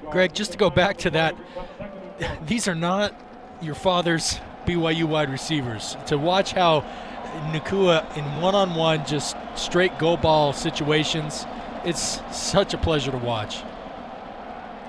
Greg, 0.10 0.34
just 0.34 0.54
to 0.54 0.58
go 0.58 0.69
back 0.69 0.97
to 0.99 1.10
that, 1.12 1.36
these 2.47 2.67
are 2.67 2.75
not 2.75 3.13
your 3.62 3.75
father's 3.75 4.39
BYU 4.69 5.05
wide 5.05 5.32
receivers. 5.32 5.97
To 6.05 6.17
watch 6.17 6.53
how 6.53 6.82
Nacua 7.51 8.15
in 8.15 8.23
one-on-one, 8.39 9.05
just 9.05 9.36
straight 9.55 9.97
go 9.97 10.15
ball 10.15 10.53
situations, 10.53 11.47
it's 11.84 12.21
such 12.32 12.75
a 12.75 12.77
pleasure 12.77 13.12
to 13.12 13.17
watch. 13.17 13.63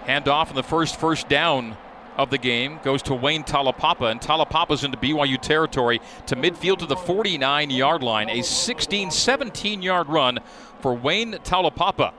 Handoff 0.07 0.51
in 0.51 0.57
the 0.57 0.63
first 0.63 1.01
first 1.01 1.29
down 1.31 1.79
of 2.19 2.29
the 2.29 2.37
game 2.37 2.79
goes 2.83 3.01
to 3.05 3.15
Wayne 3.15 3.43
Taulapapa, 3.43 4.11
and 4.11 4.21
Taulapapa's 4.21 4.85
into 4.85 4.99
BYU 4.99 5.41
territory 5.41 6.01
to 6.27 6.37
midfield 6.37 6.79
to 6.81 6.87
the 6.87 6.97
49 6.97 7.71
yard 7.71 8.03
line. 8.03 8.29
A 8.29 8.43
16 8.43 9.11
17 9.11 9.81
yard 9.81 10.09
run 10.09 10.41
for 10.81 10.93
Wayne 10.93 11.33
Taulapapa. 11.45 12.13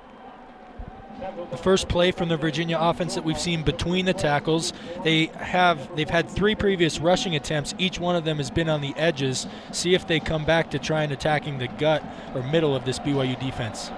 The 1.52 1.58
first 1.58 1.88
play 1.88 2.12
from 2.12 2.30
the 2.30 2.38
Virginia 2.38 2.78
offense 2.80 3.16
that 3.16 3.24
we've 3.24 3.40
seen 3.40 3.64
between 3.64 4.06
the 4.06 4.14
tackles. 4.14 4.74
They 5.04 5.28
have 5.38 5.96
they've 5.96 6.10
had 6.10 6.30
three 6.30 6.56
previous 6.56 7.00
rushing 7.00 7.36
attempts. 7.36 7.76
Each 7.78 8.00
one 8.00 8.16
of 8.16 8.24
them 8.24 8.38
has 8.38 8.50
been 8.50 8.70
on 8.70 8.82
the 8.82 8.94
edges. 8.96 9.46
See 9.72 9.94
if 9.94 10.08
they 10.08 10.20
come 10.20 10.46
back 10.46 10.72
to 10.72 10.80
try 10.80 11.04
and 11.04 11.12
attacking 11.12 11.58
the 11.58 11.68
gut 11.68 12.04
or 12.34 12.44
middle 12.44 12.76
of 12.76 12.86
this 12.86 13.00
BYU 13.00 13.40
defense. 13.40 13.92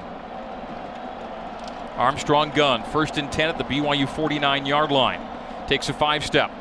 Armstrong 1.95 2.49
gun, 2.51 2.83
first 2.85 3.17
and 3.17 3.31
10 3.31 3.49
at 3.49 3.57
the 3.57 3.63
BYU 3.63 4.09
49 4.09 4.65
yard 4.65 4.91
line. 4.91 5.21
Takes 5.67 5.89
a 5.89 5.93
five 5.93 6.25
step. 6.25 6.51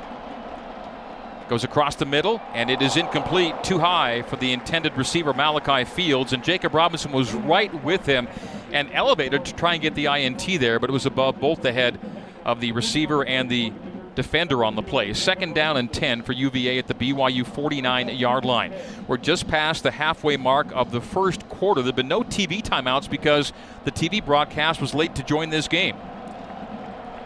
Goes 1.48 1.64
across 1.64 1.96
the 1.96 2.06
middle, 2.06 2.40
and 2.54 2.70
it 2.70 2.80
is 2.80 2.96
incomplete, 2.96 3.62
too 3.64 3.78
high 3.78 4.22
for 4.22 4.36
the 4.36 4.52
intended 4.52 4.96
receiver, 4.96 5.34
Malachi 5.34 5.84
Fields. 5.84 6.32
And 6.32 6.44
Jacob 6.44 6.74
Robinson 6.74 7.12
was 7.12 7.32
right 7.34 7.82
with 7.82 8.06
him 8.06 8.28
and 8.72 8.90
elevated 8.92 9.44
to 9.44 9.54
try 9.54 9.74
and 9.74 9.82
get 9.82 9.94
the 9.94 10.06
INT 10.06 10.46
there, 10.61 10.78
but 10.78 10.90
it 10.90 10.92
was 10.92 11.06
above 11.06 11.38
both 11.40 11.62
the 11.62 11.72
head 11.72 11.98
of 12.44 12.61
the 12.61 12.72
receiver 12.72 13.24
and 13.24 13.50
the 13.50 13.72
defender 14.14 14.64
on 14.64 14.74
the 14.74 14.82
play. 14.82 15.12
Second 15.14 15.54
down 15.54 15.76
and 15.76 15.92
10 15.92 16.22
for 16.22 16.32
UVA 16.32 16.78
at 16.78 16.87
the 16.87 16.94
BYU 16.94 17.46
49 17.46 18.08
yard 18.11 18.44
line. 18.44 18.72
We're 19.06 19.16
just 19.16 19.48
past 19.48 19.82
the 19.82 19.90
halfway 19.90 20.37
mark 20.37 20.68
of 20.72 20.90
the 20.90 21.00
first 21.00 21.48
quarter. 21.48 21.82
There 21.82 21.88
have 21.88 21.96
been 21.96 22.08
no 22.08 22.22
TV 22.22 22.62
timeouts 22.62 23.08
because 23.08 23.52
the 23.85 23.92
TV 23.92 24.24
broadcast 24.24 24.80
was 24.80 24.94
late 24.94 25.14
to 25.16 25.22
join 25.22 25.50
this 25.50 25.68
game. 25.68 25.96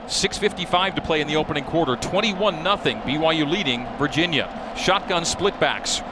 6.55 0.07 0.95
to 0.95 1.01
play 1.01 1.21
in 1.21 1.27
the 1.27 1.37
opening 1.37 1.65
quarter. 1.65 1.97
21 1.97 2.63
0. 2.63 2.77
BYU 2.77 3.51
leading 3.51 3.87
Virginia. 3.99 4.75
Shotgun 4.77 5.25
splitbacks. 5.25 6.05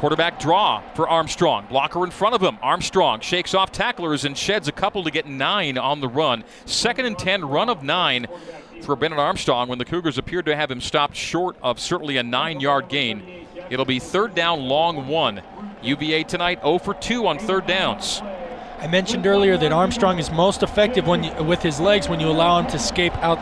Quarterback 0.00 0.40
draw 0.40 0.80
for 0.94 1.06
Armstrong. 1.06 1.66
Blocker 1.68 2.02
in 2.04 2.10
front 2.10 2.34
of 2.34 2.42
him. 2.42 2.56
Armstrong 2.62 3.20
shakes 3.20 3.52
off 3.52 3.70
tacklers 3.70 4.24
and 4.24 4.34
sheds 4.34 4.66
a 4.66 4.72
couple 4.72 5.04
to 5.04 5.10
get 5.10 5.26
nine 5.26 5.76
on 5.76 6.00
the 6.00 6.08
run. 6.08 6.42
Second 6.64 7.04
and 7.04 7.18
10, 7.18 7.44
run 7.44 7.68
of 7.68 7.82
nine 7.82 8.26
for 8.80 8.96
Brennan 8.96 9.18
Armstrong 9.18 9.68
when 9.68 9.76
the 9.76 9.84
Cougars 9.84 10.16
appeared 10.16 10.46
to 10.46 10.56
have 10.56 10.70
him 10.70 10.80
stopped 10.80 11.16
short 11.16 11.54
of 11.62 11.78
certainly 11.78 12.16
a 12.16 12.22
nine 12.22 12.60
yard 12.60 12.88
gain. 12.88 13.46
It'll 13.68 13.84
be 13.84 13.98
third 13.98 14.34
down, 14.34 14.60
long 14.60 15.06
one. 15.06 15.42
UVA 15.82 16.24
tonight 16.24 16.62
0 16.62 16.78
for 16.78 16.94
2 16.94 17.26
on 17.26 17.38
third 17.38 17.66
downs. 17.66 18.22
I 18.78 18.86
mentioned 18.86 19.26
earlier 19.26 19.58
that 19.58 19.70
Armstrong 19.70 20.18
is 20.18 20.30
most 20.30 20.62
effective 20.62 21.06
when 21.06 21.24
you, 21.24 21.44
with 21.44 21.60
his 21.60 21.78
legs 21.78 22.08
when 22.08 22.20
you 22.20 22.28
allow 22.28 22.58
him 22.58 22.66
to 22.68 22.76
escape 22.76 23.14
out 23.18 23.38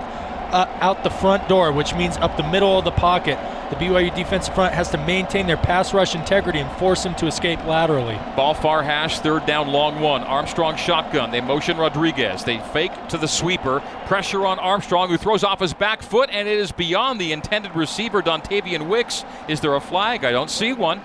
uh, 0.53 0.67
out 0.81 1.05
the 1.05 1.11
front 1.11 1.49
door, 1.49 1.73
which 1.73 1.95
means 1.95 2.17
up 2.19 2.37
the 2.37 2.49
middle 2.49 2.79
of 2.79 2.85
the 2.85 2.91
pocket. 2.91 3.39
The 3.71 3.77
BYU 3.77 4.15
defensive 4.15 4.55
front 4.55 4.73
has 4.73 4.89
to 4.91 4.99
maintain 4.99 5.47
their 5.47 5.59
pass 5.59 5.93
rush 5.93 6.15
integrity 6.15 6.59
and 6.59 6.71
force 6.79 7.05
him 7.05 7.15
to 7.17 7.27
escape 7.27 7.63
laterally. 7.67 8.19
Ball 8.35 8.55
far 8.55 8.83
hash, 8.83 9.21
third 9.21 9.45
down, 9.45 9.69
long 9.69 10.01
one. 10.01 10.23
Armstrong 10.23 10.77
shotgun. 10.77 11.31
They 11.31 11.43
motion 11.43 11.77
Rodriguez. 11.77 12.45
They 12.45 12.61
fake 12.73 12.93
to 13.09 13.19
the 13.19 13.29
sweeper. 13.29 13.81
Pressure 14.07 14.47
on 14.47 14.59
Armstrong, 14.59 15.11
who 15.11 15.19
throws 15.19 15.45
off 15.45 15.61
his 15.61 15.75
back 15.75 16.01
foot, 16.01 16.31
and 16.33 16.49
it 16.49 16.59
is 16.59 16.73
beyond 16.73 17.21
the 17.21 17.33
intended 17.33 17.77
receiver, 17.77 18.23
Dontayvion 18.23 18.89
Wicks. 18.89 19.25
Is 19.49 19.61
there 19.61 19.75
a 19.75 19.81
flag? 19.81 20.25
I 20.25 20.33
don't 20.33 20.51
see 20.51 20.73
one. 20.73 21.03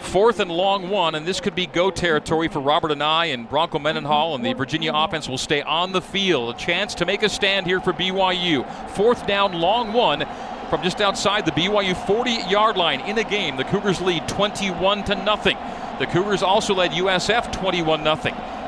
Fourth 0.00 0.40
and 0.40 0.50
long 0.50 0.90
one, 0.90 1.14
and 1.14 1.24
this 1.24 1.40
could 1.40 1.54
be 1.54 1.66
go 1.66 1.90
territory 1.90 2.48
for 2.48 2.58
Robert 2.58 2.90
and 2.90 3.02
I 3.02 3.26
and 3.26 3.48
Bronco 3.48 3.78
Mendenhall, 3.78 4.34
and 4.34 4.44
the 4.44 4.54
Virginia 4.54 4.92
offense 4.92 5.28
will 5.28 5.38
stay 5.38 5.62
on 5.62 5.92
the 5.92 6.00
field. 6.00 6.54
A 6.54 6.58
chance 6.58 6.94
to 6.96 7.06
make 7.06 7.22
a 7.22 7.28
stand 7.28 7.66
here 7.66 7.80
for 7.80 7.92
BYU. 7.92 8.68
Fourth 8.90 9.26
down, 9.26 9.52
long 9.52 9.92
one 9.92 10.26
from 10.68 10.82
just 10.82 11.00
outside 11.00 11.44
the 11.44 11.52
BYU 11.52 11.94
40 12.06 12.30
yard 12.48 12.76
line 12.76 13.00
in 13.00 13.18
a 13.18 13.24
game. 13.24 13.56
The 13.56 13.64
Cougars 13.64 14.00
lead 14.00 14.26
21 14.26 15.04
to 15.04 15.14
nothing. 15.16 15.56
The 16.00 16.06
Cougars 16.06 16.42
also 16.42 16.74
led 16.74 16.92
USF 16.92 17.52
21 17.52 18.02
0, 18.02 18.16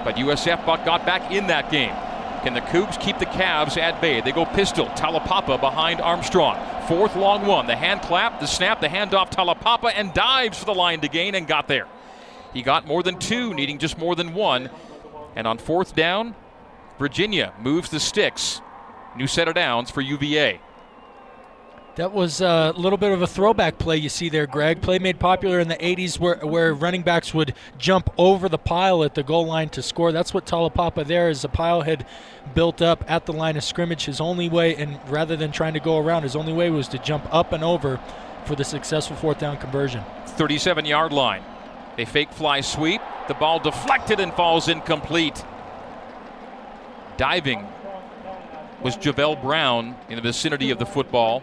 but 0.05 0.17
USF 0.17 0.67
got 0.67 1.07
back 1.07 1.33
in 1.33 1.47
that 1.49 1.71
game. 1.71 1.95
Can 2.43 2.55
the 2.55 2.61
Cougs 2.61 3.01
keep 3.01 3.19
the 3.21 3.27
Cavs 3.27 3.77
at 3.77 4.01
bay? 4.01 4.21
They 4.21 4.33
go 4.33 4.45
pistol. 4.45 4.87
Taulapapa 4.87 5.61
behind 5.61 6.01
Armstrong. 6.01 6.59
Fourth 6.89 7.15
long 7.15 7.47
one. 7.47 7.69
The 7.69 7.77
hand 7.77 8.03
clap, 8.03 8.41
the 8.41 8.47
snap, 8.47 8.81
the 8.81 8.89
handoff. 8.89 9.31
Taulapapa 9.31 9.93
and 9.95 10.13
dives 10.13 10.59
for 10.59 10.65
the 10.65 10.75
line 10.75 11.01
to 11.03 11.09
gain 11.09 11.37
and 11.37 11.47
got 11.47 11.69
there. 11.69 11.87
He 12.53 12.63
got 12.63 12.85
more 12.85 13.05
than 13.05 13.19
two, 13.21 13.55
needing 13.55 13.79
just 13.79 13.97
more 13.97 14.17
than 14.17 14.35
one. 14.35 14.71
And 15.37 15.47
on 15.47 15.59
fourth 15.59 15.95
down, 15.95 16.35
Virginia 16.99 17.53
moves 17.61 17.91
the 17.91 18.01
sticks. 18.01 18.61
New 19.17 19.29
set 19.29 19.47
of 19.47 19.55
downs 19.55 19.91
for 19.91 20.01
UVA. 20.01 20.61
That 21.97 22.15
was 22.15 22.41
a 22.41 22.73
little 22.75 22.97
bit 22.97 23.13
of 23.13 23.21
a 23.21 23.27
throwback 23.27 23.77
play 23.77 23.99
you 23.99 24.09
see 24.09 24.31
there, 24.31 24.47
Greg. 24.47 24.81
Play 24.81 24.99
made 24.99 25.21
popular 25.21 25.61
in 25.61 25.69
the 25.69 25.77
80s 25.77 26.19
where, 26.19 26.37
where 26.37 26.73
running 26.73 27.03
backs 27.03 27.35
would 27.35 27.55
jump 27.77 28.09
over 28.17 28.49
the 28.49 28.57
pile 28.57 29.05
at 29.05 29.15
the 29.15 29.23
goal 29.23 29.45
line 29.45 29.69
to 29.71 29.83
score. 29.83 30.11
That's 30.11 30.33
what 30.33 30.47
Taulapapa 30.47 31.07
there 31.07 31.29
is. 31.29 31.43
The 31.43 31.51
pile 31.51 31.83
had 31.83 32.07
built 32.55 32.81
up 32.81 33.05
at 33.11 33.27
the 33.27 33.35
line 33.35 33.59
of 33.59 33.65
scrimmage. 33.65 34.07
His 34.07 34.23
only 34.23 34.49
way, 34.49 34.75
and 34.75 34.99
rather 35.07 35.37
than 35.37 35.53
trying 35.53 35.75
to 35.75 35.81
go 35.81 35.99
around, 35.99 36.23
his 36.23 36.35
only 36.35 36.55
way 36.55 36.71
was 36.71 36.89
to 36.89 36.99
jump 36.99 37.27
up 37.31 37.53
and 37.53 37.63
over 37.63 38.01
for 38.47 38.57
the 38.57 38.65
successful 38.65 39.15
fourth 39.15 39.39
down 39.39 39.59
conversion. 39.59 40.03
37 40.29 40.87
yard 40.87 41.13
line. 41.13 41.45
A 41.99 42.07
fake 42.07 42.33
fly 42.33 42.63
sweep. 42.63 43.03
The 43.29 43.35
ball 43.35 43.59
deflected 43.59 44.19
and 44.19 44.33
falls 44.33 44.67
incomplete. 44.67 45.45
Diving 47.19 47.67
was 48.83 48.97
Javel 48.97 49.37
Brown 49.37 49.95
in 50.09 50.17
the 50.17 50.23
vicinity 50.23 50.71
of 50.71 50.79
the 50.79 50.87
football 50.87 51.43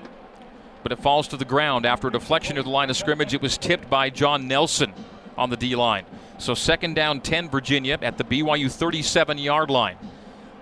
but 0.83 0.91
it 0.91 0.99
falls 0.99 1.27
to 1.29 1.37
the 1.37 1.45
ground 1.45 1.85
after 1.85 2.07
a 2.07 2.11
deflection 2.11 2.55
near 2.55 2.63
the 2.63 2.69
line 2.69 2.89
of 2.89 2.97
scrimmage. 2.97 3.33
It 3.33 3.41
was 3.41 3.57
tipped 3.57 3.89
by 3.89 4.09
John 4.09 4.47
Nelson 4.47 4.93
on 5.37 5.49
the 5.49 5.57
D 5.57 5.75
line. 5.75 6.05
So 6.37 6.53
second 6.53 6.95
down 6.95 7.21
10 7.21 7.49
Virginia 7.49 7.97
at 8.01 8.17
the 8.17 8.23
BYU 8.23 8.71
37 8.71 9.37
yard 9.37 9.69
line. 9.69 9.97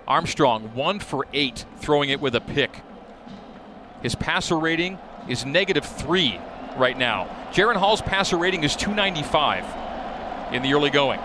Armstrong 0.06 0.74
one 0.74 1.00
for 1.00 1.26
eight 1.32 1.64
throwing 1.78 2.10
it 2.10 2.20
with 2.20 2.34
a 2.34 2.40
pick. 2.40 2.82
His 4.02 4.14
passer 4.14 4.58
rating 4.58 4.98
is 5.28 5.44
negative 5.44 5.84
three 5.84 6.40
right 6.76 6.96
now. 6.96 7.28
Jaren 7.52 7.76
Hall's 7.76 8.00
passer 8.00 8.36
rating 8.36 8.64
is 8.64 8.74
295 8.76 10.54
in 10.54 10.62
the 10.62 10.72
early 10.72 10.90
going. 10.90 11.20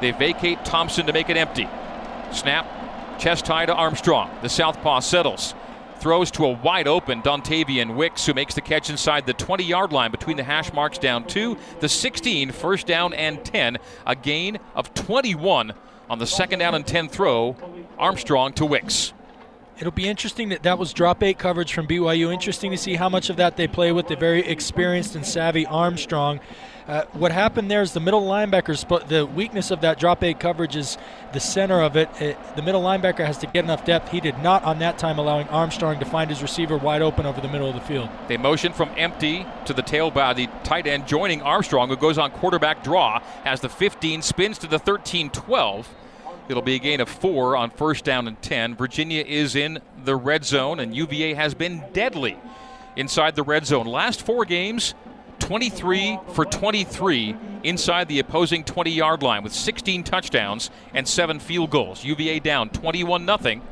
They 0.00 0.10
vacate 0.10 0.64
Thompson 0.64 1.06
to 1.06 1.12
make 1.12 1.30
it 1.30 1.36
empty. 1.36 1.68
Snap, 2.32 2.66
chest 3.18 3.46
tie 3.46 3.66
to 3.66 3.74
Armstrong. 3.74 4.30
The 4.42 4.48
southpaw 4.48 5.00
settles 5.00 5.54
throws 6.00 6.30
to 6.32 6.46
a 6.46 6.52
wide 6.52 6.88
open 6.88 7.22
Dontayvion 7.22 7.94
Wicks, 7.96 8.26
who 8.26 8.34
makes 8.34 8.54
the 8.54 8.60
catch 8.60 8.90
inside 8.90 9.26
the 9.26 9.34
20 9.34 9.64
yard 9.64 9.92
line 9.92 10.10
between 10.10 10.36
the 10.36 10.44
hash 10.44 10.72
marks 10.72 10.98
down 10.98 11.26
two, 11.26 11.56
the 11.80 11.88
16, 11.88 12.52
first 12.52 12.86
down 12.86 13.12
and 13.14 13.44
10, 13.44 13.78
a 14.06 14.14
gain 14.14 14.58
of 14.74 14.94
21 14.94 15.72
on 16.10 16.18
the 16.18 16.26
second 16.26 16.58
down 16.60 16.74
and 16.74 16.86
10 16.86 17.08
throw. 17.08 17.56
Armstrong 17.98 18.52
to 18.54 18.64
Wicks. 18.64 19.12
It'll 19.78 19.92
be 19.92 20.08
interesting 20.08 20.48
that 20.48 20.64
that 20.64 20.78
was 20.78 20.92
drop 20.92 21.22
eight 21.22 21.38
coverage 21.38 21.72
from 21.72 21.86
BYU. 21.86 22.32
Interesting 22.32 22.72
to 22.72 22.76
see 22.76 22.94
how 22.94 23.08
much 23.08 23.30
of 23.30 23.36
that 23.36 23.56
they 23.56 23.68
play 23.68 23.92
with 23.92 24.08
the 24.08 24.16
very 24.16 24.44
experienced 24.44 25.14
and 25.14 25.24
savvy 25.24 25.66
Armstrong. 25.66 26.40
Uh, 26.88 27.04
what 27.12 27.30
happened 27.30 27.70
there 27.70 27.82
is 27.82 27.92
the 27.92 28.00
middle 28.00 28.22
linebackers, 28.22 28.88
but 28.88 29.10
the 29.10 29.26
weakness 29.26 29.70
of 29.70 29.82
that 29.82 29.98
drop 29.98 30.24
eight 30.24 30.40
coverage 30.40 30.74
is 30.74 30.96
the 31.34 31.40
center 31.40 31.82
of 31.82 31.98
it. 31.98 32.08
it. 32.18 32.38
The 32.56 32.62
middle 32.62 32.80
linebacker 32.80 33.26
has 33.26 33.36
to 33.38 33.46
get 33.46 33.62
enough 33.62 33.84
depth. 33.84 34.08
He 34.10 34.20
did 34.20 34.38
not 34.38 34.64
on 34.64 34.78
that 34.78 34.96
time, 34.96 35.18
allowing 35.18 35.46
Armstrong 35.48 35.98
to 35.98 36.06
find 36.06 36.30
his 36.30 36.40
receiver 36.40 36.78
wide 36.78 37.02
open 37.02 37.26
over 37.26 37.42
the 37.42 37.48
middle 37.48 37.68
of 37.68 37.74
the 37.74 37.82
field. 37.82 38.08
They 38.26 38.38
motion 38.38 38.72
from 38.72 38.88
empty 38.96 39.44
to 39.66 39.74
the 39.74 39.82
tail 39.82 40.10
by 40.10 40.32
the 40.32 40.48
tight 40.64 40.86
end, 40.86 41.06
joining 41.06 41.42
Armstrong, 41.42 41.90
who 41.90 41.96
goes 41.96 42.16
on 42.16 42.30
quarterback 42.30 42.82
draw 42.82 43.22
as 43.44 43.60
the 43.60 43.68
15 43.68 44.22
spins 44.22 44.56
to 44.58 44.66
the 44.66 44.78
13 44.78 45.28
12. 45.28 45.94
It'll 46.48 46.62
be 46.62 46.76
a 46.76 46.78
gain 46.78 47.02
of 47.02 47.10
four 47.10 47.54
on 47.54 47.68
first 47.68 48.06
down 48.06 48.26
and 48.26 48.40
10. 48.40 48.76
Virginia 48.76 49.22
is 49.22 49.54
in 49.56 49.80
the 50.06 50.16
red 50.16 50.46
zone, 50.46 50.80
and 50.80 50.96
UVA 50.96 51.34
has 51.34 51.52
been 51.52 51.84
deadly 51.92 52.38
inside 52.96 53.36
the 53.36 53.42
red 53.42 53.66
zone. 53.66 53.86
Last 53.86 54.22
four 54.22 54.46
games, 54.46 54.94
23 55.48 56.18
for 56.34 56.44
23 56.44 57.34
inside 57.62 58.06
the 58.08 58.18
opposing 58.18 58.62
20 58.62 58.90
yard 58.90 59.22
line 59.22 59.42
with 59.42 59.54
16 59.54 60.04
touchdowns 60.04 60.70
and 60.92 61.08
seven 61.08 61.38
field 61.40 61.70
goals. 61.70 62.04
UVA 62.04 62.38
down 62.38 62.68
21 62.68 63.24
0. 63.24 63.62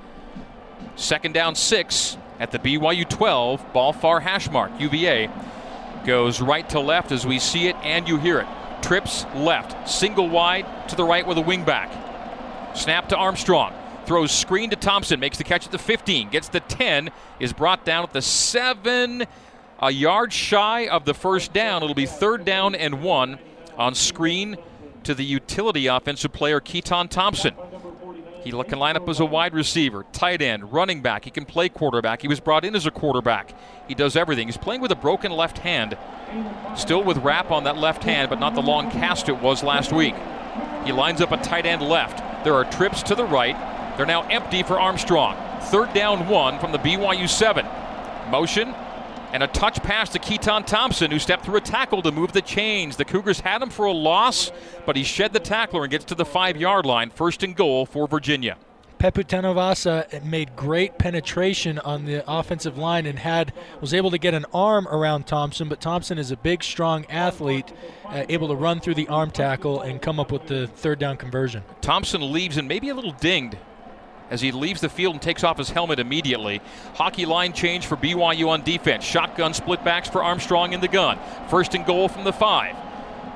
Second 0.96 1.34
down 1.34 1.54
six 1.54 2.16
at 2.40 2.50
the 2.50 2.58
BYU 2.58 3.06
12, 3.06 3.74
ball 3.74 3.92
far 3.92 4.20
hash 4.20 4.50
mark. 4.50 4.72
UVA 4.80 5.28
goes 6.06 6.40
right 6.40 6.66
to 6.70 6.80
left 6.80 7.12
as 7.12 7.26
we 7.26 7.38
see 7.38 7.68
it 7.68 7.76
and 7.82 8.08
you 8.08 8.16
hear 8.16 8.38
it. 8.38 8.46
Trips 8.80 9.26
left, 9.34 9.86
single 9.86 10.30
wide 10.30 10.88
to 10.88 10.96
the 10.96 11.04
right 11.04 11.26
with 11.26 11.36
a 11.36 11.42
wingback. 11.42 11.90
Snap 12.74 13.10
to 13.10 13.16
Armstrong. 13.16 13.74
Throws 14.06 14.32
screen 14.32 14.70
to 14.70 14.76
Thompson, 14.76 15.20
makes 15.20 15.36
the 15.36 15.44
catch 15.44 15.66
at 15.66 15.72
the 15.72 15.78
15, 15.78 16.30
gets 16.30 16.48
the 16.48 16.60
10, 16.60 17.10
is 17.38 17.52
brought 17.52 17.84
down 17.84 18.02
at 18.02 18.14
the 18.14 18.22
7 18.22 19.26
a 19.80 19.90
yard 19.90 20.32
shy 20.32 20.88
of 20.88 21.04
the 21.04 21.14
first 21.14 21.52
down. 21.52 21.82
It'll 21.82 21.94
be 21.94 22.06
third 22.06 22.44
down 22.44 22.74
and 22.74 23.02
one 23.02 23.38
on 23.76 23.94
screen 23.94 24.56
to 25.04 25.14
the 25.14 25.24
utility 25.24 25.86
offensive 25.86 26.32
player 26.32 26.60
Keytaon 26.60 27.08
Thompson. 27.08 27.54
He 28.42 28.52
can 28.52 28.78
line 28.78 28.96
up 28.96 29.08
as 29.08 29.18
a 29.18 29.24
wide 29.24 29.54
receiver, 29.54 30.04
tight 30.12 30.40
end, 30.40 30.72
running 30.72 31.02
back. 31.02 31.24
He 31.24 31.32
can 31.32 31.44
play 31.44 31.68
quarterback. 31.68 32.22
He 32.22 32.28
was 32.28 32.38
brought 32.38 32.64
in 32.64 32.76
as 32.76 32.86
a 32.86 32.92
quarterback. 32.92 33.52
He 33.88 33.94
does 33.94 34.14
everything. 34.14 34.46
He's 34.46 34.56
playing 34.56 34.80
with 34.80 34.92
a 34.92 34.96
broken 34.96 35.32
left 35.32 35.58
hand, 35.58 35.98
still 36.76 37.02
with 37.02 37.18
wrap 37.18 37.50
on 37.50 37.64
that 37.64 37.76
left 37.76 38.04
hand, 38.04 38.30
but 38.30 38.38
not 38.38 38.54
the 38.54 38.62
long 38.62 38.88
cast 38.88 39.28
it 39.28 39.40
was 39.40 39.64
last 39.64 39.92
week. 39.92 40.14
He 40.84 40.92
lines 40.92 41.20
up 41.20 41.32
a 41.32 41.38
tight 41.38 41.66
end 41.66 41.82
left. 41.82 42.44
There 42.44 42.54
are 42.54 42.64
trips 42.64 43.02
to 43.04 43.16
the 43.16 43.24
right. 43.24 43.56
They're 43.96 44.06
now 44.06 44.22
empty 44.28 44.62
for 44.62 44.78
Armstrong. 44.78 45.36
Third 45.62 45.92
down 45.92 46.28
one 46.28 46.60
from 46.60 46.70
the 46.70 46.78
BYU 46.78 47.28
7. 47.28 47.66
Motion, 48.30 48.72
and 49.36 49.42
a 49.42 49.48
touch 49.48 49.82
pass 49.82 50.08
to 50.08 50.18
Keytaon 50.18 50.64
Thompson, 50.64 51.10
who 51.10 51.18
stepped 51.18 51.44
through 51.44 51.56
a 51.56 51.60
tackle 51.60 52.00
to 52.00 52.10
move 52.10 52.32
the 52.32 52.40
chains. 52.40 52.96
The 52.96 53.04
Cougars 53.04 53.40
had 53.40 53.60
him 53.60 53.68
for 53.68 53.84
a 53.84 53.92
loss, 53.92 54.50
but 54.86 54.96
he 54.96 55.02
shed 55.02 55.34
the 55.34 55.40
tackler 55.40 55.82
and 55.82 55.90
gets 55.90 56.06
to 56.06 56.14
the 56.14 56.24
five 56.24 56.56
yard 56.56 56.86
line. 56.86 57.10
First 57.10 57.42
and 57.42 57.54
goal 57.54 57.84
for 57.84 58.08
Virginia. 58.08 58.56
Peputanavasa 58.98 60.24
made 60.24 60.56
great 60.56 60.96
penetration 60.96 61.78
on 61.80 62.06
the 62.06 62.24
offensive 62.26 62.78
line 62.78 63.04
and 63.04 63.18
had 63.18 63.52
was 63.82 63.92
able 63.92 64.10
to 64.10 64.16
get 64.16 64.32
an 64.32 64.46
arm 64.54 64.88
around 64.88 65.26
Thompson, 65.26 65.68
but 65.68 65.82
Thompson 65.82 66.16
is 66.16 66.30
a 66.30 66.36
big, 66.38 66.64
strong 66.64 67.04
athlete, 67.10 67.70
uh, 68.06 68.24
able 68.30 68.48
to 68.48 68.54
run 68.56 68.80
through 68.80 68.94
the 68.94 69.08
arm 69.08 69.30
tackle 69.30 69.82
and 69.82 70.00
come 70.00 70.18
up 70.18 70.32
with 70.32 70.46
the 70.46 70.66
third 70.66 70.98
down 70.98 71.18
conversion. 71.18 71.62
Thompson 71.82 72.32
leaves 72.32 72.56
and 72.56 72.66
maybe 72.66 72.88
a 72.88 72.94
little 72.94 73.12
dinged 73.12 73.58
as 74.30 74.40
he 74.40 74.52
leaves 74.52 74.80
the 74.80 74.88
field 74.88 75.14
and 75.14 75.22
takes 75.22 75.44
off 75.44 75.58
his 75.58 75.70
helmet 75.70 75.98
immediately. 75.98 76.60
Hockey 76.94 77.26
line 77.26 77.52
change 77.52 77.86
for 77.86 77.96
BYU 77.96 78.48
on 78.48 78.62
defense. 78.62 79.04
Shotgun 79.04 79.54
split 79.54 79.84
backs 79.84 80.08
for 80.08 80.22
Armstrong 80.22 80.72
in 80.72 80.80
the 80.80 80.88
gun. 80.88 81.18
First 81.48 81.74
and 81.74 81.86
goal 81.86 82.08
from 82.08 82.24
the 82.24 82.32
five. 82.32 82.76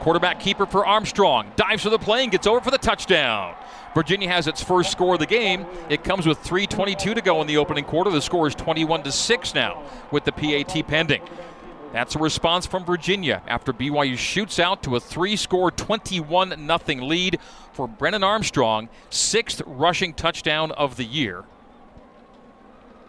Quarterback 0.00 0.40
keeper 0.40 0.66
for 0.66 0.86
Armstrong. 0.86 1.52
Dives 1.56 1.82
for 1.82 1.90
the 1.90 1.98
play 1.98 2.22
and 2.22 2.32
gets 2.32 2.46
over 2.46 2.60
for 2.60 2.70
the 2.70 2.78
touchdown. 2.78 3.54
Virginia 3.94 4.28
has 4.28 4.46
its 4.46 4.62
first 4.62 4.90
score 4.90 5.14
of 5.14 5.20
the 5.20 5.26
game. 5.26 5.66
It 5.88 6.04
comes 6.04 6.26
with 6.26 6.38
3:22 6.42 7.14
to 7.14 7.20
go 7.20 7.40
in 7.40 7.46
the 7.46 7.58
opening 7.58 7.84
quarter. 7.84 8.10
The 8.10 8.22
score 8.22 8.46
is 8.46 8.54
21 8.54 9.02
to 9.02 9.12
6 9.12 9.54
now 9.54 9.82
with 10.10 10.24
the 10.24 10.32
PAT 10.32 10.86
pending. 10.86 11.22
That's 11.92 12.14
a 12.14 12.20
response 12.20 12.66
from 12.66 12.84
Virginia 12.84 13.42
after 13.48 13.72
BYU 13.72 14.16
shoots 14.16 14.60
out 14.60 14.82
to 14.84 14.94
a 14.94 15.00
three-score 15.00 15.72
21 15.72 16.50
0 16.86 17.04
lead 17.04 17.38
for 17.72 17.88
Brennan 17.88 18.22
Armstrong, 18.22 18.88
sixth 19.10 19.60
rushing 19.66 20.14
touchdown 20.14 20.70
of 20.72 20.96
the 20.96 21.04
year. 21.04 21.44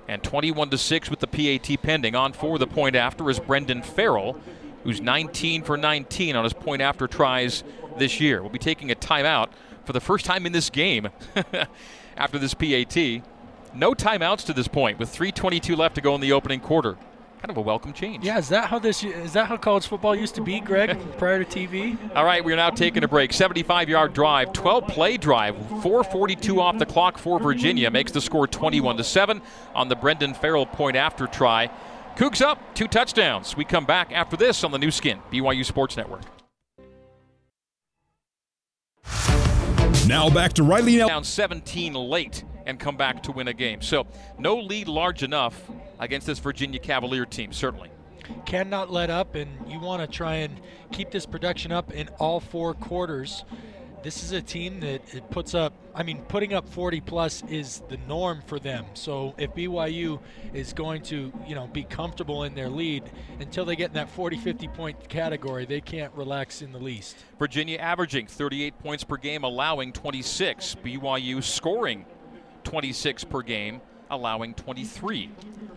And 0.08 0.24
21 0.24 0.72
to 0.72 0.78
6 0.78 1.10
with 1.10 1.20
the 1.20 1.28
PAT 1.28 1.82
pending. 1.84 2.16
On 2.16 2.34
for 2.34 2.58
the 2.58 2.68
point 2.68 2.96
after 2.96 3.30
is 3.30 3.40
Brendan 3.40 3.84
Farrell, 3.84 4.40
who's 4.84 5.00
19 5.00 5.62
for 5.62 5.78
19 5.78 6.36
on 6.36 6.44
his 6.44 6.54
point 6.54 6.82
after 6.82 7.08
tries 7.08 7.64
this 7.98 8.20
year. 8.20 8.42
We'll 8.42 8.50
be 8.50 8.60
taking 8.60 8.92
a 8.92 8.96
timeout 8.96 9.50
for 9.86 9.94
the 9.94 10.02
first 10.02 10.26
time 10.26 10.46
in 10.48 10.52
this 10.52 10.72
game 10.72 11.10
after 12.18 12.40
this 12.40 12.56
PAT. 12.56 13.22
No 13.76 13.94
timeouts 13.94 14.46
to 14.48 14.54
this 14.54 14.68
point 14.68 14.98
with 14.98 15.14
3:22 15.14 15.78
left 15.78 15.96
to 15.96 16.02
go 16.02 16.16
in 16.16 16.22
the 16.22 16.32
opening 16.32 16.60
quarter. 16.60 16.98
Kind 17.42 17.50
of 17.50 17.58
a 17.58 17.62
welcome 17.62 17.92
change. 17.92 18.24
Yeah, 18.24 18.38
is 18.38 18.50
that 18.50 18.66
how 18.66 18.78
this 18.78 19.04
is 19.04 19.34
that 19.34 19.48
how 19.48 19.58
college 19.58 19.88
football 19.88 20.16
used 20.16 20.36
to 20.36 20.42
be, 20.42 20.60
Greg, 20.60 20.96
prior 21.18 21.44
to 21.44 21.60
TV? 21.60 21.98
All 22.16 22.24
right, 22.24 22.46
we're 22.46 22.56
now 22.56 22.70
taking 22.70 23.04
a 23.04 23.08
break. 23.08 23.32
75-yard 23.32 24.14
drive, 24.14 24.50
12-play 24.50 25.18
drive, 25.18 25.56
4:42 25.56 26.60
off 26.60 26.78
the 26.78 26.86
clock 26.86 27.18
for 27.18 27.40
Virginia 27.40 27.90
makes 27.90 28.12
the 28.12 28.22
score 28.22 28.46
21 28.46 28.96
to 28.98 29.04
7 29.04 29.42
on 29.74 29.90
the 29.90 29.96
Brendan 29.96 30.36
Farrell 30.36 30.68
point 30.68 30.96
after 30.96 31.26
try. 31.26 31.72
Cougs 32.16 32.42
up, 32.42 32.60
two 32.76 32.88
touchdowns. 32.88 33.58
We 33.58 33.66
come 33.66 33.86
back 33.86 34.12
after 34.12 34.38
this 34.38 34.64
on 34.64 34.72
the 34.72 34.78
Nu 34.78 34.92
Skin, 34.92 35.18
BYU 35.32 35.66
Sports 35.66 35.98
Network. 35.98 36.22
Now 40.06 40.30
back 40.30 40.54
to 40.54 40.64
Riley 40.64 40.98
Nelson. 40.98 41.16
Down 41.16 41.24
17 41.24 41.94
late 41.96 42.44
and 42.68 42.80
come 42.80 42.98
back 42.98 43.24
to 43.24 43.32
win 43.32 43.48
a 43.48 43.54
game. 43.54 43.82
So 43.82 44.06
no 44.38 44.58
lead 44.58 44.88
large 44.88 45.24
enough 45.24 45.60
against 46.02 46.28
this 46.28 46.40
Virginia 46.40 46.80
Cavalier 46.80 47.26
team, 47.26 47.54
certainly. 47.54 47.90
Cannot 48.46 48.92
let 48.92 49.10
up, 49.10 49.36
and 49.36 49.50
you 49.68 49.80
want 49.80 50.02
to 50.02 50.08
try 50.08 50.36
and 50.36 50.60
keep 50.92 51.12
this 51.12 51.26
production 51.26 51.72
up 51.72 51.94
in 51.94 52.10
all 52.20 52.40
four 52.40 52.74
quarters. 52.74 53.46
This 54.04 54.24
is 54.24 54.32
a 54.32 54.42
team 54.42 54.80
that 54.80 55.14
it 55.14 55.30
puts 55.30 55.54
up 55.54 55.74
i 55.94 56.02
mean 56.02 56.22
putting 56.24 56.54
up 56.54 56.68
40 56.68 57.02
plus 57.02 57.44
is 57.44 57.84
the 57.90 57.98
norm 58.08 58.42
for 58.48 58.58
them. 58.58 58.86
So 58.96 59.36
if 59.38 59.54
byu 59.54 60.20
is 60.54 60.74
going 60.74 61.04
to 61.04 61.32
you 61.48 61.54
know 61.54 61.68
be 61.68 61.84
comfortable 61.84 62.44
in 62.46 62.56
their 62.56 62.70
lead 62.70 63.12
until 63.40 63.64
they 63.64 63.76
get 63.76 63.90
in 63.90 63.94
that 63.94 64.10
40 64.10 64.38
50 64.38 64.68
point 64.70 65.10
category 65.10 65.66
they 65.66 65.82
can't 65.82 66.12
relax 66.16 66.64
in 66.64 66.72
the 66.72 66.80
least. 66.80 67.18
Virginia 67.38 67.78
averaging 67.78 68.26
38 68.26 68.80
points 68.80 69.04
per 69.04 69.18
game 69.18 69.44
allowing 69.44 69.94
26 69.94 70.76
byu 70.84 71.44
scoring 71.44 72.06
26 72.64 73.24
per 73.26 73.42
game 73.44 73.82
allowing 74.12 74.54
23 74.54 75.30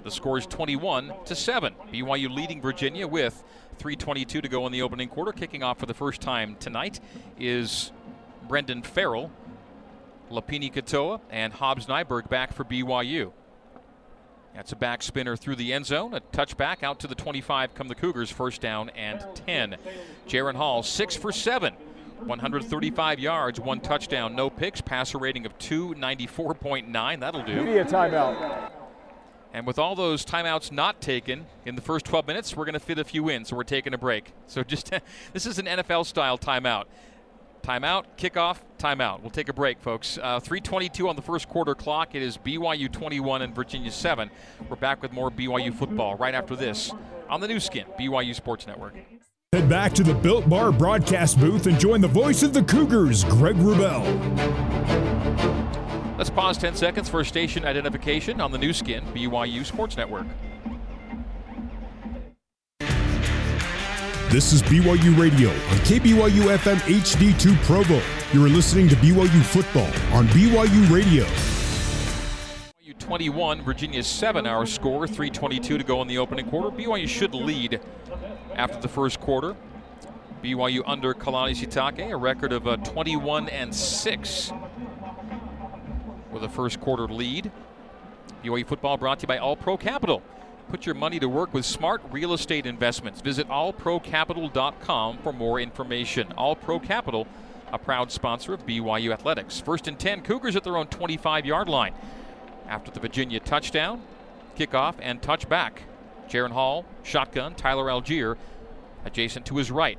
the 0.02 0.10
score 0.10 0.36
is 0.36 0.46
21 0.46 1.12
to 1.24 1.34
7 1.34 1.74
byu 1.90 2.34
leading 2.34 2.60
virginia 2.60 3.06
with 3.06 3.42
322 3.78 4.42
to 4.42 4.48
go 4.48 4.66
in 4.66 4.72
the 4.72 4.82
opening 4.82 5.08
quarter 5.08 5.32
kicking 5.32 5.62
off 5.62 5.78
for 5.78 5.86
the 5.86 5.94
first 5.94 6.20
time 6.20 6.56
tonight 6.60 7.00
is 7.38 7.90
Brendan 8.48 8.82
Farrell, 8.82 9.30
Lopini 10.30 10.72
Katoa, 10.72 11.20
and 11.30 11.52
Hobbs 11.52 11.86
Nyberg 11.86 12.28
back 12.28 12.52
for 12.52 12.64
BYU. 12.64 13.32
That's 14.54 14.72
a 14.72 14.76
back 14.76 15.02
spinner 15.02 15.36
through 15.36 15.56
the 15.56 15.72
end 15.72 15.86
zone. 15.86 16.14
A 16.14 16.20
touchback 16.20 16.82
out 16.82 17.00
to 17.00 17.08
the 17.08 17.14
25 17.14 17.74
come 17.74 17.88
the 17.88 17.94
Cougars. 17.94 18.30
First 18.30 18.60
down 18.60 18.90
and 18.90 19.24
10. 19.46 19.76
Jaren 20.28 20.54
Hall, 20.54 20.82
6 20.84 21.16
for 21.16 21.32
7. 21.32 21.74
135 22.26 23.18
yards, 23.18 23.60
one 23.60 23.80
touchdown, 23.80 24.34
no 24.34 24.50
picks, 24.50 24.80
passer 24.80 25.18
rating 25.18 25.46
of 25.46 25.56
294.9. 25.58 27.20
That'll 27.20 27.42
do. 27.42 27.64
Media 27.64 27.84
timeout. 27.84 28.70
And 29.52 29.66
with 29.68 29.78
all 29.78 29.94
those 29.94 30.24
timeouts 30.24 30.72
not 30.72 31.00
taken 31.00 31.46
in 31.64 31.76
the 31.76 31.80
first 31.80 32.04
12 32.06 32.26
minutes, 32.26 32.56
we're 32.56 32.64
going 32.64 32.74
to 32.74 32.80
fit 32.80 32.98
a 32.98 33.04
few 33.04 33.28
in, 33.28 33.44
so 33.44 33.54
we're 33.54 33.62
taking 33.62 33.94
a 33.94 33.98
break. 33.98 34.32
So 34.48 34.64
just 34.64 34.90
this 35.32 35.46
is 35.46 35.58
an 35.58 35.66
NFL 35.66 36.06
style 36.06 36.36
timeout. 36.36 36.86
Timeout, 37.62 38.04
kickoff, 38.18 38.58
timeout. 38.78 39.22
We'll 39.22 39.30
take 39.30 39.48
a 39.48 39.54
break, 39.54 39.80
folks. 39.80 40.18
Uh, 40.18 40.38
322 40.40 41.08
on 41.08 41.16
the 41.16 41.22
first 41.22 41.48
quarter 41.48 41.74
clock. 41.74 42.14
It 42.14 42.20
is 42.20 42.36
BYU 42.36 42.92
21 42.92 43.40
and 43.42 43.54
Virginia 43.54 43.90
7. 43.90 44.28
We're 44.68 44.76
back 44.76 45.00
with 45.00 45.12
more 45.12 45.30
BYU 45.30 45.72
football 45.72 46.16
right 46.16 46.34
after 46.34 46.56
this 46.56 46.92
on 47.30 47.40
the 47.40 47.48
Nu 47.48 47.60
Skin, 47.60 47.86
BYU 47.98 48.34
Sports 48.34 48.66
Network. 48.66 48.94
Head 49.54 49.68
back 49.68 49.92
to 49.92 50.02
the 50.02 50.14
Built 50.14 50.48
Bar 50.48 50.72
broadcast 50.72 51.38
booth 51.38 51.68
and 51.68 51.78
join 51.78 52.00
the 52.00 52.08
voice 52.08 52.42
of 52.42 52.52
the 52.52 52.64
Cougars, 52.64 53.22
Greg 53.22 53.54
Wrubell. 53.54 54.02
Let's 56.18 56.28
pause 56.28 56.58
10 56.58 56.74
seconds 56.74 57.08
for 57.08 57.22
station 57.22 57.64
identification 57.64 58.40
on 58.40 58.50
the 58.50 58.58
Nu 58.58 58.72
Skin, 58.72 59.04
BYU 59.14 59.64
Sports 59.64 59.96
Network. 59.96 60.26
This 64.28 64.52
is 64.52 64.60
BYU 64.64 65.16
Radio 65.16 65.50
on 65.50 65.78
KBYU 65.86 66.56
FM 66.56 66.78
HD2 66.78 67.56
Provo. 67.62 68.02
You're 68.32 68.48
listening 68.48 68.88
to 68.88 68.96
BYU 68.96 69.40
football 69.44 69.86
on 70.12 70.26
BYU 70.30 70.90
Radio. 70.92 71.63
BYU 73.04 73.06
21, 73.06 73.62
Virginia 73.62 74.02
7 74.02 74.46
hour 74.46 74.64
score, 74.64 75.06
322 75.06 75.78
to 75.78 75.84
go 75.84 76.00
in 76.00 76.08
the 76.08 76.16
opening 76.16 76.48
quarter. 76.48 76.74
BYU 76.74 77.06
should 77.06 77.34
lead 77.34 77.80
after 78.54 78.80
the 78.80 78.88
first 78.88 79.20
quarter. 79.20 79.54
BYU 80.42 80.82
under 80.86 81.12
Kalani 81.12 81.54
Sitake, 81.54 82.10
a 82.10 82.16
record 82.16 82.52
of 82.52 82.66
uh, 82.66 82.76
21 82.78 83.48
and 83.50 83.74
6 83.74 84.52
with 86.32 86.44
a 86.44 86.48
first 86.48 86.80
quarter 86.80 87.06
lead. 87.06 87.52
BYU 88.42 88.66
football 88.66 88.96
brought 88.96 89.18
to 89.20 89.24
you 89.24 89.28
by 89.28 89.38
All 89.38 89.56
Pro 89.56 89.76
Capital. 89.76 90.22
Put 90.70 90.86
your 90.86 90.94
money 90.94 91.18
to 91.20 91.28
work 91.28 91.52
with 91.52 91.66
smart 91.66 92.00
real 92.10 92.32
estate 92.32 92.64
investments. 92.64 93.20
Visit 93.20 93.48
allprocapital.com 93.48 95.18
for 95.18 95.32
more 95.32 95.60
information. 95.60 96.32
All 96.32 96.56
Pro 96.56 96.80
Capital, 96.80 97.26
a 97.70 97.78
proud 97.78 98.10
sponsor 98.10 98.54
of 98.54 98.64
BYU 98.64 99.12
Athletics. 99.12 99.60
First 99.60 99.88
and 99.88 99.98
10, 99.98 100.22
Cougars 100.22 100.56
at 100.56 100.64
their 100.64 100.78
own 100.78 100.86
25 100.86 101.44
yard 101.44 101.68
line. 101.68 101.92
After 102.68 102.90
the 102.90 103.00
Virginia 103.00 103.40
touchdown, 103.40 104.02
kickoff, 104.56 104.94
and 105.00 105.20
touchback. 105.20 105.72
Jaren 106.28 106.52
Hall, 106.52 106.84
shotgun, 107.02 107.54
Tyler 107.54 107.86
Allgeier 107.86 108.36
adjacent 109.04 109.46
to 109.46 109.56
his 109.56 109.70
right. 109.70 109.98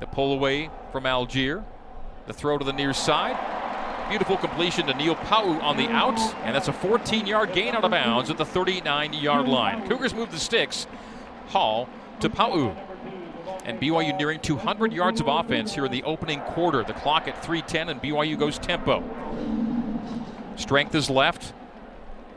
The 0.00 0.06
pull 0.06 0.32
away 0.32 0.70
from 0.90 1.04
Allgeier, 1.04 1.64
The 2.26 2.32
throw 2.32 2.58
to 2.58 2.64
the 2.64 2.72
near 2.72 2.92
side. 2.92 3.36
Beautiful 4.08 4.36
completion 4.36 4.86
to 4.86 4.94
Neil 4.94 5.14
Pau'u 5.14 5.62
on 5.62 5.76
the 5.76 5.88
out, 5.88 6.18
and 6.44 6.54
that's 6.54 6.68
a 6.68 6.72
14 6.72 7.26
yard 7.26 7.52
gain 7.52 7.74
out 7.74 7.84
of 7.84 7.90
bounds 7.90 8.30
at 8.30 8.36
the 8.36 8.44
39 8.44 9.12
yard 9.14 9.48
line. 9.48 9.88
Cougars 9.88 10.14
move 10.14 10.30
the 10.30 10.38
sticks. 10.38 10.86
Hall 11.48 11.88
to 12.20 12.28
Pau'u. 12.28 12.76
And 13.64 13.80
BYU 13.80 14.16
nearing 14.16 14.40
200 14.40 14.92
yards 14.92 15.20
of 15.20 15.28
offense 15.28 15.74
here 15.74 15.84
in 15.84 15.92
the 15.92 16.02
opening 16.02 16.40
quarter. 16.40 16.82
The 16.82 16.94
clock 16.94 17.28
at 17.28 17.42
3:10, 17.42 17.88
and 17.88 18.02
BYU 18.02 18.36
goes 18.36 18.58
tempo. 18.58 19.02
Strength 20.56 20.94
is 20.94 21.10
left. 21.10 21.52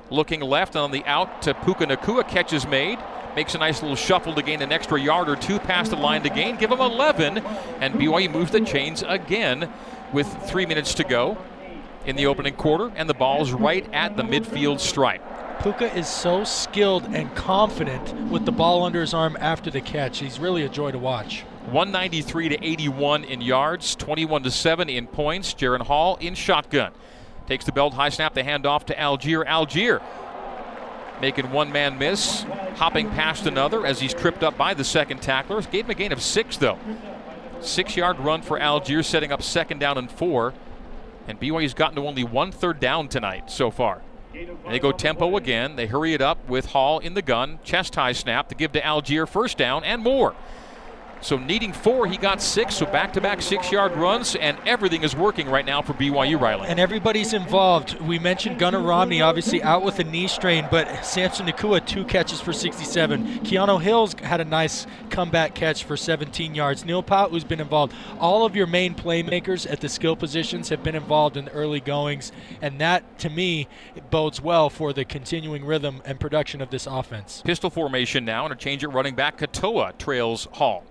Looking 0.09 0.41
left 0.41 0.76
on 0.76 0.91
the 0.91 1.03
out 1.05 1.41
to 1.43 1.53
Puka 1.53 1.88
Nacua. 1.88 2.28
Catch 2.28 2.53
is 2.53 2.68
made. 2.68 2.99
Makes 3.36 3.55
a 3.55 3.57
nice 3.57 3.82
little 3.82 3.97
shuffle 3.97 4.34
to 4.36 4.41
gain 4.41 4.61
an 4.61 4.72
extra 4.72 4.99
yard 4.99 5.28
or 5.28 5.36
two 5.36 5.59
past 5.59 5.91
the 5.91 5.97
line 5.97 6.24
to 6.24 6.30
gain. 6.30 6.55
Give 6.57 6.72
him 6.72 6.80
11. 6.80 7.39
And 7.82 7.95
BYU 7.95 8.32
moves 8.32 8.51
the 8.51 8.61
chains 8.61 9.03
again 9.05 9.72
with 10.13 10.28
three 10.43 10.66
minutes 10.66 10.93
to 10.95 11.03
go 11.03 11.38
in 12.05 12.16
the 12.16 12.28
opening 12.28 12.53
quarter, 12.53 12.91
and 12.95 13.09
the 13.09 13.13
ball's 13.13 13.51
right 13.51 13.91
at 13.91 14.16
the 14.16 14.24
midfield 14.24 14.80
stripe. 14.80 15.22
Puka 15.61 15.93
is 15.97 16.07
so 16.07 16.43
skilled 16.43 17.05
and 17.05 17.34
confident 17.36 18.13
with 18.30 18.45
the 18.45 18.51
ball 18.51 18.84
under 18.84 19.01
his 19.01 19.13
arm 19.13 19.36
after 19.39 19.72
the 19.72 19.82
catch. 19.82 20.20
He's 20.20 20.39
really 20.39 20.63
a 20.63 20.70
joy 20.70 20.91
to 20.91 20.99
watch. 20.99 21.41
193 21.72 22.49
to 22.49 22.63
81 22.63 23.24
in 23.24 23.41
yards, 23.41 23.95
21 23.95 24.43
to 24.43 24.51
7 24.51 24.89
in 24.89 25.07
points. 25.07 25.53
Jaren 25.55 25.82
Hall 25.82 26.18
in 26.18 26.36
shotgun. 26.36 26.91
Takes 27.48 27.66
the 27.66 27.72
belt 27.72 27.93
high 27.93 28.10
snap, 28.10 28.34
the 28.34 28.43
handoff 28.43 28.86
to 28.86 28.96
Allgeier. 28.96 29.46
Allgeier 29.46 30.02
making 31.22 31.52
one 31.52 31.72
man 31.72 31.98
miss, 31.98 32.43
hopping 32.76 33.10
past 33.12 33.46
another 33.46 33.86
as 33.86 34.00
he's 34.00 34.14
tripped 34.14 34.43
up 34.43 34.58
by 34.58 34.74
the 34.74 34.84
second 34.84 35.22
tackler. 35.22 35.62
Gave 35.62 35.86
him 35.86 35.91
a 35.91 35.96
gain 35.96 36.12
of 36.12 36.22
six, 36.22 36.58
though. 36.58 36.78
Six 37.62 37.96
yard 37.96 38.20
run 38.20 38.41
for 38.41 38.60
Allgeier, 38.60 39.04
setting 39.04 39.32
up 39.32 39.41
second 39.41 39.80
down 39.80 39.98
and 39.98 40.12
four 40.12 40.54
And 41.28 41.39
BYU's 41.39 41.74
gotten 41.74 41.96
to 41.96 42.08
only 42.08 42.24
one 42.24 42.52
third 42.52 42.80
down 42.80 43.08
tonight 43.08 43.50
so 43.50 43.72
far. 43.72 44.02
They 44.70 44.80
go 44.80 44.91
tempo 44.91 45.38
again. 45.38 45.76
They 45.78 45.88
hurry 45.88 46.14
it 46.14 46.22
up 46.22 46.48
with 46.50 46.68
Hall 46.68 47.00
in 47.00 47.14
the 47.14 47.22
gun. 47.22 47.60
Chest 47.64 47.96
high 47.96 48.12
snap 48.12 48.50
to 48.50 48.56
give 48.56 48.74
to 48.74 48.82
Allgeier 48.82 49.28
first 49.28 49.58
down 49.58 49.84
and 49.84 50.04
more. 50.04 50.36
So 51.26 51.39
needing 51.39 51.73
four, 51.73 52.05
he 52.05 52.17
got 52.17 52.39
six. 52.39 52.76
So 52.76 52.86
back-to-back 52.86 53.41
six-yard 53.41 53.95
runs, 53.95 54.36
and 54.36 54.59
everything 54.67 55.01
is 55.01 55.15
working 55.15 55.49
right 55.49 55.65
now 55.65 55.82
for 55.82 55.93
BYU 55.93 56.39
Riley. 56.39 56.67
And 56.67 56.80
everybody's 56.80 57.34
involved. 57.34 57.99
We 57.99 58.19
mentioned 58.19 58.59
Gunnar 58.59 58.80
Romney, 58.80 59.23
obviously 59.23 59.63
out 59.63 59.82
with 59.82 59.97
a 59.97 60.03
knee 60.03 60.28
strain, 60.28 60.67
but 60.69 61.03
Samson 61.03 61.47
Nacua, 61.47 61.84
two 61.84 62.05
catches 62.05 62.41
for 62.41 62.53
67. 62.53 63.39
Keanu 63.39 63.82
Hills 63.82 64.13
had 64.21 64.39
a 64.39 64.45
nice 64.45 64.86
comeback 65.09 65.55
catch 65.55 65.84
for 65.84 65.97
17 65.97 66.53
yards. 66.53 66.86
Neil 66.86 67.01
Pau'u, 67.01 67.32
who's 67.32 67.43
been 67.43 67.59
involved. 67.59 67.95
All 68.19 68.45
of 68.45 68.55
your 68.55 68.67
main 68.67 68.93
playmakers 68.93 69.67
at 69.67 69.82
the 69.82 69.89
skill 69.89 70.15
positions 70.15 70.69
have 70.69 70.84
been 70.84 70.93
involved 70.93 71.38
in 71.38 71.45
the 71.45 71.51
early 71.53 71.80
goings, 71.80 72.32
and 72.61 72.80
that, 72.82 73.17
to 73.17 73.32
me, 73.32 73.67
bodes 74.11 74.41
well 74.41 74.69
for 74.69 74.93
the 74.93 75.03
continuing 75.03 75.65
rhythm 75.65 76.03
and 76.05 76.19
production 76.19 76.61
of 76.61 76.69
this 76.69 76.86
offense. 76.86 77.41
Pistol 77.43 77.71
formation 77.71 78.26
now, 78.26 78.45
and 78.45 78.53
a 78.53 78.55
change 78.55 78.84
at 78.84 78.93
running 78.93 79.15
back. 79.15 79.39
Katoa 79.39 79.97
trails 79.97 80.47
Hall. 80.51 80.84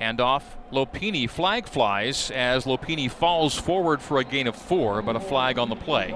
Handoff. 0.00 0.42
Lopini 0.72 1.28
flag 1.28 1.66
flies 1.66 2.30
as 2.30 2.64
Lopini 2.64 3.10
falls 3.10 3.58
forward 3.58 4.00
for 4.00 4.18
a 4.18 4.24
gain 4.24 4.46
of 4.46 4.54
four, 4.54 5.02
but 5.02 5.16
a 5.16 5.20
flag 5.20 5.58
on 5.58 5.68
the 5.68 5.76
play. 5.76 6.14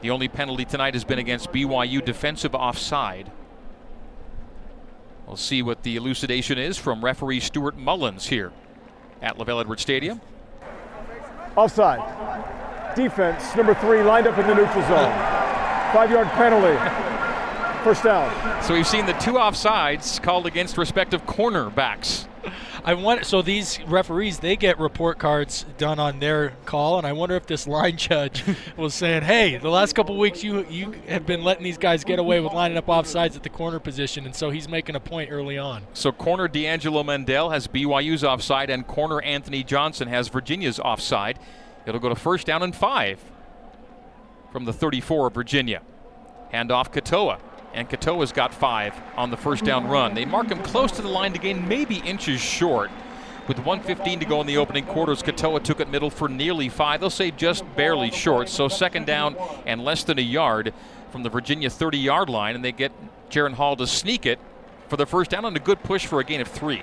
The 0.00 0.10
only 0.10 0.28
penalty 0.28 0.64
tonight 0.64 0.94
has 0.94 1.04
been 1.04 1.18
against 1.18 1.50
BYU 1.50 2.04
defensive 2.04 2.54
offside. 2.54 3.32
We'll 5.26 5.36
see 5.36 5.60
what 5.60 5.82
the 5.82 5.96
elucidation 5.96 6.56
is 6.56 6.78
from 6.78 7.04
referee 7.04 7.40
Stuart 7.40 7.76
Mullins 7.76 8.28
here 8.28 8.52
at 9.20 9.36
LaVell 9.36 9.60
Edwards 9.60 9.82
Stadium. 9.82 10.20
Offside. 11.56 12.00
Defense, 12.94 13.54
number 13.56 13.74
three, 13.74 14.02
lined 14.02 14.26
up 14.26 14.38
in 14.38 14.46
the 14.46 14.54
neutral 14.54 14.82
zone. 14.82 15.12
Five 15.92 16.10
yard 16.10 16.28
penalty. 16.28 16.76
First 17.84 18.04
down. 18.04 18.62
So 18.62 18.74
we've 18.74 18.86
seen 18.86 19.06
the 19.06 19.12
two 19.14 19.34
offsides 19.34 20.22
called 20.22 20.46
against 20.46 20.78
respective 20.78 21.24
cornerbacks. 21.26 22.26
I 22.88 22.94
want 22.94 23.26
so 23.26 23.42
these 23.42 23.78
referees 23.82 24.38
they 24.38 24.56
get 24.56 24.78
report 24.78 25.18
cards 25.18 25.66
done 25.76 25.98
on 25.98 26.20
their 26.20 26.54
call, 26.64 26.96
and 26.96 27.06
I 27.06 27.12
wonder 27.12 27.36
if 27.36 27.44
this 27.44 27.66
line 27.76 27.98
judge 27.98 28.42
was 28.78 28.94
saying, 28.94 29.24
"Hey, 29.24 29.58
the 29.58 29.68
last 29.68 29.94
couple 29.94 30.16
weeks 30.16 30.42
you 30.42 30.64
you 30.70 30.94
have 31.06 31.26
been 31.26 31.44
letting 31.44 31.64
these 31.64 31.76
guys 31.76 32.02
get 32.02 32.18
away 32.18 32.40
with 32.40 32.54
lining 32.54 32.78
up 32.78 32.86
offsides 32.86 33.36
at 33.36 33.42
the 33.42 33.50
corner 33.50 33.78
position," 33.78 34.24
and 34.24 34.34
so 34.34 34.48
he's 34.48 34.70
making 34.70 34.96
a 34.96 35.00
point 35.00 35.30
early 35.30 35.58
on. 35.58 35.82
So 35.92 36.10
corner 36.10 36.48
D'Angelo 36.48 37.02
Mandell 37.02 37.52
has 37.52 37.66
BYU's 37.66 38.24
offside, 38.24 38.70
and 38.70 38.86
corner 38.86 39.20
Anthony 39.20 39.62
Johnson 39.62 40.08
has 40.08 40.28
Virginia's 40.28 40.80
offside. 40.80 41.38
It'll 41.84 42.00
go 42.00 42.08
to 42.08 42.16
first 42.16 42.46
down 42.46 42.62
and 42.62 42.74
five 42.74 43.20
from 44.50 44.64
the 44.64 44.72
34 44.72 45.26
of 45.26 45.34
Virginia. 45.34 45.82
Handoff 46.54 46.90
Katoa 46.90 47.38
and 47.78 47.88
Katoa's 47.88 48.32
got 48.32 48.52
five 48.52 48.92
on 49.16 49.30
the 49.30 49.36
first 49.36 49.64
down 49.64 49.86
run. 49.86 50.12
They 50.12 50.24
mark 50.24 50.48
him 50.48 50.58
close 50.64 50.90
to 50.92 51.02
the 51.02 51.08
line 51.08 51.32
to 51.32 51.38
gain 51.38 51.68
maybe 51.68 51.98
inches 51.98 52.40
short. 52.40 52.90
With 53.46 53.58
115 53.58 54.18
to 54.18 54.26
go 54.26 54.40
in 54.40 54.48
the 54.48 54.56
opening 54.56 54.84
quarters, 54.84 55.22
Katoa 55.22 55.62
took 55.62 55.78
it 55.78 55.88
middle 55.88 56.10
for 56.10 56.28
nearly 56.28 56.68
five. 56.68 56.98
They'll 56.98 57.08
say 57.08 57.30
just 57.30 57.64
barely 57.76 58.10
short. 58.10 58.48
So 58.48 58.66
second 58.66 59.06
down 59.06 59.36
and 59.64 59.84
less 59.84 60.02
than 60.02 60.18
a 60.18 60.22
yard 60.22 60.74
from 61.12 61.22
the 61.22 61.30
Virginia 61.30 61.70
30 61.70 61.98
yard 61.98 62.28
line, 62.28 62.56
and 62.56 62.64
they 62.64 62.72
get 62.72 62.90
Jaren 63.30 63.54
Hall 63.54 63.76
to 63.76 63.86
sneak 63.86 64.26
it 64.26 64.40
for 64.88 64.96
the 64.96 65.06
first 65.06 65.30
down 65.30 65.44
and 65.44 65.56
a 65.56 65.60
good 65.60 65.80
push 65.84 66.04
for 66.04 66.18
a 66.18 66.24
gain 66.24 66.40
of 66.40 66.48
three. 66.48 66.82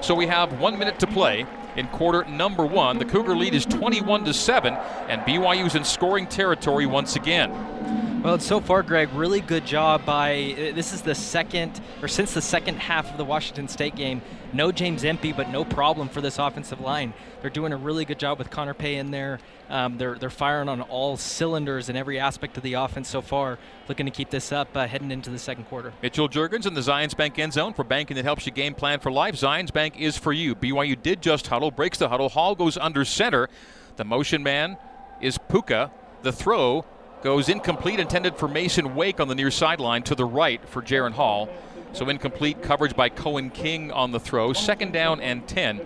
So 0.00 0.14
we 0.14 0.26
have 0.26 0.58
one 0.58 0.78
minute 0.78 0.98
to 1.00 1.06
play 1.06 1.44
in 1.76 1.86
quarter 1.88 2.24
number 2.24 2.64
one. 2.64 2.98
The 2.98 3.04
Cougar 3.04 3.36
lead 3.36 3.54
is 3.54 3.66
21 3.66 4.24
to 4.24 4.32
7, 4.32 4.72
and 4.72 5.20
BYU's 5.20 5.74
in 5.74 5.84
scoring 5.84 6.26
territory 6.26 6.86
once 6.86 7.14
again. 7.14 8.15
Well, 8.22 8.40
so 8.40 8.60
far, 8.60 8.82
Greg, 8.82 9.08
really 9.12 9.40
good 9.40 9.64
job 9.64 10.04
by. 10.04 10.54
This 10.74 10.92
is 10.92 11.02
the 11.02 11.14
second, 11.14 11.80
or 12.02 12.08
since 12.08 12.34
the 12.34 12.42
second 12.42 12.78
half 12.78 13.08
of 13.10 13.18
the 13.18 13.24
Washington 13.24 13.68
State 13.68 13.94
game. 13.94 14.20
No 14.52 14.72
James 14.72 15.04
Empey, 15.04 15.32
but 15.32 15.50
no 15.50 15.64
problem 15.64 16.08
for 16.08 16.20
this 16.20 16.38
offensive 16.38 16.80
line. 16.80 17.12
They're 17.40 17.50
doing 17.50 17.72
a 17.72 17.76
really 17.76 18.04
good 18.04 18.18
job 18.18 18.38
with 18.38 18.50
Connor 18.50 18.74
Pay 18.74 18.96
in 18.96 19.10
there. 19.12 19.38
Um, 19.68 19.98
they're 19.98 20.16
they're 20.16 20.30
firing 20.30 20.68
on 20.68 20.80
all 20.80 21.16
cylinders 21.16 21.88
in 21.88 21.96
every 21.96 22.18
aspect 22.18 22.56
of 22.56 22.62
the 22.62 22.74
offense 22.74 23.08
so 23.08 23.20
far. 23.20 23.58
Looking 23.88 24.06
to 24.06 24.12
keep 24.12 24.30
this 24.30 24.50
up 24.50 24.76
uh, 24.76 24.88
heading 24.88 25.10
into 25.12 25.30
the 25.30 25.38
second 25.38 25.64
quarter. 25.64 25.92
Mitchell 26.02 26.28
Juergens 26.28 26.66
in 26.66 26.74
the 26.74 26.80
Zions 26.80 27.16
Bank 27.16 27.38
end 27.38 27.52
zone 27.52 27.74
for 27.74 27.84
banking 27.84 28.16
that 28.16 28.24
helps 28.24 28.46
you 28.46 28.50
game 28.50 28.74
plan 28.74 28.98
for 28.98 29.12
life. 29.12 29.36
Zions 29.36 29.72
Bank 29.72 30.00
is 30.00 30.16
for 30.16 30.32
you. 30.32 30.54
BYU 30.54 31.00
did 31.00 31.20
just 31.22 31.46
huddle, 31.46 31.70
breaks 31.70 31.98
the 31.98 32.08
huddle. 32.08 32.28
Hall 32.28 32.54
goes 32.54 32.76
under 32.76 33.04
center. 33.04 33.48
The 33.96 34.04
motion 34.04 34.42
man 34.42 34.78
is 35.20 35.38
Puka. 35.38 35.92
The 36.22 36.32
throw 36.32 36.84
goes 37.22 37.48
incomplete, 37.48 38.00
intended 38.00 38.36
for 38.36 38.48
Mason 38.48 38.94
Wake 38.94 39.20
on 39.20 39.28
the 39.28 39.34
near 39.34 39.50
sideline 39.50 40.02
to 40.04 40.14
the 40.14 40.24
right 40.24 40.66
for 40.68 40.82
Jaren 40.82 41.12
Hall. 41.12 41.48
So 41.92 42.08
incomplete 42.08 42.62
coverage 42.62 42.94
by 42.94 43.08
Cohen 43.08 43.50
King 43.50 43.90
on 43.90 44.12
the 44.12 44.20
throw. 44.20 44.52
Second 44.52 44.92
down 44.92 45.20
and 45.20 45.46
10. 45.48 45.80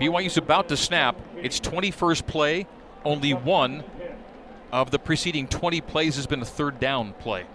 BYU's 0.00 0.36
about 0.36 0.68
to 0.68 0.76
snap. 0.76 1.20
It's 1.36 1.58
21st 1.58 2.26
play. 2.26 2.66
Only 3.04 3.34
one 3.34 3.82
of 4.70 4.90
the 4.90 4.98
preceding 4.98 5.48
20 5.48 5.80
plays 5.80 6.16
has 6.16 6.26
been 6.26 6.42
a 6.42 6.44
third 6.46 6.78
down 6.78 7.12
play. 7.14 7.46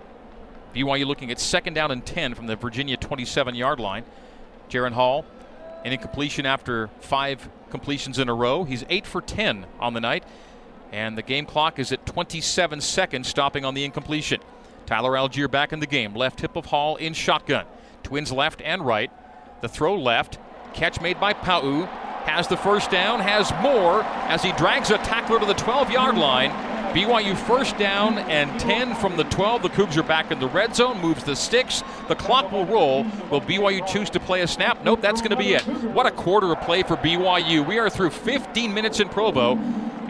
BYU 0.76 1.05
looking 1.05 1.32
at 1.32 1.39
second 1.39 1.76
down 1.76 1.91
and 1.91 2.05
10 2.05 2.34
from 2.34 2.47
the 2.47 2.55
Virginia 2.55 2.97
27 2.97 3.55
yard 3.55 3.80
line. 3.80 4.03
Jaren 4.69 4.93
Hall, 4.93 5.26
an 5.86 5.93
incompletion 5.93 6.45
after 6.45 6.89
five 6.99 7.47
completions 7.69 8.19
in 8.19 8.28
a 8.28 8.34
row. 8.34 8.63
He's 8.63 8.84
8 8.89 9.05
for 9.05 9.21
10 9.21 9.65
on 9.80 9.93
the 9.93 10.01
night. 10.01 10.24
And 10.93 11.17
the 11.17 11.23
game 11.23 11.47
clock 11.47 11.79
is 11.79 11.91
at 11.91 12.05
27 12.05 12.79
seconds, 12.79 13.27
stopping 13.27 13.65
on 13.65 13.73
the 13.73 13.83
incompletion. 13.83 14.39
Tyler 14.85 15.13
Allgeier 15.13 15.49
back 15.49 15.73
in 15.73 15.79
the 15.79 15.87
game. 15.87 16.13
Left 16.13 16.39
hip 16.39 16.55
of 16.55 16.67
Hall 16.67 16.97
in 16.97 17.13
shotgun. 17.13 17.65
Twins 18.03 18.31
left 18.31 18.61
and 18.61 18.85
right. 18.85 19.11
The 19.61 19.67
throw 19.67 19.95
left. 19.95 20.37
Catch 20.75 21.01
made 21.01 21.19
by 21.19 21.33
Pau'u. 21.33 21.87
Has 22.25 22.47
the 22.47 22.57
first 22.57 22.91
down, 22.91 23.21
has 23.21 23.51
more 23.63 24.03
as 24.03 24.43
he 24.43 24.51
drags 24.51 24.91
a 24.91 24.99
tackler 24.99 25.39
to 25.39 25.45
the 25.47 25.55
12 25.55 25.89
yard 25.89 26.15
line. 26.15 26.51
BYU 26.93 27.35
first 27.35 27.75
down 27.79 28.19
and 28.19 28.59
10 28.59 28.93
from 28.95 29.17
the 29.17 29.23
12. 29.23 29.63
The 29.63 29.69
Cougs 29.69 29.97
are 29.97 30.03
back 30.03 30.29
in 30.29 30.39
the 30.39 30.47
red 30.47 30.75
zone, 30.75 31.01
moves 31.01 31.23
the 31.23 31.35
sticks. 31.35 31.83
The 32.07 32.15
clock 32.15 32.51
will 32.51 32.67
roll. 32.67 33.03
Will 33.31 33.41
BYU 33.41 33.85
choose 33.87 34.11
to 34.11 34.19
play 34.19 34.41
a 34.41 34.47
snap? 34.47 34.83
Nope, 34.83 35.01
that's 35.01 35.21
going 35.21 35.31
to 35.31 35.37
be 35.37 35.55
it. 35.55 35.63
What 35.63 36.05
a 36.05 36.11
quarter 36.11 36.51
of 36.51 36.61
play 36.61 36.83
for 36.83 36.95
BYU. 36.95 37.65
We 37.67 37.79
are 37.79 37.89
through 37.89 38.11
15 38.11 38.71
minutes 38.71 38.99
in 38.99 39.09
Provo 39.09 39.55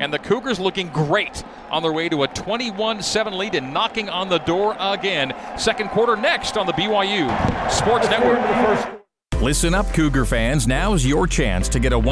and 0.03 0.13
the 0.13 0.19
Cougars 0.19 0.59
looking 0.59 0.89
great 0.89 1.45
on 1.71 1.81
their 1.81 1.93
way 1.93 2.09
to 2.09 2.23
a 2.23 2.27
21 2.27 3.01
7 3.01 3.37
lead 3.37 3.55
and 3.55 3.73
knocking 3.73 4.09
on 4.09 4.27
the 4.27 4.39
door 4.39 4.75
again. 4.77 5.33
Second 5.57 5.89
quarter 5.89 6.17
next 6.17 6.57
on 6.57 6.65
the 6.65 6.73
BYU 6.73 7.25
Sports 7.71 8.09
Network. 8.09 8.99
Listen 9.41 9.73
up, 9.73 9.91
Cougar 9.93 10.25
fans. 10.25 10.67
Now's 10.67 11.05
your 11.05 11.25
chance 11.25 11.67
to 11.69 11.79
get 11.79 11.93
a 11.93 11.99
one. 11.99 12.11